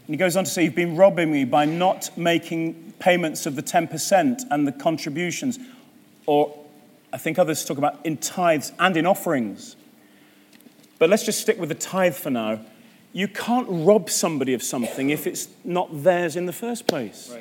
he 0.08 0.16
goes 0.16 0.38
on 0.38 0.46
to 0.46 0.50
say, 0.50 0.64
You've 0.64 0.74
been 0.74 0.96
robbing 0.96 1.30
me 1.34 1.44
by 1.44 1.66
not 1.66 2.18
making 2.18 2.94
payments 2.98 3.46
of 3.46 3.58
the 3.58 3.62
10% 3.62 4.44
and 4.50 4.66
the 4.66 4.72
contributions, 4.72 5.60
or 6.28 6.58
I 7.12 7.18
think 7.18 7.38
others 7.38 7.66
talk 7.66 7.78
about 7.78 8.00
in 8.06 8.16
tithes 8.16 8.72
and 8.80 8.96
in 8.96 9.06
offerings. 9.06 9.76
But 10.98 11.10
let's 11.10 11.26
just 11.26 11.42
stick 11.42 11.60
with 11.60 11.68
the 11.68 11.76
tithe 11.76 12.16
for 12.16 12.30
now. 12.30 12.62
You 13.12 13.28
can't 13.28 13.68
rob 13.70 14.10
somebody 14.10 14.54
of 14.54 14.64
something 14.64 15.10
if 15.10 15.28
it's 15.28 15.50
not 15.66 16.04
theirs 16.04 16.38
in 16.38 16.46
the 16.46 16.54
first 16.54 16.88
place. 16.88 17.36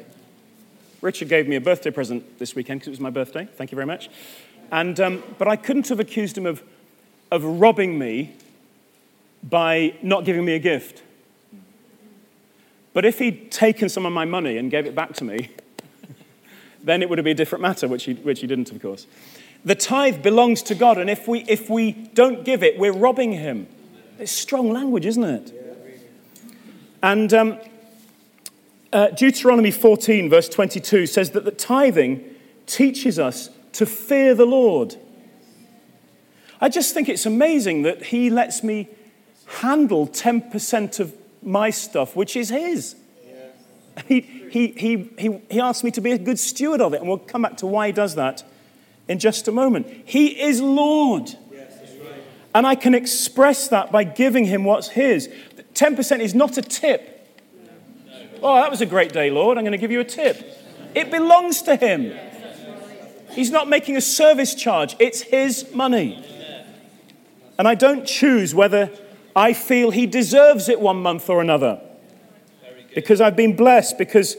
Richard 1.00 1.28
gave 1.28 1.46
me 1.46 1.54
a 1.54 1.60
birthday 1.60 1.92
present 1.92 2.40
this 2.40 2.56
weekend 2.56 2.80
because 2.80 2.88
it 2.88 2.90
was 2.90 3.00
my 3.00 3.10
birthday. 3.10 3.44
Thank 3.44 3.70
you 3.70 3.76
very 3.76 3.86
much. 3.86 4.10
And, 4.72 4.98
um, 4.98 5.22
but 5.38 5.46
I 5.46 5.54
couldn't 5.54 5.88
have 5.88 6.00
accused 6.00 6.36
him 6.36 6.46
of, 6.46 6.64
of 7.30 7.44
robbing 7.44 7.98
me 7.98 8.34
by 9.42 9.94
not 10.02 10.24
giving 10.24 10.44
me 10.44 10.54
a 10.54 10.58
gift. 10.58 11.02
But 12.92 13.04
if 13.04 13.18
he'd 13.18 13.50
taken 13.50 13.88
some 13.88 14.06
of 14.06 14.12
my 14.12 14.24
money 14.24 14.56
and 14.56 14.70
gave 14.70 14.86
it 14.86 14.94
back 14.94 15.12
to 15.14 15.24
me, 15.24 15.50
then 16.82 17.02
it 17.02 17.08
would 17.08 17.18
have 17.18 17.24
been 17.24 17.32
a 17.32 17.34
different 17.36 17.62
matter, 17.62 17.86
which 17.86 18.04
he, 18.04 18.14
which 18.14 18.40
he 18.40 18.46
didn't, 18.46 18.70
of 18.72 18.80
course. 18.80 19.06
The 19.64 19.74
tithe 19.74 20.22
belongs 20.22 20.62
to 20.62 20.74
God, 20.74 20.96
and 20.96 21.10
if 21.10 21.28
we, 21.28 21.40
if 21.48 21.68
we 21.68 21.92
don't 21.92 22.44
give 22.44 22.62
it, 22.62 22.78
we're 22.78 22.92
robbing 22.92 23.32
him. 23.32 23.66
It's 24.18 24.32
strong 24.32 24.72
language, 24.72 25.04
isn't 25.06 25.24
it? 25.24 25.52
And 27.02 27.34
um, 27.34 27.58
uh, 28.92 29.08
Deuteronomy 29.08 29.70
14, 29.70 30.30
verse 30.30 30.48
22, 30.48 31.06
says 31.06 31.32
that 31.32 31.44
the 31.44 31.50
tithing 31.50 32.24
teaches 32.66 33.18
us 33.18 33.50
to 33.72 33.84
fear 33.84 34.34
the 34.34 34.46
Lord. 34.46 34.96
I 36.60 36.68
just 36.68 36.94
think 36.94 37.08
it's 37.08 37.26
amazing 37.26 37.82
that 37.82 38.04
he 38.04 38.30
lets 38.30 38.62
me 38.62 38.88
handle 39.46 40.06
10% 40.06 41.00
of 41.00 41.14
my 41.42 41.70
stuff, 41.70 42.16
which 42.16 42.36
is 42.36 42.48
his. 42.48 42.96
He, 44.06 44.20
he, 44.20 44.68
he, 44.68 45.10
he, 45.18 45.40
he 45.50 45.60
asked 45.60 45.82
me 45.82 45.90
to 45.92 46.00
be 46.00 46.12
a 46.12 46.18
good 46.18 46.38
steward 46.38 46.80
of 46.80 46.92
it, 46.92 47.00
and 47.00 47.08
we'll 47.08 47.18
come 47.18 47.42
back 47.42 47.56
to 47.58 47.66
why 47.66 47.86
he 47.86 47.92
does 47.92 48.14
that 48.16 48.42
in 49.08 49.18
just 49.18 49.48
a 49.48 49.52
moment. 49.52 49.86
He 50.04 50.40
is 50.40 50.60
Lord. 50.60 51.30
And 52.54 52.66
I 52.66 52.74
can 52.74 52.94
express 52.94 53.68
that 53.68 53.92
by 53.92 54.04
giving 54.04 54.46
him 54.46 54.64
what's 54.64 54.88
his. 54.88 55.28
10% 55.74 56.20
is 56.20 56.34
not 56.34 56.56
a 56.56 56.62
tip. 56.62 57.12
Oh, 58.42 58.54
that 58.54 58.70
was 58.70 58.80
a 58.80 58.86
great 58.86 59.12
day, 59.12 59.30
Lord. 59.30 59.58
I'm 59.58 59.64
going 59.64 59.72
to 59.72 59.78
give 59.78 59.90
you 59.90 60.00
a 60.00 60.04
tip. 60.04 60.42
It 60.94 61.10
belongs 61.10 61.62
to 61.62 61.76
him. 61.76 62.16
He's 63.30 63.50
not 63.50 63.68
making 63.68 63.96
a 63.96 64.00
service 64.00 64.54
charge, 64.54 64.96
it's 64.98 65.20
his 65.20 65.74
money. 65.74 66.24
And 67.58 67.66
I 67.66 67.74
don't 67.74 68.06
choose 68.06 68.54
whether 68.54 68.90
I 69.34 69.52
feel 69.52 69.90
he 69.90 70.06
deserves 70.06 70.68
it 70.68 70.80
one 70.80 71.02
month 71.02 71.28
or 71.28 71.40
another. 71.40 71.80
Because 72.94 73.20
I've 73.20 73.36
been 73.36 73.56
blessed, 73.56 73.98
because 73.98 74.36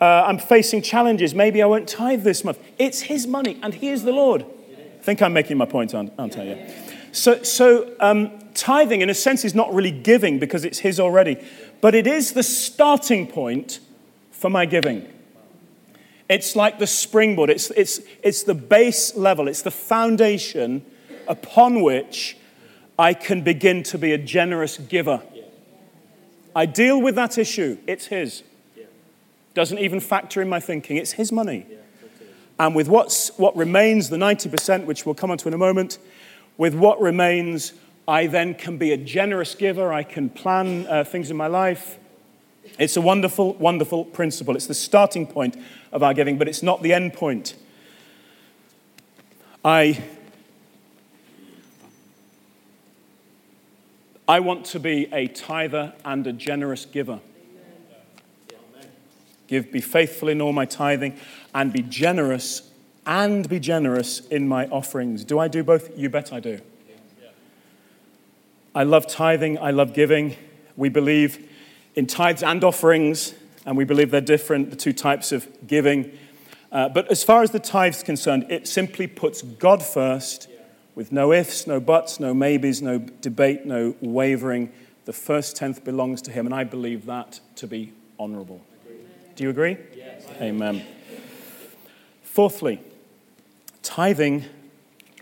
uh, 0.00 0.24
I'm 0.26 0.38
facing 0.38 0.82
challenges. 0.82 1.34
Maybe 1.34 1.62
I 1.62 1.66
won't 1.66 1.88
tithe 1.88 2.24
this 2.24 2.44
month. 2.44 2.58
It's 2.78 3.02
his 3.02 3.26
money, 3.26 3.58
and 3.62 3.74
he 3.74 3.88
is 3.88 4.02
the 4.02 4.12
Lord. 4.12 4.44
I 4.44 5.02
think 5.02 5.22
I'm 5.22 5.32
making 5.32 5.56
my 5.56 5.66
point, 5.66 5.94
aren't, 5.94 6.18
I? 6.18 6.42
Yeah. 6.42 6.72
So, 7.12 7.42
so 7.42 7.94
um, 8.00 8.38
tithing, 8.54 9.00
in 9.00 9.10
a 9.10 9.14
sense, 9.14 9.44
is 9.44 9.54
not 9.54 9.72
really 9.72 9.90
giving 9.90 10.38
because 10.38 10.64
it's 10.64 10.78
his 10.80 11.00
already, 11.00 11.36
but 11.80 11.94
it 11.94 12.06
is 12.06 12.32
the 12.32 12.42
starting 12.42 13.26
point 13.26 13.80
for 14.30 14.50
my 14.50 14.66
giving. 14.66 15.08
It's 16.28 16.54
like 16.54 16.78
the 16.78 16.86
springboard, 16.86 17.50
it's, 17.50 17.70
it's, 17.72 18.00
it's 18.22 18.44
the 18.44 18.54
base 18.54 19.16
level, 19.16 19.48
it's 19.48 19.62
the 19.62 19.70
foundation 19.70 20.84
upon 21.26 21.82
which 21.82 22.36
I 23.00 23.14
can 23.14 23.40
begin 23.40 23.82
to 23.84 23.96
be 23.96 24.12
a 24.12 24.18
generous 24.18 24.76
giver. 24.76 25.22
I 26.54 26.66
deal 26.66 27.00
with 27.00 27.14
that 27.14 27.38
issue, 27.38 27.78
it's 27.86 28.06
his. 28.06 28.42
Doesn't 29.54 29.78
even 29.78 30.00
factor 30.00 30.42
in 30.42 30.50
my 30.50 30.60
thinking, 30.60 30.98
it's 30.98 31.12
his 31.12 31.32
money. 31.32 31.64
And 32.58 32.74
with 32.74 32.88
what's, 32.88 33.30
what 33.38 33.56
remains, 33.56 34.10
the 34.10 34.18
90%, 34.18 34.84
which 34.84 35.06
we'll 35.06 35.14
come 35.14 35.30
on 35.30 35.38
to 35.38 35.48
in 35.48 35.54
a 35.54 35.58
moment, 35.58 35.96
with 36.58 36.74
what 36.74 37.00
remains, 37.00 37.72
I 38.06 38.26
then 38.26 38.52
can 38.52 38.76
be 38.76 38.92
a 38.92 38.98
generous 38.98 39.54
giver. 39.54 39.94
I 39.94 40.02
can 40.02 40.28
plan 40.28 40.86
uh, 40.86 41.02
things 41.02 41.30
in 41.30 41.38
my 41.38 41.46
life. 41.46 41.96
It's 42.78 42.98
a 42.98 43.00
wonderful, 43.00 43.54
wonderful 43.54 44.04
principle. 44.04 44.56
It's 44.56 44.66
the 44.66 44.74
starting 44.74 45.26
point 45.26 45.56
of 45.90 46.02
our 46.02 46.12
giving, 46.12 46.36
but 46.36 46.48
it's 46.48 46.62
not 46.62 46.82
the 46.82 46.92
end 46.92 47.14
point. 47.14 47.54
I, 49.64 50.04
I 54.30 54.38
want 54.38 54.64
to 54.66 54.78
be 54.78 55.12
a 55.12 55.26
tither 55.26 55.92
and 56.04 56.24
a 56.24 56.32
generous 56.32 56.84
giver. 56.84 57.18
Give, 59.48 59.72
be 59.72 59.80
faithful 59.80 60.28
in 60.28 60.40
all 60.40 60.52
my 60.52 60.66
tithing, 60.66 61.18
and 61.52 61.72
be 61.72 61.82
generous 61.82 62.70
and 63.04 63.48
be 63.48 63.58
generous 63.58 64.24
in 64.28 64.46
my 64.46 64.68
offerings. 64.68 65.24
Do 65.24 65.40
I 65.40 65.48
do 65.48 65.64
both? 65.64 65.98
You 65.98 66.10
bet 66.10 66.32
I 66.32 66.38
do. 66.38 66.60
I 68.72 68.84
love 68.84 69.08
tithing, 69.08 69.58
I 69.58 69.72
love 69.72 69.94
giving. 69.94 70.36
We 70.76 70.90
believe 70.90 71.50
in 71.96 72.06
tithes 72.06 72.44
and 72.44 72.62
offerings, 72.62 73.34
and 73.66 73.76
we 73.76 73.82
believe 73.82 74.12
they're 74.12 74.20
different, 74.20 74.70
the 74.70 74.76
two 74.76 74.92
types 74.92 75.32
of 75.32 75.48
giving. 75.66 76.16
Uh, 76.70 76.88
but 76.88 77.10
as 77.10 77.24
far 77.24 77.42
as 77.42 77.50
the 77.50 77.58
tithe's 77.58 78.04
concerned, 78.04 78.46
it 78.48 78.68
simply 78.68 79.08
puts 79.08 79.42
God 79.42 79.82
first 79.82 80.46
with 80.94 81.12
no 81.12 81.32
ifs, 81.32 81.66
no 81.66 81.80
buts, 81.80 82.20
no 82.20 82.34
maybes, 82.34 82.82
no 82.82 82.98
debate, 82.98 83.64
no 83.64 83.94
wavering. 84.00 84.72
The 85.04 85.12
first 85.12 85.56
tenth 85.56 85.84
belongs 85.84 86.22
to 86.22 86.30
Him, 86.30 86.46
and 86.46 86.54
I 86.54 86.64
believe 86.64 87.06
that 87.06 87.40
to 87.56 87.66
be 87.66 87.92
honorable. 88.18 88.60
Do 89.36 89.44
you 89.44 89.50
agree? 89.50 89.76
Yes. 89.96 90.26
Amen. 90.40 90.84
Fourthly, 92.22 92.80
tithing 93.82 94.44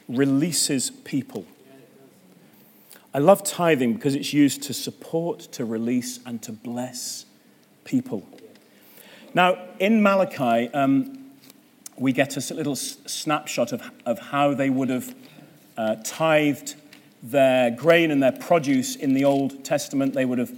releases 0.08 0.90
people. 0.90 1.46
I 3.14 3.18
love 3.18 3.42
tithing 3.42 3.94
because 3.94 4.14
it's 4.14 4.32
used 4.32 4.62
to 4.64 4.74
support, 4.74 5.40
to 5.52 5.64
release, 5.64 6.20
and 6.26 6.42
to 6.42 6.52
bless 6.52 7.24
people. 7.84 8.26
Now, 9.34 9.58
in 9.78 10.02
Malachi, 10.02 10.72
um, 10.72 11.30
we 11.96 12.12
get 12.12 12.36
a 12.36 12.54
little 12.54 12.76
snapshot 12.76 13.72
of, 13.72 13.82
of 14.04 14.18
how 14.18 14.54
they 14.54 14.70
would 14.70 14.88
have 14.88 15.14
uh, 15.78 15.94
tithed 16.04 16.74
their 17.22 17.70
grain 17.70 18.10
and 18.10 18.22
their 18.22 18.32
produce 18.32 18.96
in 18.96 19.14
the 19.14 19.24
Old 19.24 19.64
Testament. 19.64 20.12
They 20.12 20.26
would 20.26 20.38
have 20.38 20.52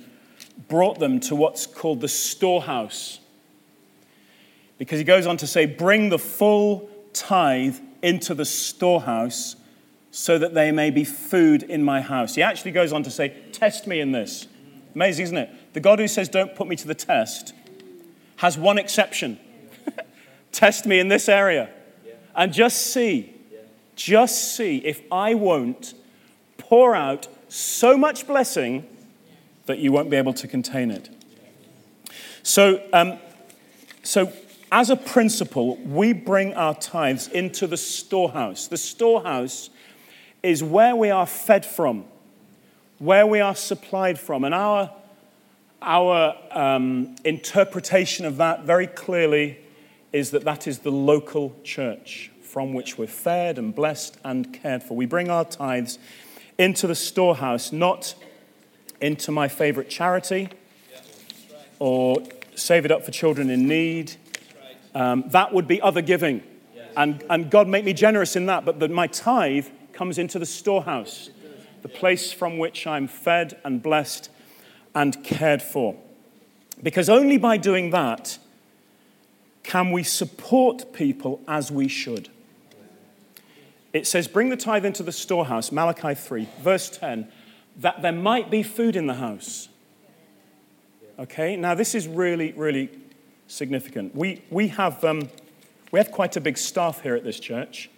brought 0.68 0.98
them 0.98 1.20
to 1.20 1.36
what's 1.36 1.66
called 1.66 2.00
the 2.00 2.08
storehouse. 2.08 3.20
Because 4.78 4.98
he 4.98 5.04
goes 5.04 5.26
on 5.26 5.36
to 5.36 5.46
say, 5.46 5.66
Bring 5.66 6.08
the 6.08 6.18
full 6.18 6.90
tithe 7.12 7.78
into 8.02 8.34
the 8.34 8.44
storehouse 8.44 9.56
so 10.10 10.38
that 10.38 10.54
they 10.54 10.72
may 10.72 10.90
be 10.90 11.04
food 11.04 11.62
in 11.62 11.84
my 11.84 12.00
house. 12.00 12.34
He 12.34 12.42
actually 12.42 12.72
goes 12.72 12.92
on 12.92 13.02
to 13.04 13.10
say, 13.10 13.36
Test 13.52 13.86
me 13.86 14.00
in 14.00 14.10
this. 14.10 14.48
Amazing, 14.94 15.24
isn't 15.24 15.38
it? 15.38 15.74
The 15.74 15.80
God 15.80 15.98
who 15.98 16.08
says, 16.08 16.28
Don't 16.28 16.54
put 16.54 16.66
me 16.66 16.76
to 16.76 16.88
the 16.88 16.94
test, 16.94 17.52
has 18.36 18.56
one 18.56 18.78
exception 18.78 19.38
test 20.52 20.86
me 20.86 20.98
in 20.98 21.08
this 21.08 21.28
area 21.28 21.70
and 22.34 22.52
just 22.52 22.92
see, 22.92 23.29
just 24.00 24.56
see 24.56 24.78
if 24.78 25.02
I 25.12 25.34
won't 25.34 25.92
pour 26.56 26.96
out 26.96 27.28
so 27.48 27.98
much 27.98 28.26
blessing 28.26 28.86
that 29.66 29.78
you 29.78 29.92
won't 29.92 30.08
be 30.08 30.16
able 30.16 30.32
to 30.32 30.48
contain 30.48 30.90
it. 30.90 31.10
So, 32.42 32.82
um, 32.94 33.18
so 34.02 34.32
as 34.72 34.88
a 34.88 34.96
principle, 34.96 35.76
we 35.76 36.14
bring 36.14 36.54
our 36.54 36.74
tithes 36.74 37.28
into 37.28 37.66
the 37.66 37.76
storehouse. 37.76 38.68
The 38.68 38.78
storehouse 38.78 39.68
is 40.42 40.64
where 40.64 40.96
we 40.96 41.10
are 41.10 41.26
fed 41.26 41.66
from, 41.66 42.04
where 42.98 43.26
we 43.26 43.40
are 43.40 43.54
supplied 43.54 44.18
from. 44.18 44.44
And 44.44 44.54
our, 44.54 44.90
our 45.82 46.34
um, 46.52 47.16
interpretation 47.24 48.24
of 48.24 48.38
that 48.38 48.64
very 48.64 48.86
clearly 48.86 49.58
is 50.10 50.30
that 50.30 50.44
that 50.44 50.66
is 50.66 50.78
the 50.78 50.90
local 50.90 51.54
church 51.64 52.30
from 52.50 52.74
which 52.74 52.98
we're 52.98 53.06
fed 53.06 53.58
and 53.58 53.74
blessed 53.74 54.18
and 54.24 54.52
cared 54.52 54.82
for. 54.82 54.96
We 54.96 55.06
bring 55.06 55.30
our 55.30 55.44
tithes 55.44 55.98
into 56.58 56.88
the 56.88 56.96
storehouse, 56.96 57.70
not 57.70 58.14
into 59.00 59.30
my 59.30 59.46
favorite 59.46 59.88
charity 59.88 60.48
or 61.78 62.22
save 62.56 62.84
it 62.84 62.90
up 62.90 63.04
for 63.04 63.12
children 63.12 63.50
in 63.50 63.68
need. 63.68 64.12
Um, 64.94 65.24
that 65.28 65.54
would 65.54 65.68
be 65.68 65.80
other 65.80 66.02
giving. 66.02 66.42
And, 66.96 67.24
and 67.30 67.50
God 67.50 67.68
make 67.68 67.84
me 67.84 67.92
generous 67.92 68.34
in 68.34 68.46
that, 68.46 68.64
but, 68.64 68.80
but 68.80 68.90
my 68.90 69.06
tithe 69.06 69.68
comes 69.92 70.18
into 70.18 70.38
the 70.38 70.46
storehouse, 70.46 71.30
the 71.82 71.88
place 71.88 72.32
from 72.32 72.58
which 72.58 72.86
I'm 72.86 73.06
fed 73.06 73.58
and 73.64 73.80
blessed 73.80 74.28
and 74.92 75.22
cared 75.22 75.62
for. 75.62 75.96
Because 76.82 77.08
only 77.08 77.38
by 77.38 77.58
doing 77.58 77.90
that 77.90 78.38
can 79.62 79.92
we 79.92 80.02
support 80.02 80.92
people 80.92 81.40
as 81.46 81.70
we 81.70 81.86
should. 81.86 82.28
It 83.92 84.06
says, 84.06 84.28
Bring 84.28 84.48
the 84.48 84.56
tithe 84.56 84.84
into 84.84 85.02
the 85.02 85.12
storehouse, 85.12 85.72
Malachi 85.72 86.14
3, 86.14 86.48
verse 86.60 86.90
10, 86.90 87.30
that 87.76 88.02
there 88.02 88.12
might 88.12 88.50
be 88.50 88.62
food 88.62 88.96
in 88.96 89.06
the 89.06 89.14
house. 89.14 89.68
Okay, 91.18 91.56
now 91.56 91.74
this 91.74 91.94
is 91.94 92.08
really, 92.08 92.52
really 92.52 92.90
significant. 93.46 94.14
We, 94.14 94.42
we, 94.50 94.68
have, 94.68 95.04
um, 95.04 95.28
we 95.92 95.98
have 95.98 96.10
quite 96.10 96.36
a 96.36 96.40
big 96.40 96.56
staff 96.56 97.02
here 97.02 97.14
at 97.14 97.24
this 97.24 97.38
church. 97.38 97.90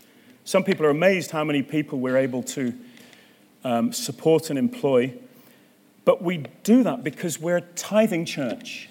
Some 0.45 0.65
people 0.65 0.87
are 0.87 0.91
amazed 0.91 1.31
how 1.31 1.45
many 1.45 1.63
people 1.63 2.01
we're 2.01 2.17
able 2.17 2.43
to 2.43 2.75
um, 3.65 3.93
support 3.93 4.51
and 4.51 4.59
employ. 4.59 5.15
But 6.05 6.23
we 6.23 6.45
do 6.65 6.83
that 6.83 7.05
because 7.05 7.39
we're 7.39 7.59
a 7.59 7.61
tithing 7.61 8.25
church. 8.25 8.89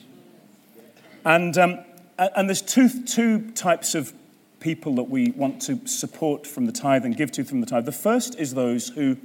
And, 1.26 1.58
um, 1.58 1.80
and 2.18 2.48
there's 2.48 2.62
two, 2.62 3.04
two 3.04 3.52
types 3.52 3.96
of 3.96 4.14
people 4.62 4.96
that 4.96 5.10
we 5.10 5.32
want 5.32 5.62
to 5.64 5.86
support 5.86 6.48
from 6.48 6.66
the 6.66 6.72
tithe 6.72 7.04
and 7.04 7.18
give 7.18 7.32
to 7.34 7.44
from 7.44 7.60
the 7.60 7.68
tithe. 7.68 7.86
The 7.86 7.92
first 7.92 8.40
is 8.40 8.54
those 8.54 8.90
who 8.90 9.18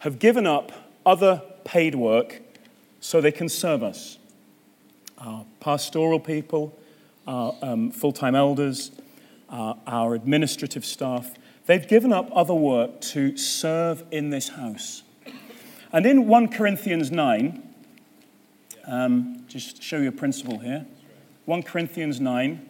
have 0.00 0.20
given 0.20 0.46
up 0.46 0.70
other 1.04 1.42
paid 1.64 1.96
work 1.96 2.40
so 3.00 3.20
they 3.20 3.32
can 3.32 3.48
serve 3.48 3.82
us. 3.82 4.18
Our 5.18 5.44
pastoral 5.58 6.20
people, 6.20 6.78
our 7.26 7.56
um, 7.62 7.90
full 7.90 8.12
time 8.12 8.34
elders, 8.34 8.92
our, 9.48 9.76
our 9.86 10.14
administrative 10.14 10.84
staff. 10.84 11.34
They've 11.66 11.86
given 11.86 12.12
up 12.12 12.30
other 12.32 12.54
work 12.54 13.00
to 13.00 13.36
serve 13.36 14.04
in 14.10 14.30
this 14.30 14.50
house. 14.50 15.02
And 15.92 16.06
in 16.06 16.28
1 16.28 16.48
Corinthians 16.48 17.10
9, 17.10 17.62
um, 18.86 19.44
just 19.48 19.82
show 19.82 19.98
you 19.98 20.08
a 20.08 20.12
principle 20.12 20.58
here. 20.58 20.86
1 21.46 21.62
Corinthians 21.62 22.20
9, 22.20 22.67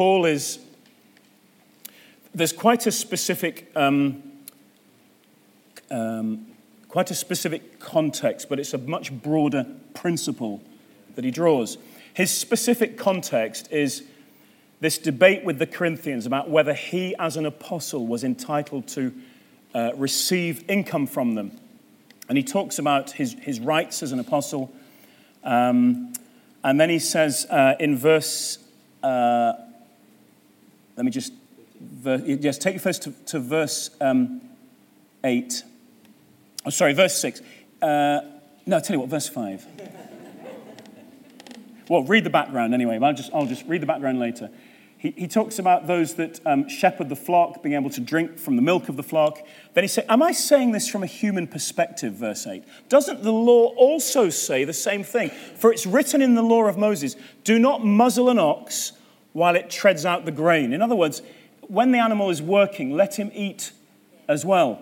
Paul 0.00 0.24
is, 0.24 0.58
there's 2.34 2.54
quite 2.54 2.86
a 2.86 2.90
specific, 2.90 3.70
um, 3.76 4.22
um, 5.90 6.46
quite 6.88 7.10
a 7.10 7.14
specific 7.14 7.78
context, 7.78 8.48
but 8.48 8.58
it's 8.58 8.72
a 8.72 8.78
much 8.78 9.12
broader 9.12 9.66
principle 9.92 10.62
that 11.16 11.24
he 11.26 11.30
draws. 11.30 11.76
His 12.14 12.30
specific 12.30 12.96
context 12.96 13.70
is 13.70 14.04
this 14.80 14.96
debate 14.96 15.44
with 15.44 15.58
the 15.58 15.66
Corinthians 15.66 16.24
about 16.24 16.48
whether 16.48 16.72
he, 16.72 17.14
as 17.18 17.36
an 17.36 17.44
apostle, 17.44 18.06
was 18.06 18.24
entitled 18.24 18.88
to 18.88 19.12
uh, 19.74 19.92
receive 19.96 20.64
income 20.70 21.06
from 21.06 21.34
them. 21.34 21.60
And 22.26 22.38
he 22.38 22.42
talks 22.42 22.78
about 22.78 23.10
his, 23.10 23.34
his 23.34 23.60
rights 23.60 24.02
as 24.02 24.12
an 24.12 24.18
apostle. 24.18 24.72
Um, 25.44 26.14
and 26.64 26.80
then 26.80 26.88
he 26.88 27.00
says 27.00 27.46
uh, 27.50 27.74
in 27.78 27.98
verse, 27.98 28.56
uh, 29.02 29.52
let 31.00 31.06
me 31.06 31.12
just, 31.12 31.32
yes, 32.04 32.58
take 32.58 32.74
you 32.74 32.78
first 32.78 33.04
to, 33.04 33.12
to 33.24 33.40
verse 33.40 33.88
um, 34.02 34.42
8. 35.24 35.62
Oh, 36.66 36.68
sorry, 36.68 36.92
verse 36.92 37.18
6. 37.22 37.40
Uh, 37.80 38.20
no, 38.66 38.76
I'll 38.76 38.82
tell 38.82 38.96
you 38.96 39.00
what, 39.00 39.08
verse 39.08 39.26
5. 39.26 39.66
well, 41.88 42.04
read 42.04 42.24
the 42.24 42.28
background 42.28 42.74
anyway. 42.74 42.98
I'll 43.00 43.14
just, 43.14 43.30
I'll 43.32 43.46
just 43.46 43.64
read 43.64 43.80
the 43.80 43.86
background 43.86 44.18
later. 44.18 44.50
He, 44.98 45.12
he 45.12 45.26
talks 45.26 45.58
about 45.58 45.86
those 45.86 46.16
that 46.16 46.46
um, 46.46 46.68
shepherd 46.68 47.08
the 47.08 47.16
flock, 47.16 47.62
being 47.62 47.76
able 47.76 47.88
to 47.88 48.00
drink 48.02 48.38
from 48.38 48.56
the 48.56 48.62
milk 48.62 48.90
of 48.90 48.98
the 48.98 49.02
flock. 49.02 49.38
Then 49.72 49.84
he 49.84 49.88
said, 49.88 50.04
Am 50.06 50.22
I 50.22 50.32
saying 50.32 50.72
this 50.72 50.86
from 50.86 51.02
a 51.02 51.06
human 51.06 51.46
perspective? 51.46 52.12
Verse 52.12 52.46
8. 52.46 52.62
Doesn't 52.90 53.22
the 53.22 53.32
law 53.32 53.68
also 53.68 54.28
say 54.28 54.64
the 54.64 54.74
same 54.74 55.02
thing? 55.02 55.30
For 55.30 55.72
it's 55.72 55.86
written 55.86 56.20
in 56.20 56.34
the 56.34 56.42
law 56.42 56.64
of 56.64 56.76
Moses 56.76 57.16
do 57.42 57.58
not 57.58 57.86
muzzle 57.86 58.28
an 58.28 58.38
ox 58.38 58.92
while 59.32 59.56
it 59.56 59.70
treads 59.70 60.04
out 60.04 60.24
the 60.24 60.32
grain. 60.32 60.72
In 60.72 60.82
other 60.82 60.96
words, 60.96 61.22
when 61.62 61.92
the 61.92 61.98
animal 61.98 62.30
is 62.30 62.42
working, 62.42 62.90
let 62.92 63.18
him 63.18 63.30
eat 63.34 63.72
as 64.28 64.44
well. 64.44 64.80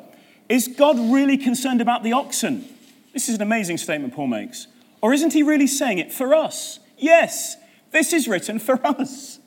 Is 0.48 0.68
God 0.68 0.98
really 0.98 1.36
concerned 1.36 1.80
about 1.80 2.02
the 2.02 2.12
oxen? 2.12 2.64
This 3.12 3.28
is 3.28 3.34
an 3.34 3.42
amazing 3.42 3.78
statement 3.78 4.14
Paul 4.14 4.28
makes. 4.28 4.66
Or 5.00 5.12
isn't 5.12 5.32
he 5.32 5.42
really 5.42 5.66
saying 5.66 5.98
it 5.98 6.12
for 6.12 6.34
us? 6.34 6.80
Yes, 6.96 7.56
this 7.90 8.12
is 8.12 8.26
written 8.26 8.58
for 8.58 8.84
us. 8.86 9.38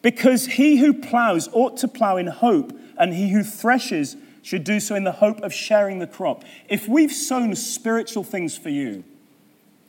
Because 0.00 0.46
he 0.46 0.78
who 0.78 0.94
plows 0.94 1.48
ought 1.52 1.76
to 1.78 1.88
plow 1.88 2.16
in 2.16 2.28
hope, 2.28 2.72
and 2.98 3.12
he 3.12 3.30
who 3.30 3.42
threshes 3.42 4.16
should 4.42 4.64
do 4.64 4.80
so 4.80 4.94
in 4.94 5.04
the 5.04 5.12
hope 5.12 5.40
of 5.40 5.52
sharing 5.52 5.98
the 5.98 6.06
crop. 6.06 6.44
If 6.68 6.88
we've 6.88 7.12
sown 7.12 7.54
spiritual 7.54 8.24
things 8.24 8.56
for 8.56 8.70
you, 8.70 9.04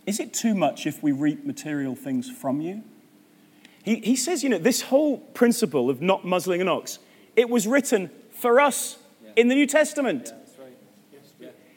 is 0.05 0.19
it 0.19 0.33
too 0.33 0.53
much 0.55 0.85
if 0.85 1.01
we 1.01 1.11
reap 1.11 1.45
material 1.45 1.95
things 1.95 2.29
from 2.29 2.61
you? 2.61 2.83
He, 3.83 3.95
he 3.97 4.15
says, 4.15 4.43
you 4.43 4.49
know, 4.49 4.57
this 4.57 4.81
whole 4.81 5.17
principle 5.17 5.89
of 5.89 6.01
not 6.01 6.25
muzzling 6.25 6.61
an 6.61 6.67
ox, 6.67 6.99
it 7.35 7.49
was 7.49 7.67
written 7.67 8.09
for 8.31 8.59
us 8.59 8.97
in 9.35 9.47
the 9.47 9.55
New 9.55 9.67
Testament. 9.67 10.31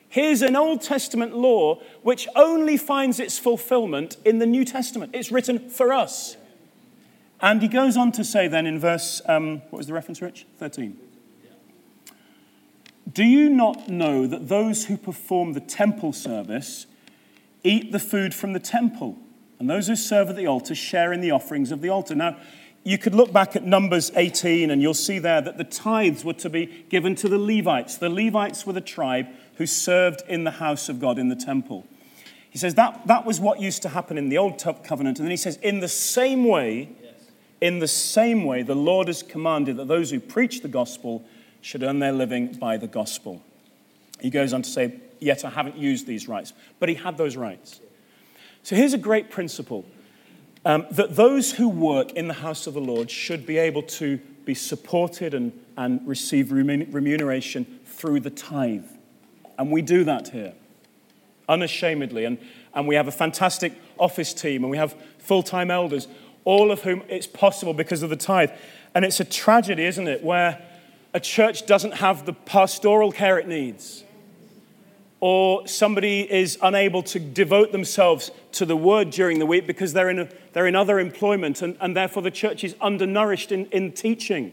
Here's 0.08 0.42
an 0.42 0.56
Old 0.56 0.82
Testament 0.82 1.34
law 1.34 1.80
which 2.02 2.28
only 2.36 2.76
finds 2.76 3.18
its 3.18 3.38
fulfillment 3.38 4.18
in 4.26 4.40
the 4.40 4.46
New 4.46 4.64
Testament. 4.64 5.14
It's 5.14 5.32
written 5.32 5.70
for 5.70 5.92
us. 5.92 6.36
And 7.40 7.62
he 7.62 7.68
goes 7.68 7.96
on 7.96 8.12
to 8.12 8.24
say 8.24 8.46
then 8.46 8.66
in 8.66 8.78
verse, 8.78 9.22
um, 9.26 9.62
what 9.70 9.78
was 9.78 9.86
the 9.86 9.94
reference, 9.94 10.20
Rich? 10.20 10.46
13. 10.58 10.98
Do 13.10 13.24
you 13.24 13.48
not 13.48 13.88
know 13.88 14.26
that 14.26 14.48
those 14.48 14.84
who 14.84 14.96
perform 14.96 15.54
the 15.54 15.60
temple 15.60 16.12
service 16.12 16.86
eat 17.64 17.90
the 17.90 17.98
food 17.98 18.34
from 18.34 18.52
the 18.52 18.60
temple 18.60 19.18
And 19.62 19.70
those 19.70 19.86
who 19.86 19.94
serve 19.94 20.28
at 20.28 20.34
the 20.34 20.48
altar 20.48 20.74
share 20.74 21.12
in 21.12 21.20
the 21.20 21.30
offerings 21.30 21.70
of 21.70 21.82
the 21.82 21.88
altar. 21.88 22.16
Now, 22.16 22.36
you 22.82 22.98
could 22.98 23.14
look 23.14 23.32
back 23.32 23.54
at 23.54 23.62
Numbers 23.62 24.10
18 24.16 24.72
and 24.72 24.82
you'll 24.82 24.92
see 24.92 25.20
there 25.20 25.40
that 25.40 25.56
the 25.56 25.62
tithes 25.62 26.24
were 26.24 26.32
to 26.32 26.50
be 26.50 26.84
given 26.88 27.14
to 27.14 27.28
the 27.28 27.38
Levites. 27.38 27.96
The 27.96 28.08
Levites 28.08 28.66
were 28.66 28.72
the 28.72 28.80
tribe 28.80 29.28
who 29.58 29.66
served 29.66 30.24
in 30.26 30.42
the 30.42 30.50
house 30.50 30.88
of 30.88 30.98
God 30.98 31.16
in 31.16 31.28
the 31.28 31.36
temple. 31.36 31.86
He 32.50 32.58
says 32.58 32.74
that, 32.74 33.06
that 33.06 33.24
was 33.24 33.38
what 33.38 33.60
used 33.60 33.82
to 33.82 33.90
happen 33.90 34.18
in 34.18 34.30
the 34.30 34.38
Old 34.38 34.58
Covenant. 34.58 35.20
And 35.20 35.26
then 35.26 35.30
he 35.30 35.36
says, 35.36 35.58
in 35.58 35.78
the 35.78 35.86
same 35.86 36.44
way, 36.44 36.90
in 37.60 37.78
the 37.78 37.86
same 37.86 38.42
way, 38.42 38.64
the 38.64 38.74
Lord 38.74 39.06
has 39.06 39.22
commanded 39.22 39.76
that 39.76 39.86
those 39.86 40.10
who 40.10 40.18
preach 40.18 40.62
the 40.62 40.68
gospel 40.68 41.24
should 41.60 41.84
earn 41.84 42.00
their 42.00 42.10
living 42.10 42.54
by 42.54 42.78
the 42.78 42.88
gospel. 42.88 43.40
He 44.20 44.28
goes 44.28 44.52
on 44.52 44.62
to 44.62 44.68
say, 44.68 44.98
Yet 45.20 45.44
I 45.44 45.50
haven't 45.50 45.76
used 45.76 46.08
these 46.08 46.26
rights. 46.26 46.52
But 46.80 46.88
he 46.88 46.96
had 46.96 47.16
those 47.16 47.36
rights. 47.36 47.78
So 48.62 48.76
here's 48.76 48.94
a 48.94 48.98
great 48.98 49.30
principle 49.30 49.84
um, 50.64 50.86
that 50.92 51.16
those 51.16 51.52
who 51.52 51.68
work 51.68 52.12
in 52.12 52.28
the 52.28 52.34
house 52.34 52.66
of 52.66 52.74
the 52.74 52.80
Lord 52.80 53.10
should 53.10 53.44
be 53.44 53.58
able 53.58 53.82
to 53.82 54.18
be 54.44 54.54
supported 54.54 55.34
and, 55.34 55.52
and 55.76 56.06
receive 56.06 56.52
remuneration 56.52 57.80
through 57.84 58.20
the 58.20 58.30
tithe. 58.30 58.84
And 59.58 59.70
we 59.70 59.82
do 59.82 60.04
that 60.04 60.28
here 60.28 60.54
unashamedly. 61.48 62.24
And, 62.24 62.38
and 62.74 62.88
we 62.88 62.94
have 62.94 63.08
a 63.08 63.12
fantastic 63.12 63.74
office 63.98 64.32
team 64.32 64.62
and 64.62 64.70
we 64.70 64.76
have 64.76 64.94
full 65.18 65.42
time 65.42 65.70
elders, 65.70 66.08
all 66.44 66.70
of 66.70 66.82
whom 66.82 67.02
it's 67.08 67.26
possible 67.26 67.74
because 67.74 68.02
of 68.02 68.10
the 68.10 68.16
tithe. 68.16 68.50
And 68.94 69.04
it's 69.04 69.20
a 69.20 69.24
tragedy, 69.24 69.84
isn't 69.84 70.08
it, 70.08 70.22
where 70.22 70.62
a 71.14 71.20
church 71.20 71.66
doesn't 71.66 71.94
have 71.94 72.24
the 72.24 72.32
pastoral 72.32 73.12
care 73.12 73.38
it 73.38 73.46
needs 73.46 74.04
or 75.22 75.64
somebody 75.68 76.28
is 76.28 76.58
unable 76.62 77.00
to 77.00 77.20
devote 77.20 77.70
themselves 77.70 78.32
to 78.50 78.66
the 78.66 78.74
word 78.74 79.08
during 79.10 79.38
the 79.38 79.46
week 79.46 79.68
because 79.68 79.92
they're 79.92 80.10
in, 80.10 80.18
a, 80.18 80.28
they're 80.52 80.66
in 80.66 80.74
other 80.74 80.98
employment 80.98 81.62
and, 81.62 81.76
and 81.80 81.96
therefore 81.96 82.24
the 82.24 82.30
church 82.30 82.64
is 82.64 82.74
undernourished 82.80 83.52
in, 83.52 83.66
in 83.66 83.92
teaching. 83.92 84.52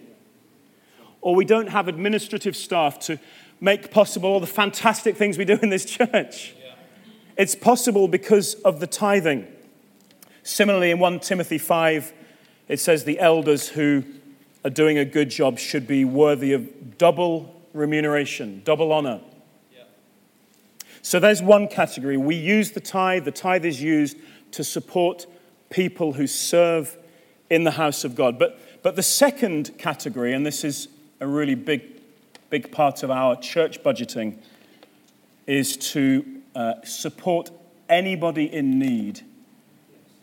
Or 1.22 1.34
we 1.34 1.44
don't 1.44 1.70
have 1.70 1.88
administrative 1.88 2.56
staff 2.56 3.00
to 3.00 3.18
make 3.60 3.90
possible 3.90 4.30
all 4.30 4.40
the 4.40 4.46
fantastic 4.46 5.18
things 5.18 5.40
we 5.40 5.44
do 5.44 5.58
in 5.60 5.70
this 5.70 5.86
church. 5.86 6.54
Yeah. 6.62 6.76
It's 7.36 7.56
possible 7.56 8.08
because 8.08 8.54
of 8.54 8.80
the 8.80 8.86
tithing. 8.86 9.48
Similarly, 10.44 10.92
in 10.92 11.00
1 11.00 11.22
Timothy 11.22 11.58
5, 11.58 12.14
it 12.68 12.80
says 12.80 13.06
the 13.06 13.20
elders 13.20 13.70
who 13.70 14.04
are 14.64 14.70
doing 14.70 15.00
a 15.00 15.06
good 15.06 15.32
job 15.32 15.58
should 15.58 15.88
be 15.88 16.06
worthy 16.06 16.54
of 16.54 17.00
double 17.00 17.60
remuneration, 17.74 18.62
double 18.64 18.92
honor. 18.92 19.22
So 21.02 21.20
there's 21.20 21.42
one 21.42 21.68
category. 21.68 22.18
We 22.18 22.36
use 22.36 22.72
the 22.72 22.80
tithe, 22.80 23.26
the 23.26 23.32
tithe 23.32 23.66
is 23.66 23.82
used 23.82 24.18
to 24.52 24.64
support 24.64 25.26
people 25.70 26.14
who 26.14 26.28
serve 26.28 26.98
in 27.50 27.64
the 27.64 27.72
house 27.72 28.04
of 28.04 28.16
God. 28.16 28.38
But, 28.38 28.60
but 28.84 28.96
the 28.96 29.04
second 29.04 29.78
category, 29.78 30.34
and 30.34 30.46
this 30.46 30.64
is 30.64 30.88
a 31.20 31.28
really 31.28 31.56
big, 31.56 31.84
big 32.50 32.72
part 32.72 33.04
of 33.04 33.12
our 33.12 33.36
church 33.36 33.84
budgeting, 33.84 34.38
is 35.48 35.78
to 35.78 36.26
uh, 36.56 36.76
support 36.84 37.52
anybody 37.88 38.54
in 38.54 38.78
need 38.78 39.22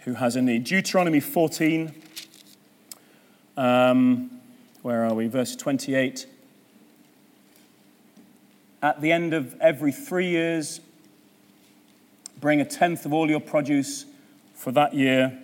who 0.01 0.14
has 0.14 0.37
a 0.37 0.43
need. 0.43 0.64
Deuteronomy 0.64 1.20
14, 1.20 1.93
um, 3.57 4.31
where 4.83 5.05
are 5.05 5.14
we? 5.14 5.27
Verse 5.27 5.57
28 5.57 6.27
at 8.83 9.01
the 9.01 9.12
end 9.12 9.35
of 9.35 9.59
every 9.61 9.93
three 9.93 10.29
years, 10.29 10.81
bring 12.41 12.61
a 12.61 12.64
tenth 12.64 13.07
of 13.07 13.12
all 13.12 13.29
your 13.29 13.41
produce 13.41 14.05
for 14.55 14.72
that 14.72 14.95
year 14.95 15.39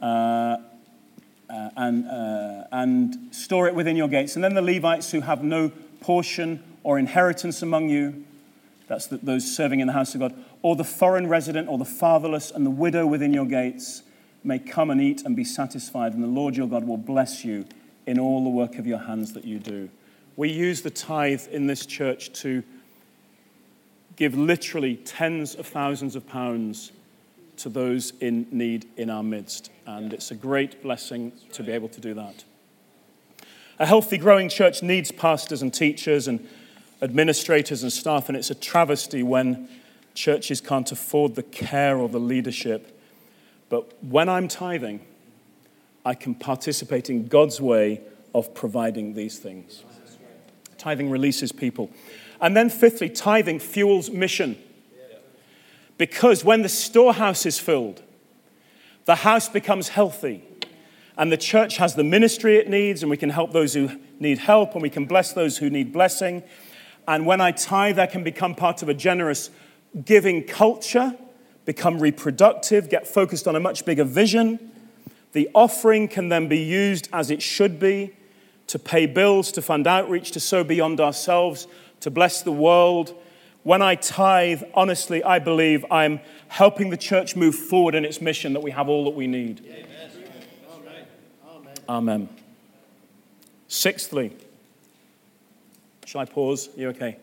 uh, 0.00 0.04
uh, 0.04 1.70
and, 1.76 2.08
uh, 2.08 2.64
and 2.72 3.34
store 3.34 3.66
it 3.68 3.74
within 3.74 3.96
your 3.96 4.08
gates. 4.08 4.34
And 4.34 4.44
then 4.44 4.54
the 4.54 4.62
Levites 4.62 5.10
who 5.10 5.20
have 5.20 5.42
no 5.42 5.70
portion 6.00 6.62
or 6.82 6.98
inheritance 6.98 7.62
among 7.62 7.88
you, 7.88 8.24
that's 8.88 9.06
the, 9.06 9.18
those 9.18 9.56
serving 9.56 9.80
in 9.80 9.86
the 9.86 9.92
house 9.92 10.14
of 10.14 10.20
God, 10.20 10.34
or 10.62 10.76
the 10.76 10.84
foreign 10.84 11.28
resident 11.28 11.68
or 11.68 11.78
the 11.78 11.84
fatherless 11.84 12.50
and 12.50 12.66
the 12.66 12.70
widow 12.70 13.06
within 13.06 13.32
your 13.32 13.46
gates 13.46 14.02
may 14.42 14.58
come 14.58 14.90
and 14.90 15.00
eat 15.00 15.22
and 15.24 15.36
be 15.36 15.44
satisfied, 15.44 16.14
and 16.14 16.22
the 16.22 16.28
Lord 16.28 16.56
your 16.56 16.66
God 16.66 16.86
will 16.86 16.96
bless 16.96 17.44
you 17.44 17.66
in 18.06 18.18
all 18.18 18.42
the 18.42 18.50
work 18.50 18.76
of 18.76 18.86
your 18.86 18.98
hands 18.98 19.34
that 19.34 19.44
you 19.44 19.58
do. 19.58 19.90
We 20.36 20.50
use 20.50 20.82
the 20.82 20.90
tithe 20.90 21.46
in 21.50 21.66
this 21.66 21.86
church 21.86 22.32
to 22.40 22.62
give 24.16 24.36
literally 24.36 24.96
tens 24.96 25.54
of 25.54 25.66
thousands 25.66 26.16
of 26.16 26.26
pounds 26.26 26.92
to 27.56 27.68
those 27.68 28.12
in 28.20 28.46
need 28.50 28.86
in 28.96 29.10
our 29.10 29.22
midst. 29.22 29.70
And 29.86 30.12
it's 30.12 30.30
a 30.30 30.34
great 30.34 30.82
blessing 30.82 31.32
to 31.52 31.62
be 31.62 31.72
able 31.72 31.88
to 31.88 32.00
do 32.00 32.14
that. 32.14 32.44
A 33.78 33.86
healthy, 33.86 34.18
growing 34.18 34.48
church 34.48 34.82
needs 34.82 35.10
pastors 35.10 35.62
and 35.62 35.72
teachers 35.72 36.28
and 36.28 36.46
administrators 37.02 37.82
and 37.82 37.92
staff, 37.92 38.28
and 38.28 38.36
it's 38.36 38.50
a 38.50 38.54
travesty 38.54 39.22
when 39.22 39.68
churches 40.14 40.60
can't 40.60 40.90
afford 40.92 41.34
the 41.34 41.42
care 41.42 41.96
or 41.96 42.08
the 42.08 42.20
leadership. 42.20 42.98
But 43.70 44.02
when 44.04 44.28
I'm 44.28 44.48
tithing, 44.48 45.00
I 46.04 46.14
can 46.14 46.34
participate 46.34 47.08
in 47.08 47.26
God's 47.26 47.60
way 47.60 48.00
of 48.34 48.54
providing 48.54 49.14
these 49.14 49.38
things. 49.38 49.82
Tithing 50.80 51.10
releases 51.10 51.52
people. 51.52 51.90
And 52.40 52.56
then, 52.56 52.70
fifthly, 52.70 53.10
tithing 53.10 53.60
fuels 53.60 54.10
mission. 54.10 54.56
Because 55.98 56.42
when 56.42 56.62
the 56.62 56.70
storehouse 56.70 57.44
is 57.44 57.58
filled, 57.58 58.02
the 59.04 59.16
house 59.16 59.46
becomes 59.46 59.88
healthy. 59.88 60.42
And 61.18 61.30
the 61.30 61.36
church 61.36 61.76
has 61.76 61.96
the 61.96 62.04
ministry 62.04 62.56
it 62.56 62.70
needs, 62.70 63.02
and 63.02 63.10
we 63.10 63.18
can 63.18 63.28
help 63.28 63.52
those 63.52 63.74
who 63.74 63.90
need 64.18 64.38
help, 64.38 64.72
and 64.72 64.80
we 64.80 64.88
can 64.88 65.04
bless 65.04 65.34
those 65.34 65.58
who 65.58 65.68
need 65.68 65.92
blessing. 65.92 66.42
And 67.06 67.26
when 67.26 67.42
I 67.42 67.52
tithe, 67.52 67.98
I 67.98 68.06
can 68.06 68.24
become 68.24 68.54
part 68.54 68.80
of 68.82 68.88
a 68.88 68.94
generous 68.94 69.50
giving 70.06 70.44
culture, 70.44 71.14
become 71.66 71.98
reproductive, 71.98 72.88
get 72.88 73.06
focused 73.06 73.46
on 73.46 73.54
a 73.54 73.60
much 73.60 73.84
bigger 73.84 74.04
vision. 74.04 74.70
The 75.32 75.50
offering 75.54 76.08
can 76.08 76.30
then 76.30 76.48
be 76.48 76.60
used 76.60 77.10
as 77.12 77.30
it 77.30 77.42
should 77.42 77.78
be 77.78 78.14
to 78.70 78.78
pay 78.78 79.04
bills, 79.04 79.50
to 79.50 79.60
fund 79.60 79.88
outreach, 79.88 80.30
to 80.30 80.38
sow 80.38 80.62
beyond 80.62 81.00
ourselves, 81.00 81.66
to 81.98 82.08
bless 82.08 82.42
the 82.42 82.52
world. 82.52 83.12
When 83.64 83.82
I 83.82 83.96
tithe, 83.96 84.62
honestly, 84.74 85.24
I 85.24 85.40
believe 85.40 85.84
I'm 85.90 86.20
helping 86.46 86.90
the 86.90 86.96
church 86.96 87.34
move 87.34 87.56
forward 87.56 87.96
in 87.96 88.04
its 88.04 88.20
mission 88.20 88.52
that 88.52 88.60
we 88.60 88.70
have 88.70 88.88
all 88.88 89.04
that 89.06 89.10
we 89.10 89.26
need. 89.26 89.66
Amen. 89.66 91.06
Amen. 91.88 92.28
Sixthly, 93.66 94.36
shall 96.06 96.20
I 96.20 96.24
pause? 96.26 96.68
You 96.76 96.90
okay? 96.90 97.16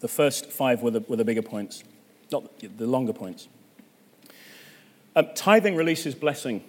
The 0.00 0.08
first 0.08 0.50
five 0.50 0.82
were 0.82 0.90
the, 0.90 1.00
were 1.02 1.16
the 1.16 1.24
bigger 1.24 1.42
points, 1.42 1.84
not 2.32 2.58
the 2.58 2.86
longer 2.88 3.12
points. 3.12 3.46
Um, 5.16 5.28
tithing 5.34 5.76
releases 5.76 6.14
blessing. 6.14 6.62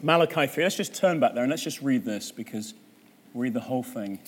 Malachi 0.00 0.46
3. 0.46 0.62
Let's 0.62 0.76
just 0.76 0.94
turn 0.94 1.18
back 1.18 1.34
there 1.34 1.42
and 1.42 1.50
let's 1.50 1.64
just 1.64 1.82
read 1.82 2.04
this 2.04 2.30
because 2.30 2.72
we'll 3.34 3.42
read 3.42 3.54
the 3.54 3.60
whole 3.60 3.82
thing. 3.82 4.20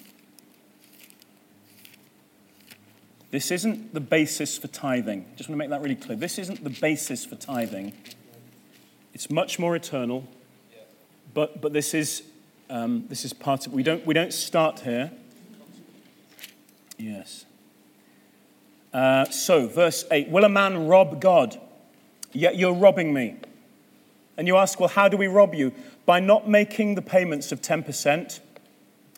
This 3.31 3.53
isn't 3.53 3.95
the 3.95 4.01
basis 4.01 4.59
for 4.59 4.67
tithing. 4.67 5.25
Just 5.37 5.49
want 5.49 5.55
to 5.55 5.59
make 5.59 5.71
that 5.71 5.81
really 5.81 5.95
clear. 5.95 6.19
This 6.19 6.41
isn't 6.41 6.65
the 6.65 6.71
basis 6.71 7.25
for 7.25 7.37
tithing. 7.37 7.95
It's 9.15 9.31
much 9.31 9.61
more 9.61 9.77
eternal, 9.77 10.27
but, 11.33 11.61
but 11.61 11.73
this, 11.73 11.95
is, 11.95 12.25
um, 12.69 13.05
this 13.09 13.25
is 13.25 13.33
part 13.33 13.65
of 13.67 13.73
We 13.73 13.85
don't, 13.85 14.05
we 14.05 14.13
don't 14.13 14.33
start 14.33 14.81
here. 14.81 15.13
Yes. 16.99 17.47
Uh, 18.93 19.27
so, 19.27 19.69
verse 19.69 20.05
8 20.11 20.29
Will 20.29 20.45
a 20.45 20.49
man 20.49 20.89
rob 20.89 21.21
God? 21.21 21.61
Yet 22.33 22.57
you're 22.57 22.75
robbing 22.75 23.13
me. 23.13 23.37
And 24.37 24.47
you 24.47 24.57
ask, 24.57 24.81
well, 24.81 24.89
how 24.89 25.09
do 25.09 25.17
we 25.17 25.27
rob 25.27 25.55
you? 25.55 25.73
By 26.07 26.21
not 26.21 26.49
making 26.49 26.95
the 26.95 27.03
payments 27.03 27.53
of 27.53 27.61
10% 27.61 28.41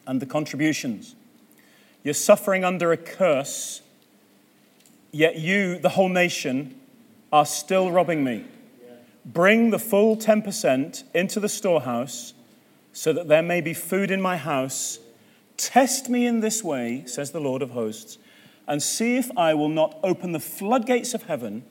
and 0.06 0.20
the 0.20 0.26
contributions. 0.26 1.14
You're 2.02 2.14
suffering 2.14 2.64
under 2.64 2.92
a 2.92 2.96
curse, 2.96 3.80
yet 5.12 5.38
you, 5.38 5.78
the 5.78 5.90
whole 5.90 6.08
nation, 6.08 6.78
are 7.32 7.46
still 7.46 7.90
robbing 7.90 8.22
me. 8.22 8.44
Bring 9.24 9.70
the 9.70 9.78
full 9.78 10.16
10% 10.16 11.04
into 11.14 11.40
the 11.40 11.48
storehouse 11.48 12.34
so 12.92 13.12
that 13.12 13.28
there 13.28 13.42
may 13.42 13.60
be 13.60 13.72
food 13.72 14.10
in 14.10 14.20
my 14.20 14.36
house. 14.36 14.98
Test 15.56 16.10
me 16.10 16.26
in 16.26 16.40
this 16.40 16.62
way, 16.62 17.04
says 17.06 17.30
the 17.30 17.40
Lord 17.40 17.62
of 17.62 17.70
hosts, 17.70 18.18
and 18.68 18.82
see 18.82 19.16
if 19.16 19.30
I 19.36 19.54
will 19.54 19.68
not 19.68 19.98
open 20.02 20.32
the 20.32 20.40
floodgates 20.40 21.14
of 21.14 21.24
heaven 21.24 21.64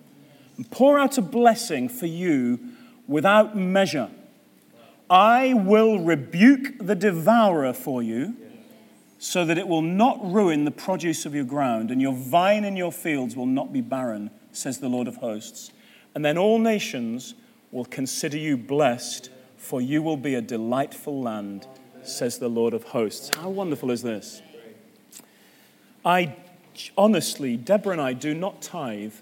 and 0.58 0.70
pour 0.72 1.00
out 1.00 1.18
a 1.18 1.22
blessing 1.22 1.90
for 1.90 2.06
you 2.06 2.60
without 3.08 3.56
measure. 3.56 4.10
I 5.10 5.54
will 5.54 6.00
rebuke 6.00 6.78
the 6.80 6.96
devourer 6.96 7.74
for 7.74 8.02
you, 8.02 8.36
so 9.20 9.46
that 9.46 9.58
it 9.58 9.68
will 9.68 9.82
not 9.82 10.20
ruin 10.22 10.66
the 10.66 10.72
produce 10.72 11.26
of 11.26 11.34
your 11.34 11.46
ground, 11.46 11.92
and 11.92 12.02
your 12.02 12.14
vine 12.14 12.66
in 12.66 12.76
your 12.76 12.92
fields 12.92 13.36
will 13.38 13.46
not 13.46 13.72
be 13.72 13.80
barren, 13.80 14.30
says 14.52 14.80
the 14.80 14.90
Lord 14.90 15.08
of 15.08 15.16
hosts. 15.18 15.72
And 16.14 16.26
then 16.26 16.38
all 16.38 16.60
nations 16.60 17.34
will 17.72 17.86
consider 17.86 18.38
you 18.38 18.58
blessed, 18.58 19.30
for 19.56 19.82
you 19.82 20.02
will 20.04 20.18
be 20.18 20.36
a 20.36 20.42
delightful 20.42 21.22
land, 21.22 21.68
says 22.04 22.38
the 22.38 22.50
Lord 22.50 22.74
of 22.74 22.84
hosts. 22.84 23.32
How 23.36 23.50
wonderful 23.50 23.92
is 23.92 24.04
this? 24.04 24.42
I 26.04 26.36
honestly, 26.98 27.56
Deborah 27.56 27.94
and 27.94 28.02
I 28.02 28.14
do 28.14 28.34
not 28.34 28.62
tithe 28.62 29.14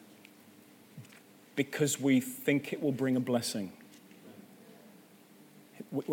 because 1.70 2.01
we 2.01 2.20
think 2.20 2.74
it 2.74 2.82
will 2.82 2.91
bring 2.91 3.16
a 3.16 3.20
blessing. 3.20 3.72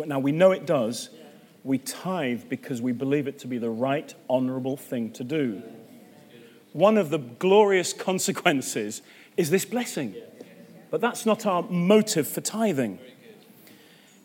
Now, 0.05 0.19
we 0.19 0.31
know 0.31 0.51
it 0.51 0.67
does. 0.67 1.09
We 1.63 1.79
tithe 1.79 2.43
because 2.49 2.83
we 2.83 2.91
believe 2.91 3.27
it 3.27 3.39
to 3.39 3.47
be 3.47 3.57
the 3.57 3.71
right, 3.71 4.13
honorable 4.29 4.77
thing 4.77 5.11
to 5.13 5.23
do. 5.23 5.63
One 6.73 6.97
of 6.97 7.09
the 7.09 7.17
glorious 7.17 7.93
consequences 7.93 9.01
is 9.37 9.49
this 9.49 9.65
blessing. 9.65 10.13
But 10.91 11.01
that's 11.01 11.25
not 11.25 11.47
our 11.47 11.63
motive 11.63 12.27
for 12.27 12.41
tithing. 12.41 12.99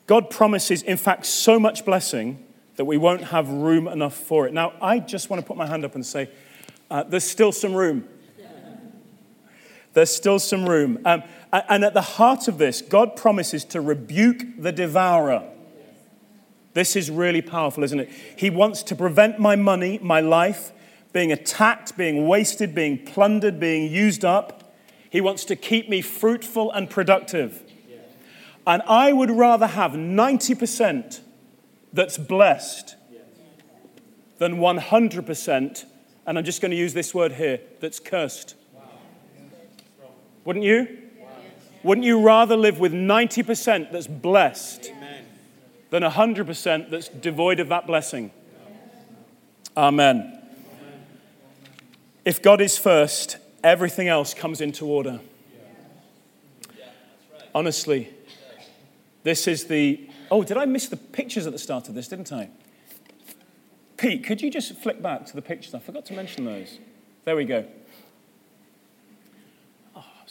God 0.07 0.29
promises, 0.29 0.83
in 0.83 0.99
fact, 0.99 1.25
so 1.25 1.59
much 1.59 1.87
blessing 1.87 2.45
that 2.77 2.85
we 2.85 2.99
won't 2.99 3.25
have 3.25 3.49
room 3.49 3.89
enough 3.89 4.14
for 4.14 4.47
it. 4.47 4.53
Now, 4.53 4.75
I 4.83 4.99
just 4.99 5.31
want 5.31 5.41
to 5.41 5.47
put 5.47 5.57
my 5.57 5.66
hand 5.66 5.87
up 5.87 5.95
and 5.95 6.05
say, 6.05 6.29
uh, 6.91 7.03
there's 7.03 7.25
still 7.25 7.51
some 7.51 7.72
room. 7.72 8.09
There's 9.95 10.14
still 10.14 10.38
some 10.38 10.68
room. 10.68 10.99
Um, 11.05 11.22
and 11.53 11.84
at 11.84 11.95
the 11.95 12.03
heart 12.03 12.49
of 12.49 12.59
this, 12.59 12.82
God 12.82 13.16
promises 13.16 13.64
to 13.66 13.80
rebuke 13.80 14.42
the 14.59 14.72
devourer. 14.72 15.45
This 16.74 16.97
is 16.97 17.11
really 17.11 17.40
powerful, 17.40 17.84
isn't 17.84 18.01
it? 18.01 18.11
He 18.36 18.51
wants 18.51 18.82
to 18.84 18.97
prevent 18.97 19.38
my 19.38 19.55
money, 19.55 20.01
my 20.03 20.20
life, 20.20 20.72
being 21.12 21.30
attacked, 21.30 21.97
being 21.97 22.26
wasted, 22.26 22.74
being 22.74 22.99
plundered, 22.99 23.61
being 23.61 23.90
used 23.90 24.24
up. 24.24 24.74
He 25.09 25.20
wants 25.20 25.45
to 25.45 25.57
keep 25.57 25.88
me 25.88 26.03
fruitful 26.03 26.72
and 26.72 26.90
productive. 26.90 27.62
And 28.66 28.82
I 28.82 29.12
would 29.12 29.30
rather 29.30 29.68
have 29.68 29.92
90% 29.92 31.20
that's 31.92 32.18
blessed 32.18 32.97
than 34.38 34.57
100%, 34.57 35.84
and 36.26 36.38
I'm 36.38 36.45
just 36.45 36.61
going 36.61 36.70
to 36.70 36.76
use 36.76 36.95
this 36.95 37.14
word 37.14 37.32
here, 37.32 37.61
that's 37.80 38.01
cursed. 38.01 38.57
Wouldn't 40.45 40.64
you? 40.64 40.99
Wouldn't 41.82 42.07
you 42.07 42.20
rather 42.20 42.57
live 42.57 42.78
with 42.78 42.92
90% 42.92 43.92
that's 43.92 44.07
blessed 44.07 44.90
than 45.90 46.03
100% 46.03 46.90
that's 46.90 47.09
devoid 47.09 47.61
of 47.61 47.68
that 47.68 47.86
blessing? 47.86 48.30
Amen. 49.76 50.40
If 52.24 52.40
God 52.40 52.62
is 52.62 52.78
first, 52.78 53.36
everything 53.62 54.09
else 54.09 54.32
comes 54.32 54.62
into 54.62 54.86
order. 54.86 55.20
Honestly, 57.55 58.09
this 59.22 59.47
is 59.47 59.64
the. 59.66 60.09
Oh, 60.30 60.42
did 60.42 60.57
I 60.57 60.64
miss 60.64 60.88
the 60.88 60.97
pictures 60.97 61.47
at 61.47 61.53
the 61.53 61.59
start 61.59 61.88
of 61.88 61.95
this, 61.95 62.09
didn't 62.09 62.32
I? 62.32 62.49
Pete, 63.99 64.24
could 64.24 64.40
you 64.40 64.51
just 64.51 64.74
flick 64.76 65.03
back 65.03 65.26
to 65.26 65.34
the 65.34 65.42
pictures? 65.42 65.74
I 65.74 65.78
forgot 65.78 66.07
to 66.07 66.14
mention 66.14 66.47
those. 66.47 66.78
There 67.24 67.36
we 67.36 67.45
go 67.45 67.66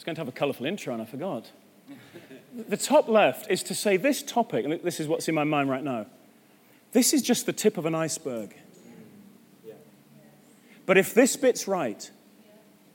was 0.04 0.06
going 0.06 0.16
to 0.16 0.20
have 0.20 0.28
a 0.28 0.38
colourful 0.38 0.66
intro 0.66 0.92
and 0.92 1.00
I 1.00 1.06
forgot. 1.06 1.50
the 2.68 2.76
top 2.76 3.08
left 3.08 3.50
is 3.50 3.62
to 3.62 3.74
say 3.74 3.96
this 3.96 4.22
topic, 4.22 4.66
and 4.66 4.78
this 4.82 5.00
is 5.00 5.08
what's 5.08 5.28
in 5.28 5.34
my 5.34 5.44
mind 5.44 5.70
right 5.70 5.82
now. 5.82 6.04
This 6.92 7.14
is 7.14 7.22
just 7.22 7.46
the 7.46 7.54
tip 7.54 7.78
of 7.78 7.86
an 7.86 7.94
iceberg. 7.94 8.54
But 10.84 10.98
if 10.98 11.14
this 11.14 11.36
bit's 11.36 11.66
right, 11.66 12.10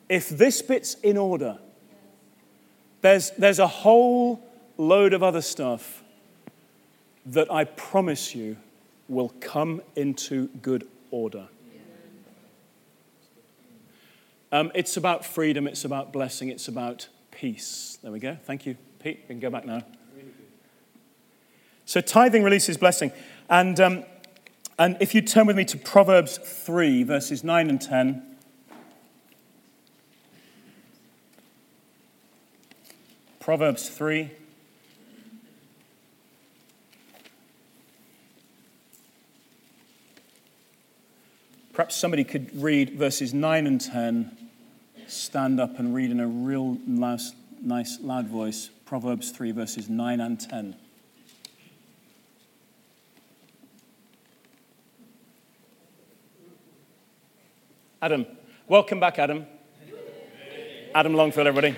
if 0.07 0.29
this 0.29 0.61
bit's 0.61 0.93
in 1.01 1.17
order, 1.17 1.57
there's, 3.01 3.31
there's 3.31 3.57
a 3.57 3.67
whole 3.67 4.39
load 4.77 5.13
of 5.13 5.23
other 5.23 5.41
stuff 5.41 6.03
that 7.25 7.51
I 7.51 7.63
promise 7.63 8.35
you 8.35 8.55
will 9.07 9.33
come 9.39 9.81
into 9.95 10.47
good 10.61 10.87
order. 11.09 11.47
Um, 14.51 14.71
it's 14.73 14.97
about 14.97 15.23
freedom, 15.23 15.67
it's 15.67 15.85
about 15.85 16.11
blessing, 16.11 16.49
it's 16.49 16.67
about 16.67 17.07
peace. 17.29 17.99
There 18.01 18.11
we 18.11 18.19
go. 18.19 18.37
Thank 18.43 18.65
you, 18.65 18.75
Pete. 18.97 19.19
We 19.23 19.35
can 19.35 19.39
go 19.39 19.49
back 19.49 19.65
now. 19.65 19.83
So, 21.85 22.01
tithing 22.01 22.43
releases 22.43 22.77
blessing. 22.77 23.11
And, 23.49 23.79
um, 23.79 24.03
and 24.77 24.97
if 24.99 25.13
you 25.13 25.21
turn 25.21 25.47
with 25.47 25.55
me 25.55 25.65
to 25.65 25.77
Proverbs 25.77 26.37
3, 26.37 27.03
verses 27.03 27.43
9 27.43 27.69
and 27.69 27.81
10. 27.81 28.23
Proverbs 33.39 33.89
3. 33.89 34.31
Perhaps 41.73 41.95
somebody 41.95 42.23
could 42.23 42.61
read 42.61 42.91
verses 42.99 43.33
9 43.33 43.65
and 43.65 43.79
10, 43.79 44.37
stand 45.09 45.59
up 45.59 45.79
and 45.79 45.93
read 45.93 46.11
in 46.11 46.19
a 46.19 46.27
real 46.27 46.77
nice, 46.85 47.33
nice 47.61 47.99
loud 48.01 48.27
voice 48.27 48.69
Proverbs 48.85 49.31
3, 49.31 49.51
verses 49.51 49.89
9 49.89 50.19
and 50.19 50.39
10. 50.39 50.75
Adam. 58.01 58.25
Welcome 58.67 58.99
back, 58.99 59.19
Adam. 59.19 59.45
Adam 60.95 61.13
Longfield, 61.13 61.47
everybody. 61.47 61.75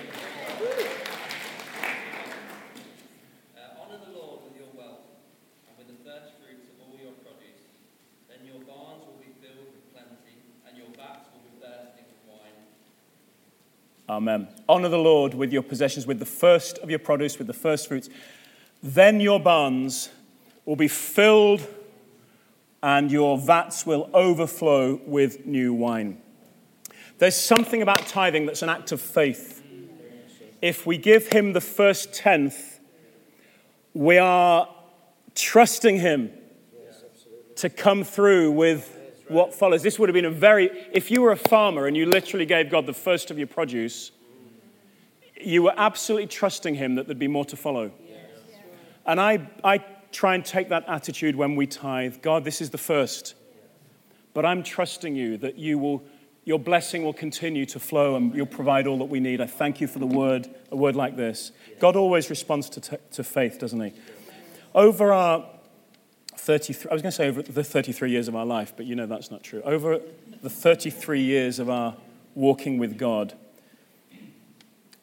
Amen. 14.12 14.46
Honor 14.68 14.90
the 14.90 14.98
Lord 14.98 15.32
with 15.32 15.54
your 15.54 15.62
possessions, 15.62 16.06
with 16.06 16.18
the 16.18 16.26
first 16.26 16.76
of 16.80 16.90
your 16.90 16.98
produce, 16.98 17.38
with 17.38 17.46
the 17.46 17.54
first 17.54 17.88
fruits. 17.88 18.10
Then 18.82 19.20
your 19.20 19.40
barns 19.40 20.10
will 20.66 20.76
be 20.76 20.86
filled 20.86 21.66
and 22.82 23.10
your 23.10 23.38
vats 23.38 23.86
will 23.86 24.10
overflow 24.12 25.00
with 25.06 25.46
new 25.46 25.72
wine. 25.72 26.20
There's 27.20 27.36
something 27.36 27.80
about 27.80 28.06
tithing 28.06 28.44
that's 28.44 28.60
an 28.60 28.68
act 28.68 28.92
of 28.92 29.00
faith. 29.00 29.62
If 30.60 30.84
we 30.84 30.98
give 30.98 31.28
him 31.28 31.54
the 31.54 31.62
first 31.62 32.12
tenth, 32.12 32.80
we 33.94 34.18
are 34.18 34.68
trusting 35.34 36.00
him 36.00 36.32
to 37.56 37.70
come 37.70 38.04
through 38.04 38.50
with 38.50 38.94
what 39.32 39.54
follows. 39.54 39.82
This 39.82 39.98
would 39.98 40.08
have 40.08 40.14
been 40.14 40.24
a 40.24 40.30
very, 40.30 40.70
if 40.92 41.10
you 41.10 41.22
were 41.22 41.32
a 41.32 41.36
farmer 41.36 41.86
and 41.86 41.96
you 41.96 42.06
literally 42.06 42.46
gave 42.46 42.70
God 42.70 42.86
the 42.86 42.92
first 42.92 43.30
of 43.30 43.38
your 43.38 43.46
produce, 43.46 44.12
you 45.40 45.62
were 45.62 45.74
absolutely 45.76 46.28
trusting 46.28 46.74
Him 46.74 46.94
that 46.94 47.06
there'd 47.06 47.18
be 47.18 47.28
more 47.28 47.44
to 47.46 47.56
follow. 47.56 47.90
And 49.04 49.20
I, 49.20 49.48
I 49.64 49.78
try 50.12 50.34
and 50.34 50.44
take 50.44 50.68
that 50.68 50.84
attitude 50.88 51.34
when 51.34 51.56
we 51.56 51.66
tithe 51.66 52.22
God, 52.22 52.44
this 52.44 52.60
is 52.60 52.70
the 52.70 52.78
first. 52.78 53.34
But 54.34 54.46
I'm 54.46 54.62
trusting 54.62 55.16
you 55.16 55.36
that 55.38 55.58
you 55.58 55.78
will, 55.78 56.02
your 56.44 56.58
blessing 56.58 57.02
will 57.04 57.12
continue 57.12 57.66
to 57.66 57.80
flow 57.80 58.16
and 58.16 58.34
you'll 58.34 58.46
provide 58.46 58.86
all 58.86 58.98
that 58.98 59.06
we 59.06 59.20
need. 59.20 59.40
I 59.40 59.46
thank 59.46 59.80
you 59.80 59.86
for 59.86 59.98
the 59.98 60.06
word, 60.06 60.48
a 60.70 60.76
word 60.76 60.96
like 60.96 61.16
this. 61.16 61.52
God 61.80 61.96
always 61.96 62.30
responds 62.30 62.68
to, 62.70 62.80
t- 62.80 62.96
to 63.12 63.24
faith, 63.24 63.58
doesn't 63.58 63.80
He? 63.80 63.92
Over 64.74 65.12
our 65.12 65.44
33, 66.36 66.90
I 66.90 66.94
was 66.94 67.02
going 67.02 67.10
to 67.10 67.16
say 67.16 67.28
over 67.28 67.42
the 67.42 67.64
33 67.64 68.10
years 68.10 68.28
of 68.28 68.34
our 68.34 68.46
life, 68.46 68.72
but 68.76 68.86
you 68.86 68.94
know 68.94 69.06
that's 69.06 69.30
not 69.30 69.42
true. 69.42 69.62
Over 69.64 70.00
the 70.42 70.50
33 70.50 71.20
years 71.20 71.58
of 71.58 71.70
our 71.70 71.96
walking 72.34 72.78
with 72.78 72.98
God, 72.98 73.34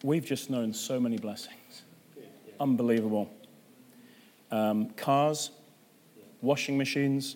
we've 0.03 0.25
just 0.25 0.49
known 0.49 0.73
so 0.73 0.99
many 0.99 1.17
blessings. 1.17 1.83
Unbelievable. 2.59 3.31
Um, 4.51 4.89
cars, 4.91 5.51
washing 6.41 6.77
machines, 6.77 7.35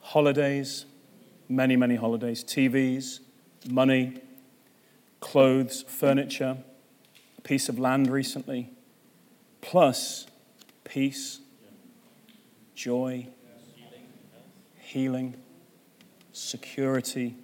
holidays, 0.00 0.84
many, 1.48 1.76
many 1.76 1.96
holidays, 1.96 2.44
TVs, 2.44 3.20
money, 3.68 4.20
clothes, 5.20 5.84
furniture, 5.88 6.58
a 7.38 7.40
piece 7.40 7.68
of 7.68 7.78
land 7.78 8.10
recently, 8.10 8.70
plus 9.60 10.26
peace 10.84 11.40
joy, 12.80 13.26
healing, 14.78 15.34
security, 16.32 17.36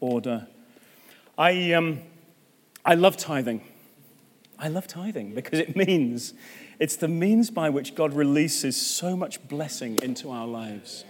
order. 0.00 0.48
I, 1.38 1.72
um, 1.74 2.00
I 2.84 2.96
love 2.96 3.16
tithing. 3.16 3.60
I 4.58 4.66
love 4.66 4.88
tithing 4.88 5.32
because 5.32 5.60
it 5.60 5.76
means 5.76 6.34
it's 6.80 6.96
the 6.96 7.06
means 7.06 7.50
by 7.50 7.70
which 7.70 7.94
God 7.94 8.14
releases 8.14 8.76
so 8.76 9.16
much 9.16 9.46
blessing 9.46 9.96
into 10.02 10.32
our 10.32 10.48
lives. 10.48 11.04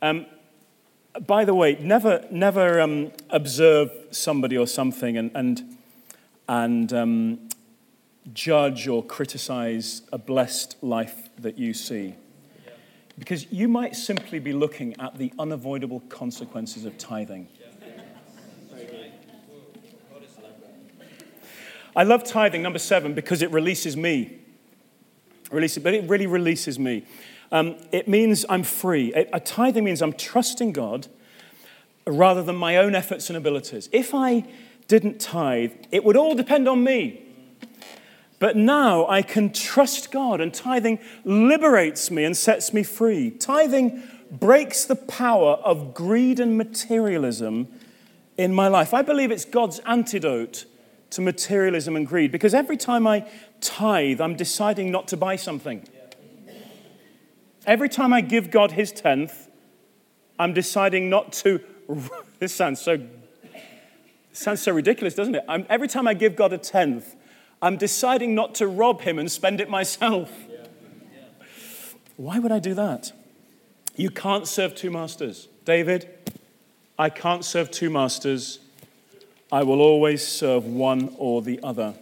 Um, 0.00 0.26
by 1.26 1.44
the 1.44 1.56
way, 1.56 1.76
never, 1.80 2.24
never 2.30 2.80
um, 2.80 3.10
observe 3.30 3.90
somebody 4.12 4.56
or 4.56 4.68
something 4.68 5.16
and, 5.16 5.32
and, 5.34 5.76
and 6.48 6.92
um, 6.92 7.48
judge 8.32 8.86
or 8.86 9.04
criticize 9.04 10.02
a 10.12 10.18
blessed 10.18 10.76
life 10.84 11.30
that 11.36 11.58
you 11.58 11.74
see. 11.74 12.14
Because 13.18 13.50
you 13.52 13.68
might 13.68 13.94
simply 13.94 14.38
be 14.38 14.52
looking 14.52 14.98
at 15.00 15.18
the 15.18 15.32
unavoidable 15.38 16.00
consequences 16.08 16.84
of 16.84 16.98
tithing. 16.98 17.48
I 21.96 22.02
love 22.02 22.24
tithing, 22.24 22.62
number 22.62 22.80
seven, 22.80 23.14
because 23.14 23.40
it 23.40 23.52
releases 23.52 23.96
me. 23.96 24.38
Releases, 25.52 25.82
but 25.82 25.94
it 25.94 26.08
really 26.08 26.26
releases 26.26 26.78
me. 26.78 27.04
Um, 27.52 27.76
it 27.92 28.08
means 28.08 28.44
I'm 28.48 28.64
free. 28.64 29.12
A 29.12 29.38
tithing 29.38 29.84
means 29.84 30.02
I'm 30.02 30.12
trusting 30.12 30.72
God 30.72 31.06
rather 32.06 32.42
than 32.42 32.56
my 32.56 32.76
own 32.76 32.96
efforts 32.96 33.30
and 33.30 33.36
abilities. 33.36 33.88
If 33.92 34.12
I 34.12 34.44
didn't 34.88 35.20
tithe, 35.20 35.72
it 35.92 36.04
would 36.04 36.16
all 36.16 36.34
depend 36.34 36.68
on 36.68 36.82
me. 36.82 37.23
But 38.44 38.56
now 38.56 39.08
I 39.08 39.22
can 39.22 39.54
trust 39.54 40.12
God, 40.12 40.38
and 40.38 40.52
tithing 40.52 40.98
liberates 41.24 42.10
me 42.10 42.24
and 42.24 42.36
sets 42.36 42.74
me 42.74 42.82
free. 42.82 43.30
Tithing 43.30 44.02
breaks 44.30 44.84
the 44.84 44.96
power 44.96 45.52
of 45.64 45.94
greed 45.94 46.38
and 46.38 46.58
materialism 46.58 47.68
in 48.36 48.54
my 48.54 48.68
life. 48.68 48.92
I 48.92 49.00
believe 49.00 49.30
it's 49.30 49.46
God's 49.46 49.78
antidote 49.86 50.66
to 51.08 51.22
materialism 51.22 51.96
and 51.96 52.06
greed 52.06 52.30
because 52.30 52.52
every 52.52 52.76
time 52.76 53.06
I 53.06 53.26
tithe, 53.62 54.20
I'm 54.20 54.36
deciding 54.36 54.90
not 54.90 55.08
to 55.08 55.16
buy 55.16 55.36
something. 55.36 55.88
Every 57.66 57.88
time 57.88 58.12
I 58.12 58.20
give 58.20 58.50
God 58.50 58.72
his 58.72 58.92
tenth, 58.92 59.48
I'm 60.38 60.52
deciding 60.52 61.08
not 61.08 61.32
to. 61.44 61.60
This 62.40 62.54
sounds 62.54 62.82
so, 62.82 62.98
sounds 64.32 64.60
so 64.60 64.72
ridiculous, 64.72 65.14
doesn't 65.14 65.34
it? 65.34 65.44
I'm, 65.48 65.64
every 65.70 65.88
time 65.88 66.06
I 66.06 66.12
give 66.12 66.36
God 66.36 66.52
a 66.52 66.58
tenth, 66.58 67.16
I'm 67.64 67.78
deciding 67.78 68.34
not 68.34 68.54
to 68.56 68.66
rob 68.66 69.00
him 69.00 69.18
and 69.18 69.32
spend 69.32 69.58
it 69.58 69.70
myself. 69.70 70.30
Why 72.18 72.38
would 72.38 72.52
I 72.52 72.58
do 72.58 72.74
that? 72.74 73.12
You 73.96 74.10
can't 74.10 74.46
serve 74.46 74.74
two 74.74 74.90
masters. 74.90 75.48
David, 75.64 76.06
I 76.98 77.08
can't 77.08 77.42
serve 77.42 77.70
two 77.70 77.88
masters. 77.88 78.58
I 79.50 79.62
will 79.62 79.80
always 79.80 80.26
serve 80.26 80.66
one 80.66 81.14
or 81.16 81.40
the 81.40 81.58
other. 81.62 81.94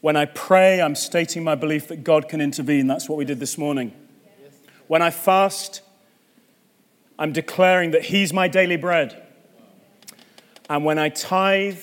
When 0.00 0.16
I 0.16 0.24
pray, 0.24 0.82
I'm 0.82 0.96
stating 0.96 1.44
my 1.44 1.54
belief 1.54 1.86
that 1.86 2.02
God 2.02 2.28
can 2.28 2.40
intervene. 2.40 2.88
That's 2.88 3.08
what 3.08 3.18
we 3.18 3.24
did 3.24 3.38
this 3.38 3.56
morning. 3.56 3.92
When 4.88 5.00
I 5.00 5.10
fast, 5.10 5.80
I'm 7.20 7.32
declaring 7.32 7.92
that 7.92 8.06
He's 8.06 8.32
my 8.32 8.48
daily 8.48 8.76
bread. 8.76 9.22
And 10.68 10.84
when 10.84 10.98
I 10.98 11.08
tithe, 11.08 11.78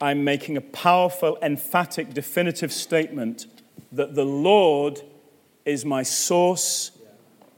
I'm 0.00 0.24
making 0.24 0.56
a 0.56 0.60
powerful, 0.60 1.38
emphatic, 1.42 2.14
definitive 2.14 2.72
statement 2.72 3.46
that 3.92 4.14
the 4.14 4.24
Lord 4.24 5.02
is 5.64 5.84
my 5.84 6.02
source 6.02 6.92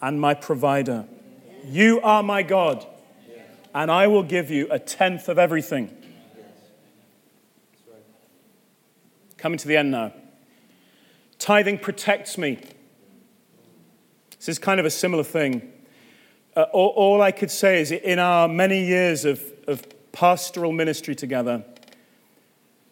and 0.00 0.20
my 0.20 0.34
provider. 0.34 1.06
You 1.64 2.00
are 2.00 2.22
my 2.22 2.42
God, 2.42 2.86
and 3.74 3.90
I 3.90 4.06
will 4.06 4.22
give 4.22 4.50
you 4.50 4.66
a 4.70 4.78
tenth 4.78 5.28
of 5.28 5.38
everything. 5.38 5.94
Coming 9.36 9.58
to 9.58 9.68
the 9.68 9.76
end 9.76 9.90
now. 9.90 10.12
Tithing 11.38 11.78
protects 11.78 12.36
me. 12.36 12.58
This 14.38 14.48
is 14.48 14.58
kind 14.58 14.80
of 14.80 14.86
a 14.86 14.90
similar 14.90 15.24
thing. 15.24 15.72
Uh, 16.56 16.62
all, 16.72 16.88
all, 16.96 17.22
I 17.22 17.30
could 17.30 17.50
say 17.50 17.80
is 17.80 17.92
in 17.92 18.18
our 18.18 18.48
many 18.48 18.84
years 18.84 19.24
of, 19.24 19.42
of 19.66 19.86
pastoral 20.12 20.72
ministry 20.72 21.14
together, 21.14 21.64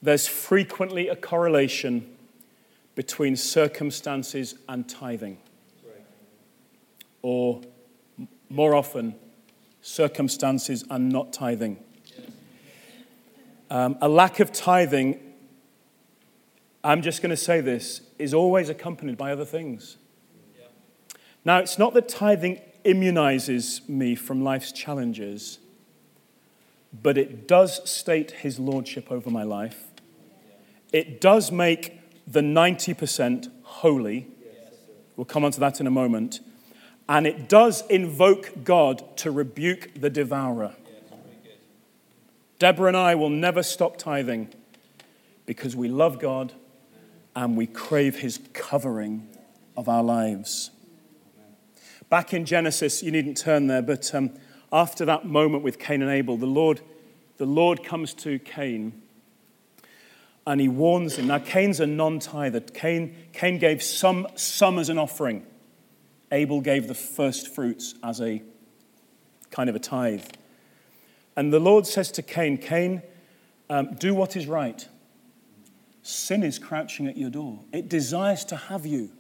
there's 0.03 0.27
frequently 0.27 1.09
a 1.09 1.17
correlation 1.17 2.15
between 2.95 3.37
circumstances 3.37 4.55
and 4.69 4.89
tithing. 4.89 5.39
Or 7.23 7.63
more 8.49 8.75
often, 8.75 9.15
circumstances 9.83 10.85
and 10.91 11.09
not 11.09 11.33
tithing. 11.33 11.79
Um, 13.71 13.99
a 14.01 14.09
lack 14.09 14.41
of 14.41 14.53
tithing, 14.53 15.21
I'm 16.83 17.03
just 17.03 17.21
going 17.21 17.31
to 17.31 17.37
say 17.37 17.61
this, 17.61 18.01
is 18.19 18.33
always 18.33 18.69
accompanied 18.69 19.17
by 19.17 19.33
other 19.33 19.45
things. 19.45 19.97
Now, 21.45 21.59
it's 21.59 21.79
not 21.79 21.95
that 21.95 22.09
tithing 22.09 22.61
immunizes 22.85 23.87
me 23.89 24.15
from 24.15 24.43
life's 24.43 24.73
challenges, 24.73 25.59
but 27.03 27.19
it 27.19 27.47
does 27.47 27.89
state 27.89 28.31
his 28.31 28.59
lordship 28.59 29.11
over 29.13 29.31
my 29.31 29.43
life. 29.43 29.88
It 30.93 31.21
does 31.21 31.53
make 31.53 32.01
the 32.27 32.41
90% 32.41 33.51
holy. 33.63 34.27
We'll 35.17 35.25
come 35.25 35.45
on 35.45 35.53
to 35.53 35.61
that 35.61 35.81
in 35.81 35.87
a 35.87 35.91
moment. 35.91 36.41
And 37.09 37.27
it 37.27 37.49
does 37.49 37.87
invoke 37.87 38.65
God 38.65 39.17
to 39.19 39.31
rebuke 39.31 39.91
the 39.95 40.11
devourer. 40.11 40.75
Deborah 42.59 42.89
and 42.89 42.97
I 42.97 43.15
will 43.15 43.31
never 43.31 43.63
stop 43.63 43.97
tithing 43.97 44.49
because 45.47 45.75
we 45.77 45.89
love 45.89 46.19
God 46.19 46.53
and 47.35 47.57
we 47.57 47.67
crave 47.67 48.19
his 48.19 48.41
covering 48.53 49.29
of 49.77 49.89
our 49.89 50.03
lives. 50.03 50.71
Back 52.11 52.35
in 52.35 52.45
Genesis, 52.45 53.03
you 53.03 53.13
needn't 53.13 53.37
turn 53.37 53.69
there, 53.69 53.83
but 53.83 54.15
um, 54.15 54.33
after 54.73 55.05
that 55.05 55.25
moment 55.25 55.63
with 55.63 55.79
Cain 55.79 56.03
and 56.03 56.11
Abel, 56.11 56.37
the 56.37 56.47
Lord, 56.47 56.81
the 57.37 57.47
Lord 57.47 57.85
comes 57.85 58.13
to 58.15 58.39
Cain 58.41 59.03
and 60.49 60.63
he 60.63 60.67
warns 60.67 61.17
him. 61.17 61.27
Now, 61.27 61.39
Cain's 61.41 61.79
a 61.79 61.87
non 61.87 62.21
tither. 62.21 62.61
Cain, 62.61 63.15
Cain 63.35 63.59
gave 63.59 63.83
some, 63.83 64.27
some 64.35 64.79
as 64.79 64.89
an 64.89 64.97
offering, 64.97 65.45
Abel 66.33 66.63
gave 66.63 66.89
the 66.89 66.95
first 66.95 67.55
fruits 67.55 67.95
as 68.03 68.23
a 68.23 68.43
kind 69.51 69.69
of 69.69 69.77
a 69.77 69.79
tithe. 69.79 70.25
And 71.37 71.53
the 71.53 71.61
Lord 71.61 71.87
says 71.87 72.11
to 72.13 72.23
Cain, 72.23 72.57
Cain, 72.57 73.03
um, 73.69 73.95
do 73.97 74.15
what 74.15 74.37
is 74.37 74.47
right. 74.47 74.89
Sin 76.03 76.43
is 76.43 76.59
crouching 76.59 77.07
at 77.07 77.19
your 77.19 77.31
door, 77.31 77.61
it 77.71 77.91
desires 77.91 78.45
to 78.47 78.57
have 78.57 78.87
you. 78.87 79.11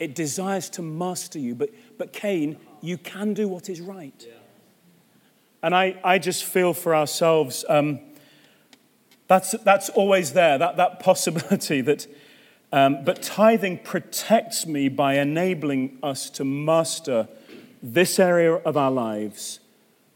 It 0.00 0.14
desires 0.14 0.70
to 0.70 0.82
master 0.82 1.40
you. 1.40 1.56
But, 1.56 1.70
but 1.98 2.12
Cain, 2.12 2.56
you 2.80 2.98
can 2.98 3.34
do 3.34 3.48
what 3.48 3.68
is 3.68 3.80
right. 3.80 4.14
Yeah. 4.26 4.34
And 5.62 5.74
I, 5.74 6.00
I 6.04 6.18
just 6.18 6.44
feel 6.44 6.72
for 6.72 6.94
ourselves, 6.94 7.64
um, 7.68 7.98
that's, 9.28 9.52
that's 9.62 9.90
always 9.90 10.32
there, 10.32 10.58
that, 10.58 10.76
that 10.78 11.00
possibility 11.00 11.80
that, 11.82 12.06
um, 12.72 13.04
but 13.04 13.22
tithing 13.22 13.78
protects 13.78 14.66
me 14.66 14.88
by 14.88 15.14
enabling 15.14 15.98
us 16.02 16.28
to 16.30 16.44
master 16.44 17.28
this 17.82 18.18
area 18.18 18.54
of 18.54 18.76
our 18.76 18.90
lives 18.90 19.60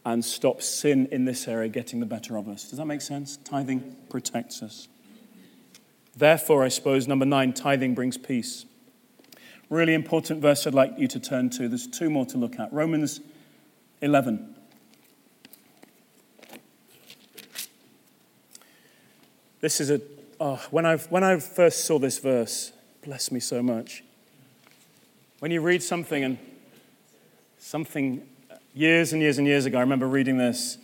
and 0.04 0.24
stop 0.24 0.60
sin 0.60 1.06
in 1.12 1.24
this 1.24 1.46
area 1.46 1.68
getting 1.68 2.00
the 2.00 2.06
better 2.06 2.36
of 2.36 2.48
us. 2.48 2.68
Does 2.68 2.78
that 2.78 2.86
make 2.86 3.00
sense? 3.00 3.36
Tithing 3.36 3.96
protects 4.08 4.62
us. 4.62 4.88
Therefore, 6.16 6.64
I 6.64 6.68
suppose, 6.68 7.06
number 7.06 7.24
nine, 7.24 7.52
tithing 7.52 7.94
brings 7.94 8.18
peace. 8.18 8.66
Really 9.70 9.94
important 9.94 10.42
verse 10.42 10.66
I'd 10.66 10.74
like 10.74 10.98
you 10.98 11.06
to 11.08 11.20
turn 11.20 11.50
to. 11.50 11.68
There's 11.68 11.86
two 11.86 12.10
more 12.10 12.26
to 12.26 12.36
look 12.36 12.58
at. 12.58 12.72
Romans 12.72 13.20
11. 14.02 14.51
This 19.62 19.80
is 19.80 19.92
a, 19.92 20.00
oh, 20.40 20.60
when, 20.72 20.84
I, 20.84 20.96
when 20.96 21.22
I 21.22 21.38
first 21.38 21.84
saw 21.84 21.96
this 21.96 22.18
verse, 22.18 22.72
bless 23.04 23.30
me 23.30 23.38
so 23.38 23.62
much. 23.62 24.02
When 25.38 25.52
you 25.52 25.60
read 25.60 25.84
something 25.84 26.24
and 26.24 26.36
something 27.60 28.26
years 28.74 29.12
and 29.12 29.22
years 29.22 29.38
and 29.38 29.46
years 29.46 29.64
ago, 29.64 29.78
I 29.78 29.82
remember 29.82 30.08
reading 30.08 30.36
this. 30.36 30.78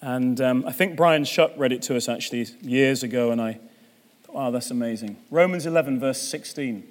And 0.00 0.40
um, 0.40 0.64
I 0.64 0.70
think 0.70 0.94
Brian 0.94 1.24
Shutt 1.24 1.58
read 1.58 1.72
it 1.72 1.82
to 1.82 1.96
us 1.96 2.08
actually 2.08 2.46
years 2.62 3.02
ago, 3.02 3.32
and 3.32 3.42
I 3.42 3.58
thought, 4.22 4.36
wow, 4.36 4.50
that's 4.52 4.70
amazing. 4.70 5.16
Romans 5.28 5.66
11, 5.66 5.98
verse 5.98 6.22
16. 6.22 6.86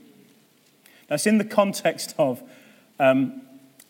That's 1.07 1.25
in 1.25 1.37
the 1.37 1.45
context 1.45 2.15
of 2.17 2.43
um, 2.99 3.43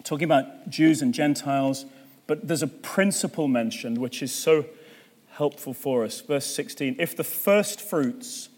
talking 0.04 0.26
about 0.26 0.70
Jews 0.70 1.02
and 1.02 1.16
Gentiles, 1.16 1.88
but 2.28 2.48
there's 2.48 2.62
a 2.62 2.68
principle 2.68 3.48
mentioned 3.48 3.98
which 3.98 4.22
is 4.22 4.32
so 4.32 4.66
helpful 5.34 5.74
for 5.74 6.04
us. 6.04 6.22
Verse 6.22 6.46
16 6.46 6.96
If 7.00 7.16
the 7.16 7.24
first 7.24 7.82
fruits 7.82 8.50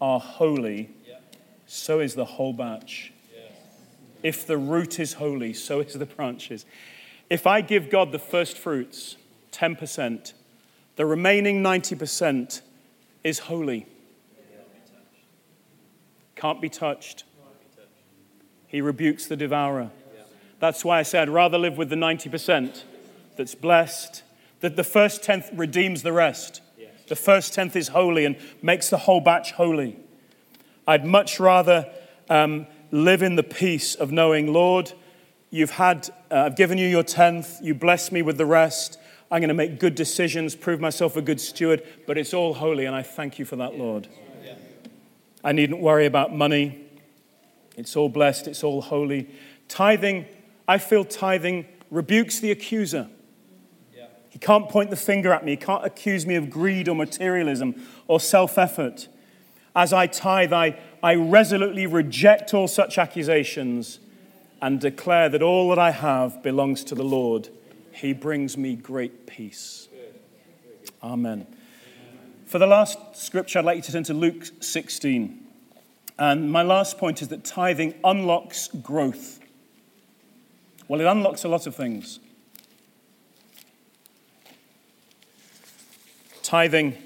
are 0.00 0.20
holy, 0.20 0.90
so 1.66 2.00
is 2.00 2.14
the 2.14 2.24
whole 2.24 2.52
batch. 2.52 3.12
If 4.22 4.46
the 4.46 4.58
root 4.58 4.98
is 5.00 5.14
holy, 5.14 5.54
so 5.54 5.80
is 5.80 5.94
the 5.94 6.06
branches. 6.06 6.66
If 7.30 7.46
I 7.46 7.60
give 7.60 7.90
God 7.90 8.12
the 8.12 8.18
first 8.18 8.58
fruits, 8.58 9.16
10%, 9.52 10.34
the 10.96 11.06
remaining 11.06 11.62
90% 11.62 12.60
is 13.24 13.38
holy. 13.38 13.86
Can't 16.36 16.60
be 16.60 16.68
touched. 16.68 17.24
He 18.66 18.80
rebukes 18.80 19.26
the 19.26 19.36
devourer. 19.36 19.90
That's 20.58 20.84
why 20.84 20.98
I 20.98 21.02
say 21.02 21.20
I'd 21.20 21.30
rather 21.30 21.56
live 21.56 21.78
with 21.78 21.88
the 21.88 21.96
90% 21.96 22.82
that's 23.36 23.54
blessed, 23.54 24.22
that 24.60 24.76
the 24.76 24.84
first 24.84 25.22
tenth 25.22 25.50
redeems 25.52 26.02
the 26.02 26.12
rest. 26.12 26.62
The 27.10 27.16
first 27.16 27.54
tenth 27.54 27.74
is 27.74 27.88
holy 27.88 28.24
and 28.24 28.36
makes 28.62 28.88
the 28.88 28.96
whole 28.96 29.20
batch 29.20 29.50
holy. 29.52 29.98
I'd 30.86 31.04
much 31.04 31.40
rather 31.40 31.90
um, 32.28 32.68
live 32.92 33.20
in 33.20 33.34
the 33.34 33.42
peace 33.42 33.96
of 33.96 34.12
knowing, 34.12 34.52
Lord, 34.52 34.92
you've 35.50 35.72
had, 35.72 36.08
uh, 36.30 36.42
I've 36.42 36.56
given 36.56 36.78
you 36.78 36.86
your 36.86 37.02
tenth, 37.02 37.58
you 37.60 37.74
bless 37.74 38.12
me 38.12 38.22
with 38.22 38.38
the 38.38 38.46
rest. 38.46 38.96
I'm 39.28 39.40
going 39.40 39.48
to 39.48 39.54
make 39.54 39.80
good 39.80 39.96
decisions, 39.96 40.54
prove 40.54 40.80
myself 40.80 41.16
a 41.16 41.22
good 41.22 41.40
steward, 41.40 41.82
but 42.06 42.16
it's 42.16 42.32
all 42.32 42.54
holy, 42.54 42.84
and 42.84 42.94
I 42.94 43.02
thank 43.02 43.40
you 43.40 43.44
for 43.44 43.56
that, 43.56 43.76
Lord. 43.76 44.06
I 45.42 45.50
needn't 45.50 45.80
worry 45.80 46.06
about 46.06 46.32
money. 46.32 46.78
It's 47.76 47.96
all 47.96 48.08
blessed, 48.08 48.46
it's 48.46 48.62
all 48.62 48.82
holy. 48.82 49.28
Tithing, 49.66 50.26
I 50.68 50.78
feel 50.78 51.04
tithing 51.04 51.66
rebukes 51.90 52.38
the 52.38 52.52
accuser. 52.52 53.08
Can't 54.40 54.68
point 54.68 54.90
the 54.90 54.96
finger 54.96 55.32
at 55.32 55.44
me. 55.44 55.56
Can't 55.56 55.84
accuse 55.84 56.26
me 56.26 56.34
of 56.34 56.48
greed 56.48 56.88
or 56.88 56.94
materialism 56.94 57.74
or 58.08 58.18
self 58.18 58.56
effort. 58.58 59.08
As 59.76 59.92
I 59.92 60.06
tithe, 60.06 60.52
I, 60.52 60.78
I 61.02 61.14
resolutely 61.14 61.86
reject 61.86 62.54
all 62.54 62.66
such 62.66 62.98
accusations 62.98 64.00
and 64.62 64.80
declare 64.80 65.28
that 65.28 65.42
all 65.42 65.68
that 65.70 65.78
I 65.78 65.90
have 65.90 66.42
belongs 66.42 66.84
to 66.84 66.94
the 66.94 67.04
Lord. 67.04 67.48
He 67.92 68.12
brings 68.12 68.56
me 68.56 68.76
great 68.76 69.26
peace. 69.26 69.88
Amen. 71.02 71.46
For 72.46 72.58
the 72.58 72.66
last 72.66 72.98
scripture, 73.14 73.58
I'd 73.60 73.64
like 73.64 73.76
you 73.76 73.82
to 73.82 73.92
turn 73.92 74.04
to 74.04 74.14
Luke 74.14 74.44
16. 74.60 75.46
And 76.18 76.50
my 76.50 76.62
last 76.62 76.98
point 76.98 77.22
is 77.22 77.28
that 77.28 77.44
tithing 77.44 77.94
unlocks 78.04 78.68
growth. 78.68 79.40
Well, 80.88 81.00
it 81.00 81.06
unlocks 81.06 81.44
a 81.44 81.48
lot 81.48 81.66
of 81.66 81.74
things. 81.74 82.18
Tithing 86.50 86.96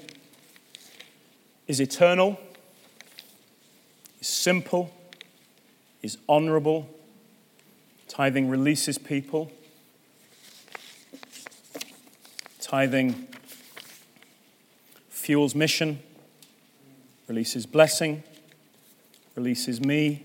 is 1.67 1.79
eternal, 1.79 2.39
is 4.19 4.27
simple, 4.27 4.91
is 6.01 6.17
honorable. 6.27 6.89
Tithing 8.07 8.49
releases 8.49 8.97
people. 8.97 9.51
Tithing 12.59 13.27
fuels 15.09 15.53
mission, 15.53 15.99
releases 17.27 17.67
blessing, 17.67 18.23
releases 19.35 19.79
me, 19.79 20.23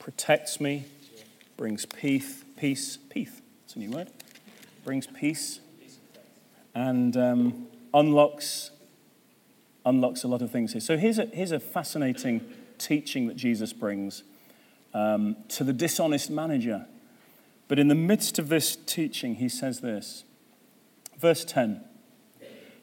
protects 0.00 0.60
me, 0.60 0.86
brings 1.56 1.86
peace, 1.86 2.42
peace, 2.56 2.98
peace. 3.10 3.40
It's 3.64 3.76
a 3.76 3.78
new 3.78 3.92
word. 3.92 4.10
Brings 4.84 5.06
peace, 5.06 5.60
and 6.74 7.16
um, 7.16 7.68
unlocks 7.94 8.70
unlocks 9.86 10.24
a 10.24 10.28
lot 10.28 10.42
of 10.42 10.50
things 10.50 10.72
here. 10.72 10.80
So 10.80 10.96
here's 10.96 11.18
a, 11.18 11.26
here's 11.26 11.52
a 11.52 11.60
fascinating 11.60 12.40
teaching 12.78 13.26
that 13.28 13.36
Jesus 13.36 13.72
brings 13.72 14.22
um, 14.94 15.36
to 15.48 15.64
the 15.64 15.72
dishonest 15.72 16.30
manager. 16.30 16.86
But 17.68 17.78
in 17.78 17.88
the 17.88 17.94
midst 17.94 18.38
of 18.38 18.48
this 18.48 18.76
teaching, 18.76 19.36
he 19.36 19.48
says 19.48 19.80
this. 19.80 20.24
Verse 21.18 21.44
10 21.44 21.84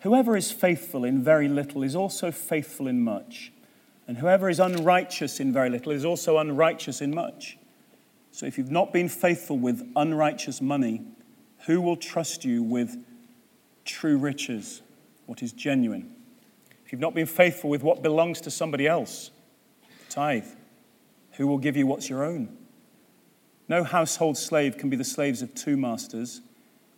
Whoever 0.02 0.36
is 0.36 0.52
faithful 0.52 1.04
in 1.04 1.24
very 1.24 1.48
little 1.48 1.84
is 1.84 1.96
also 1.96 2.32
faithful 2.32 2.88
in 2.88 3.02
much. 3.02 3.52
And 4.08 4.18
whoever 4.18 4.50
is 4.50 4.60
unrighteous 4.60 5.40
in 5.40 5.54
very 5.54 5.70
little 5.70 5.92
is 5.92 6.04
also 6.04 6.38
unrighteous 6.38 7.02
in 7.02 7.14
much. 7.14 7.58
So 8.32 8.46
if 8.46 8.58
you've 8.58 8.72
not 8.72 8.92
been 8.92 9.10
faithful 9.10 9.58
with 9.58 9.88
unrighteous 9.96 10.60
money, 10.62 11.04
who 11.68 11.80
will 11.82 11.98
trust 11.98 12.44
you 12.44 12.64
with 12.64 12.98
true 13.86 14.18
riches? 14.18 14.82
What 15.26 15.42
is 15.44 15.52
genuine. 15.52 16.14
If 16.86 16.92
you've 16.92 17.02
not 17.02 17.14
been 17.14 17.26
faithful 17.26 17.70
with 17.70 17.84
what 17.84 18.02
belongs 18.02 18.42
to 18.42 18.52
somebody 18.52 18.88
else, 18.88 19.32
tithe, 20.10 20.48
who 21.34 21.48
will 21.48 21.58
give 21.58 21.78
you 21.78 21.88
what's 21.88 22.10
your 22.10 22.24
own? 22.24 22.58
No 23.68 23.84
household 23.84 24.38
slave 24.38 24.78
can 24.78 24.90
be 24.90 24.98
the 24.98 25.04
slaves 25.04 25.42
of 25.42 25.56
two 25.56 25.78
masters, 25.78 26.42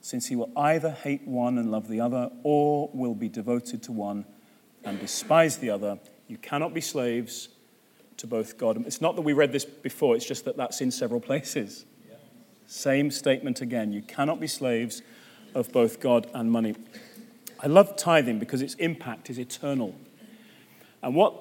since 0.01 0.27
he 0.27 0.35
will 0.35 0.51
either 0.57 0.89
hate 0.89 1.27
one 1.27 1.57
and 1.57 1.71
love 1.71 1.87
the 1.87 2.01
other, 2.01 2.31
or 2.41 2.89
will 2.93 3.13
be 3.13 3.29
devoted 3.29 3.83
to 3.83 3.91
one 3.91 4.25
and 4.83 4.99
despise 4.99 5.57
the 5.57 5.69
other. 5.69 5.99
You 6.27 6.37
cannot 6.37 6.73
be 6.73 6.81
slaves 6.81 7.49
to 8.17 8.27
both 8.27 8.57
God. 8.57 8.83
It's 8.85 9.01
not 9.01 9.15
that 9.15 9.21
we 9.21 9.33
read 9.33 9.51
this 9.51 9.65
before, 9.65 10.15
it's 10.15 10.25
just 10.25 10.45
that 10.45 10.57
that's 10.57 10.81
in 10.81 10.91
several 10.91 11.19
places. 11.19 11.85
Same 12.65 13.11
statement 13.11 13.61
again. 13.61 13.93
You 13.93 14.01
cannot 14.01 14.39
be 14.39 14.47
slaves 14.47 15.01
of 15.53 15.71
both 15.71 15.99
God 15.99 16.27
and 16.33 16.51
money. 16.51 16.75
I 17.63 17.67
love 17.67 17.95
tithing 17.95 18.39
because 18.39 18.61
its 18.61 18.73
impact 18.75 19.29
is 19.29 19.39
eternal. 19.39 19.95
And 21.01 21.15
what 21.15 21.33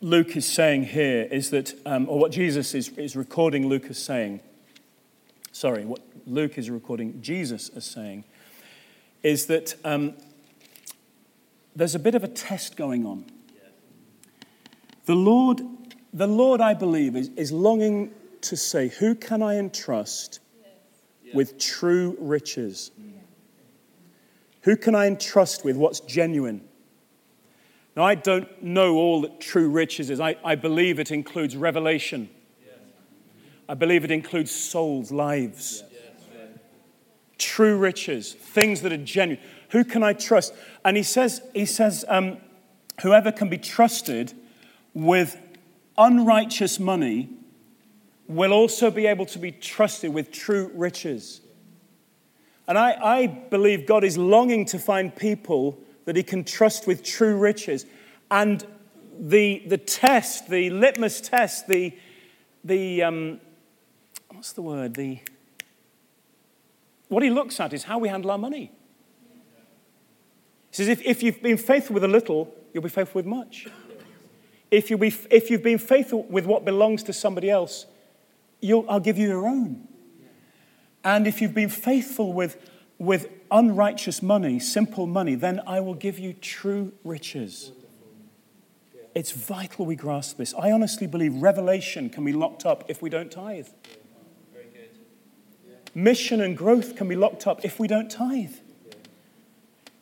Luke 0.00 0.34
is 0.34 0.46
saying 0.46 0.84
here 0.84 1.24
is 1.30 1.50
that, 1.50 1.74
um, 1.84 2.08
or 2.08 2.18
what 2.18 2.32
Jesus 2.32 2.74
is, 2.74 2.88
is 2.96 3.14
recording 3.14 3.68
Luke 3.68 3.84
as 3.90 3.98
saying, 3.98 4.40
sorry, 5.52 5.84
what 5.84 6.00
Luke 6.26 6.56
is 6.56 6.70
recording 6.70 7.20
Jesus 7.20 7.68
as 7.68 7.84
saying, 7.84 8.24
is 9.22 9.46
that 9.46 9.74
um, 9.84 10.14
there's 11.74 11.94
a 11.94 11.98
bit 11.98 12.14
of 12.14 12.24
a 12.24 12.28
test 12.28 12.76
going 12.76 13.04
on. 13.04 13.26
The 15.04 15.14
Lord, 15.14 15.60
the 16.14 16.26
Lord, 16.26 16.62
I 16.62 16.72
believe, 16.72 17.14
is, 17.14 17.28
is 17.36 17.52
longing 17.52 18.12
to 18.40 18.56
say, 18.56 18.88
Who 18.88 19.14
can 19.14 19.42
I 19.42 19.56
entrust 19.58 20.40
with 21.34 21.58
true 21.58 22.16
riches? 22.18 22.92
Who 24.66 24.76
can 24.76 24.96
I 24.96 25.06
entrust 25.06 25.64
with 25.64 25.76
what's 25.76 26.00
genuine? 26.00 26.60
Now, 27.96 28.02
I 28.02 28.16
don't 28.16 28.62
know 28.64 28.96
all 28.96 29.20
that 29.20 29.40
true 29.40 29.70
riches 29.70 30.10
is. 30.10 30.18
I, 30.18 30.36
I 30.44 30.56
believe 30.56 30.98
it 30.98 31.12
includes 31.12 31.56
revelation. 31.56 32.28
I 33.68 33.74
believe 33.74 34.04
it 34.04 34.10
includes 34.10 34.50
souls, 34.50 35.12
lives. 35.12 35.84
True 37.38 37.78
riches, 37.78 38.32
things 38.32 38.80
that 38.80 38.92
are 38.92 38.96
genuine. 38.96 39.42
Who 39.70 39.84
can 39.84 40.02
I 40.02 40.14
trust? 40.14 40.52
And 40.84 40.96
he 40.96 41.04
says, 41.04 41.42
he 41.54 41.64
says 41.64 42.04
um, 42.08 42.38
whoever 43.02 43.30
can 43.30 43.48
be 43.48 43.58
trusted 43.58 44.32
with 44.94 45.40
unrighteous 45.96 46.80
money 46.80 47.30
will 48.26 48.52
also 48.52 48.90
be 48.90 49.06
able 49.06 49.26
to 49.26 49.38
be 49.38 49.52
trusted 49.52 50.12
with 50.12 50.32
true 50.32 50.72
riches. 50.74 51.40
And 52.68 52.76
I, 52.78 52.92
I 52.92 53.26
believe 53.26 53.86
God 53.86 54.02
is 54.04 54.18
longing 54.18 54.64
to 54.66 54.78
find 54.78 55.14
people 55.14 55.78
that 56.04 56.16
he 56.16 56.22
can 56.22 56.44
trust 56.44 56.86
with 56.86 57.02
true 57.02 57.36
riches. 57.36 57.86
And 58.30 58.64
the, 59.18 59.62
the 59.66 59.78
test, 59.78 60.48
the 60.48 60.70
litmus 60.70 61.20
test, 61.20 61.68
the, 61.68 61.96
the 62.64 63.02
um, 63.02 63.40
what's 64.30 64.52
the 64.52 64.62
word? 64.62 64.94
The, 64.94 65.20
what 67.08 67.22
he 67.22 67.30
looks 67.30 67.60
at 67.60 67.72
is 67.72 67.84
how 67.84 67.98
we 67.98 68.08
handle 68.08 68.30
our 68.30 68.38
money. 68.38 68.72
He 70.70 70.76
says, 70.76 70.88
if, 70.88 71.02
if 71.02 71.22
you've 71.22 71.42
been 71.42 71.56
faithful 71.56 71.94
with 71.94 72.04
a 72.04 72.08
little, 72.08 72.52
you'll 72.74 72.82
be 72.82 72.88
faithful 72.88 73.20
with 73.20 73.26
much. 73.26 73.66
If, 74.70 74.90
you 74.90 74.98
be, 74.98 75.14
if 75.30 75.50
you've 75.50 75.62
been 75.62 75.78
faithful 75.78 76.24
with 76.24 76.44
what 76.44 76.64
belongs 76.64 77.04
to 77.04 77.12
somebody 77.12 77.48
else, 77.48 77.86
I'll 78.62 79.00
give 79.00 79.16
you 79.16 79.28
your 79.28 79.46
own. 79.46 79.85
And 81.06 81.28
if 81.28 81.40
you've 81.40 81.54
been 81.54 81.68
faithful 81.68 82.32
with, 82.32 82.60
with 82.98 83.28
unrighteous 83.52 84.22
money, 84.22 84.58
simple 84.58 85.06
money, 85.06 85.36
then 85.36 85.62
I 85.64 85.78
will 85.78 85.94
give 85.94 86.18
you 86.18 86.32
true 86.32 86.92
riches. 87.04 87.70
It's 89.14 89.30
vital 89.30 89.86
we 89.86 89.94
grasp 89.94 90.36
this. 90.36 90.52
I 90.58 90.72
honestly 90.72 91.06
believe 91.06 91.36
revelation 91.36 92.10
can 92.10 92.24
be 92.24 92.32
locked 92.32 92.66
up 92.66 92.84
if 92.88 93.02
we 93.02 93.08
don't 93.08 93.30
tithe. 93.30 93.68
Mission 95.94 96.40
and 96.40 96.56
growth 96.58 96.96
can 96.96 97.06
be 97.06 97.14
locked 97.14 97.46
up 97.46 97.64
if 97.64 97.78
we 97.78 97.86
don't 97.86 98.10
tithe. 98.10 98.56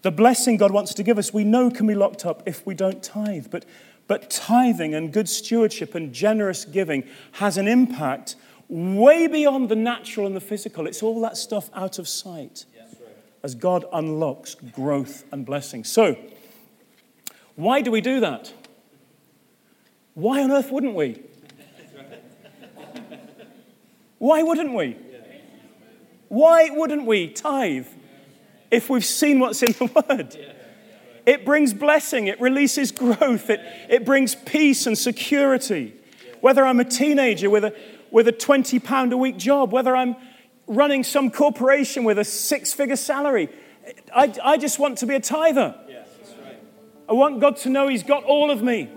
The 0.01 0.11
blessing 0.11 0.57
God 0.57 0.71
wants 0.71 0.95
to 0.95 1.03
give 1.03 1.19
us, 1.19 1.35
we 1.35 1.45
know 1.45 1.71
can 1.71 1.87
be 1.87 1.95
locked 1.95 2.25
up 2.25 2.43
if 2.47 2.65
we 2.67 2.75
don't 2.75 3.03
tithe. 3.03 3.49
But, 3.51 3.67
but 4.09 4.31
tithing 4.31 4.95
and 4.95 5.13
good 5.13 5.29
stewardship 5.29 5.95
and 5.95 6.15
generous 6.15 6.65
giving 6.65 7.05
has 7.33 7.59
an 7.59 7.69
impact 7.69 8.37
way 8.75 9.29
beyond 9.29 9.69
the 9.69 9.77
natural 9.77 10.27
and 10.27 10.35
the 10.35 10.41
physical. 10.41 10.89
It's 10.89 11.01
all 11.01 11.21
that 11.21 11.37
stuff 11.37 11.71
out 11.75 12.01
of 12.01 12.09
sight 12.09 12.65
as 13.45 13.55
God 13.55 13.85
unlocks 13.93 14.57
growth 14.57 15.25
and 15.31 15.47
blessing. 15.47 15.85
So, 15.85 16.17
why 17.55 17.83
do 17.83 17.93
we 17.93 18.01
do 18.01 18.19
that? 18.21 18.53
Why 20.15 20.43
on 20.43 20.51
earth 20.51 20.73
wouldn't 20.73 20.95
we? 20.95 21.23
Why 24.19 24.43
wouldn't 24.43 24.75
we? 24.75 24.97
Why 26.29 26.69
wouldn't 26.71 27.07
we 27.07 27.29
tithe 27.29 27.87
if 28.73 28.91
we've 28.91 29.05
seen 29.05 29.39
what's 29.39 29.63
in 29.63 29.73
the 29.73 30.05
Word? 30.09 30.37
It 31.27 31.45
brings 31.45 31.73
blessing, 31.73 32.27
it 32.27 32.41
releases 32.41 32.91
growth, 32.91 33.51
it, 33.51 33.61
it 33.89 34.05
brings 34.05 34.35
peace 34.35 34.87
and 34.87 34.99
security. 34.99 35.95
Whether 36.41 36.67
I'm 36.67 36.81
a 36.81 36.85
teenager 36.85 37.49
with 37.49 37.65
a 37.65 37.75
with 38.15 38.29
a 38.29 38.33
20 38.33 38.79
pound 38.79 39.13
a 39.13 39.17
week 39.17 39.37
job, 39.37 39.73
whether 39.73 39.97
I'm 39.97 40.15
running 40.69 41.03
some 41.03 41.33
corporation 41.33 42.05
with 42.05 42.17
a 42.17 42.25
six 42.25 42.73
figure 42.73 42.95
salary. 42.95 43.49
I, 44.15 44.33
I 44.43 44.57
just 44.57 44.79
want 44.79 44.99
to 44.99 45.07
be 45.07 45.17
a 45.17 45.21
tither. 45.21 45.75
Yes, 45.89 46.07
that's 46.17 46.31
right. 46.39 46.61
I 47.09 47.13
want 47.13 47.41
God 47.41 47.57
to 47.59 47.71
know 47.71 47.89
He's 47.89 48.05
got 48.05 48.23
all 48.23 48.53
of 48.53 48.63
me. 48.63 48.89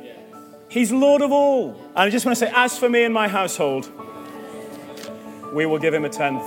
He's 0.70 0.92
Lord 0.92 1.24
of 1.24 1.32
all. 1.32 1.72
And 1.90 1.98
I 1.98 2.10
just 2.12 2.28
want 2.28 2.38
to 2.38 2.46
say, 2.46 2.52
as 2.56 2.78
for 2.78 2.90
me 2.90 3.06
and 3.06 3.14
my 3.14 3.28
household, 3.28 3.92
we 5.52 5.66
will 5.66 5.80
give 5.80 5.96
Him 5.96 6.06
a 6.06 6.10
tenth. 6.10 6.44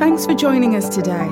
Thanks 0.00 0.26
for 0.26 0.34
joining 0.34 0.74
us 0.74 0.88
today. 0.88 1.30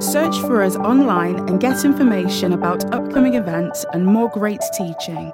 Search 0.00 0.40
for 0.40 0.60
us 0.60 0.74
online 0.74 1.36
and 1.48 1.60
get 1.60 1.84
information 1.84 2.52
about 2.52 2.92
upcoming 2.92 3.34
events 3.34 3.84
and 3.92 4.04
more 4.04 4.28
great 4.28 4.60
teaching. 4.76 5.32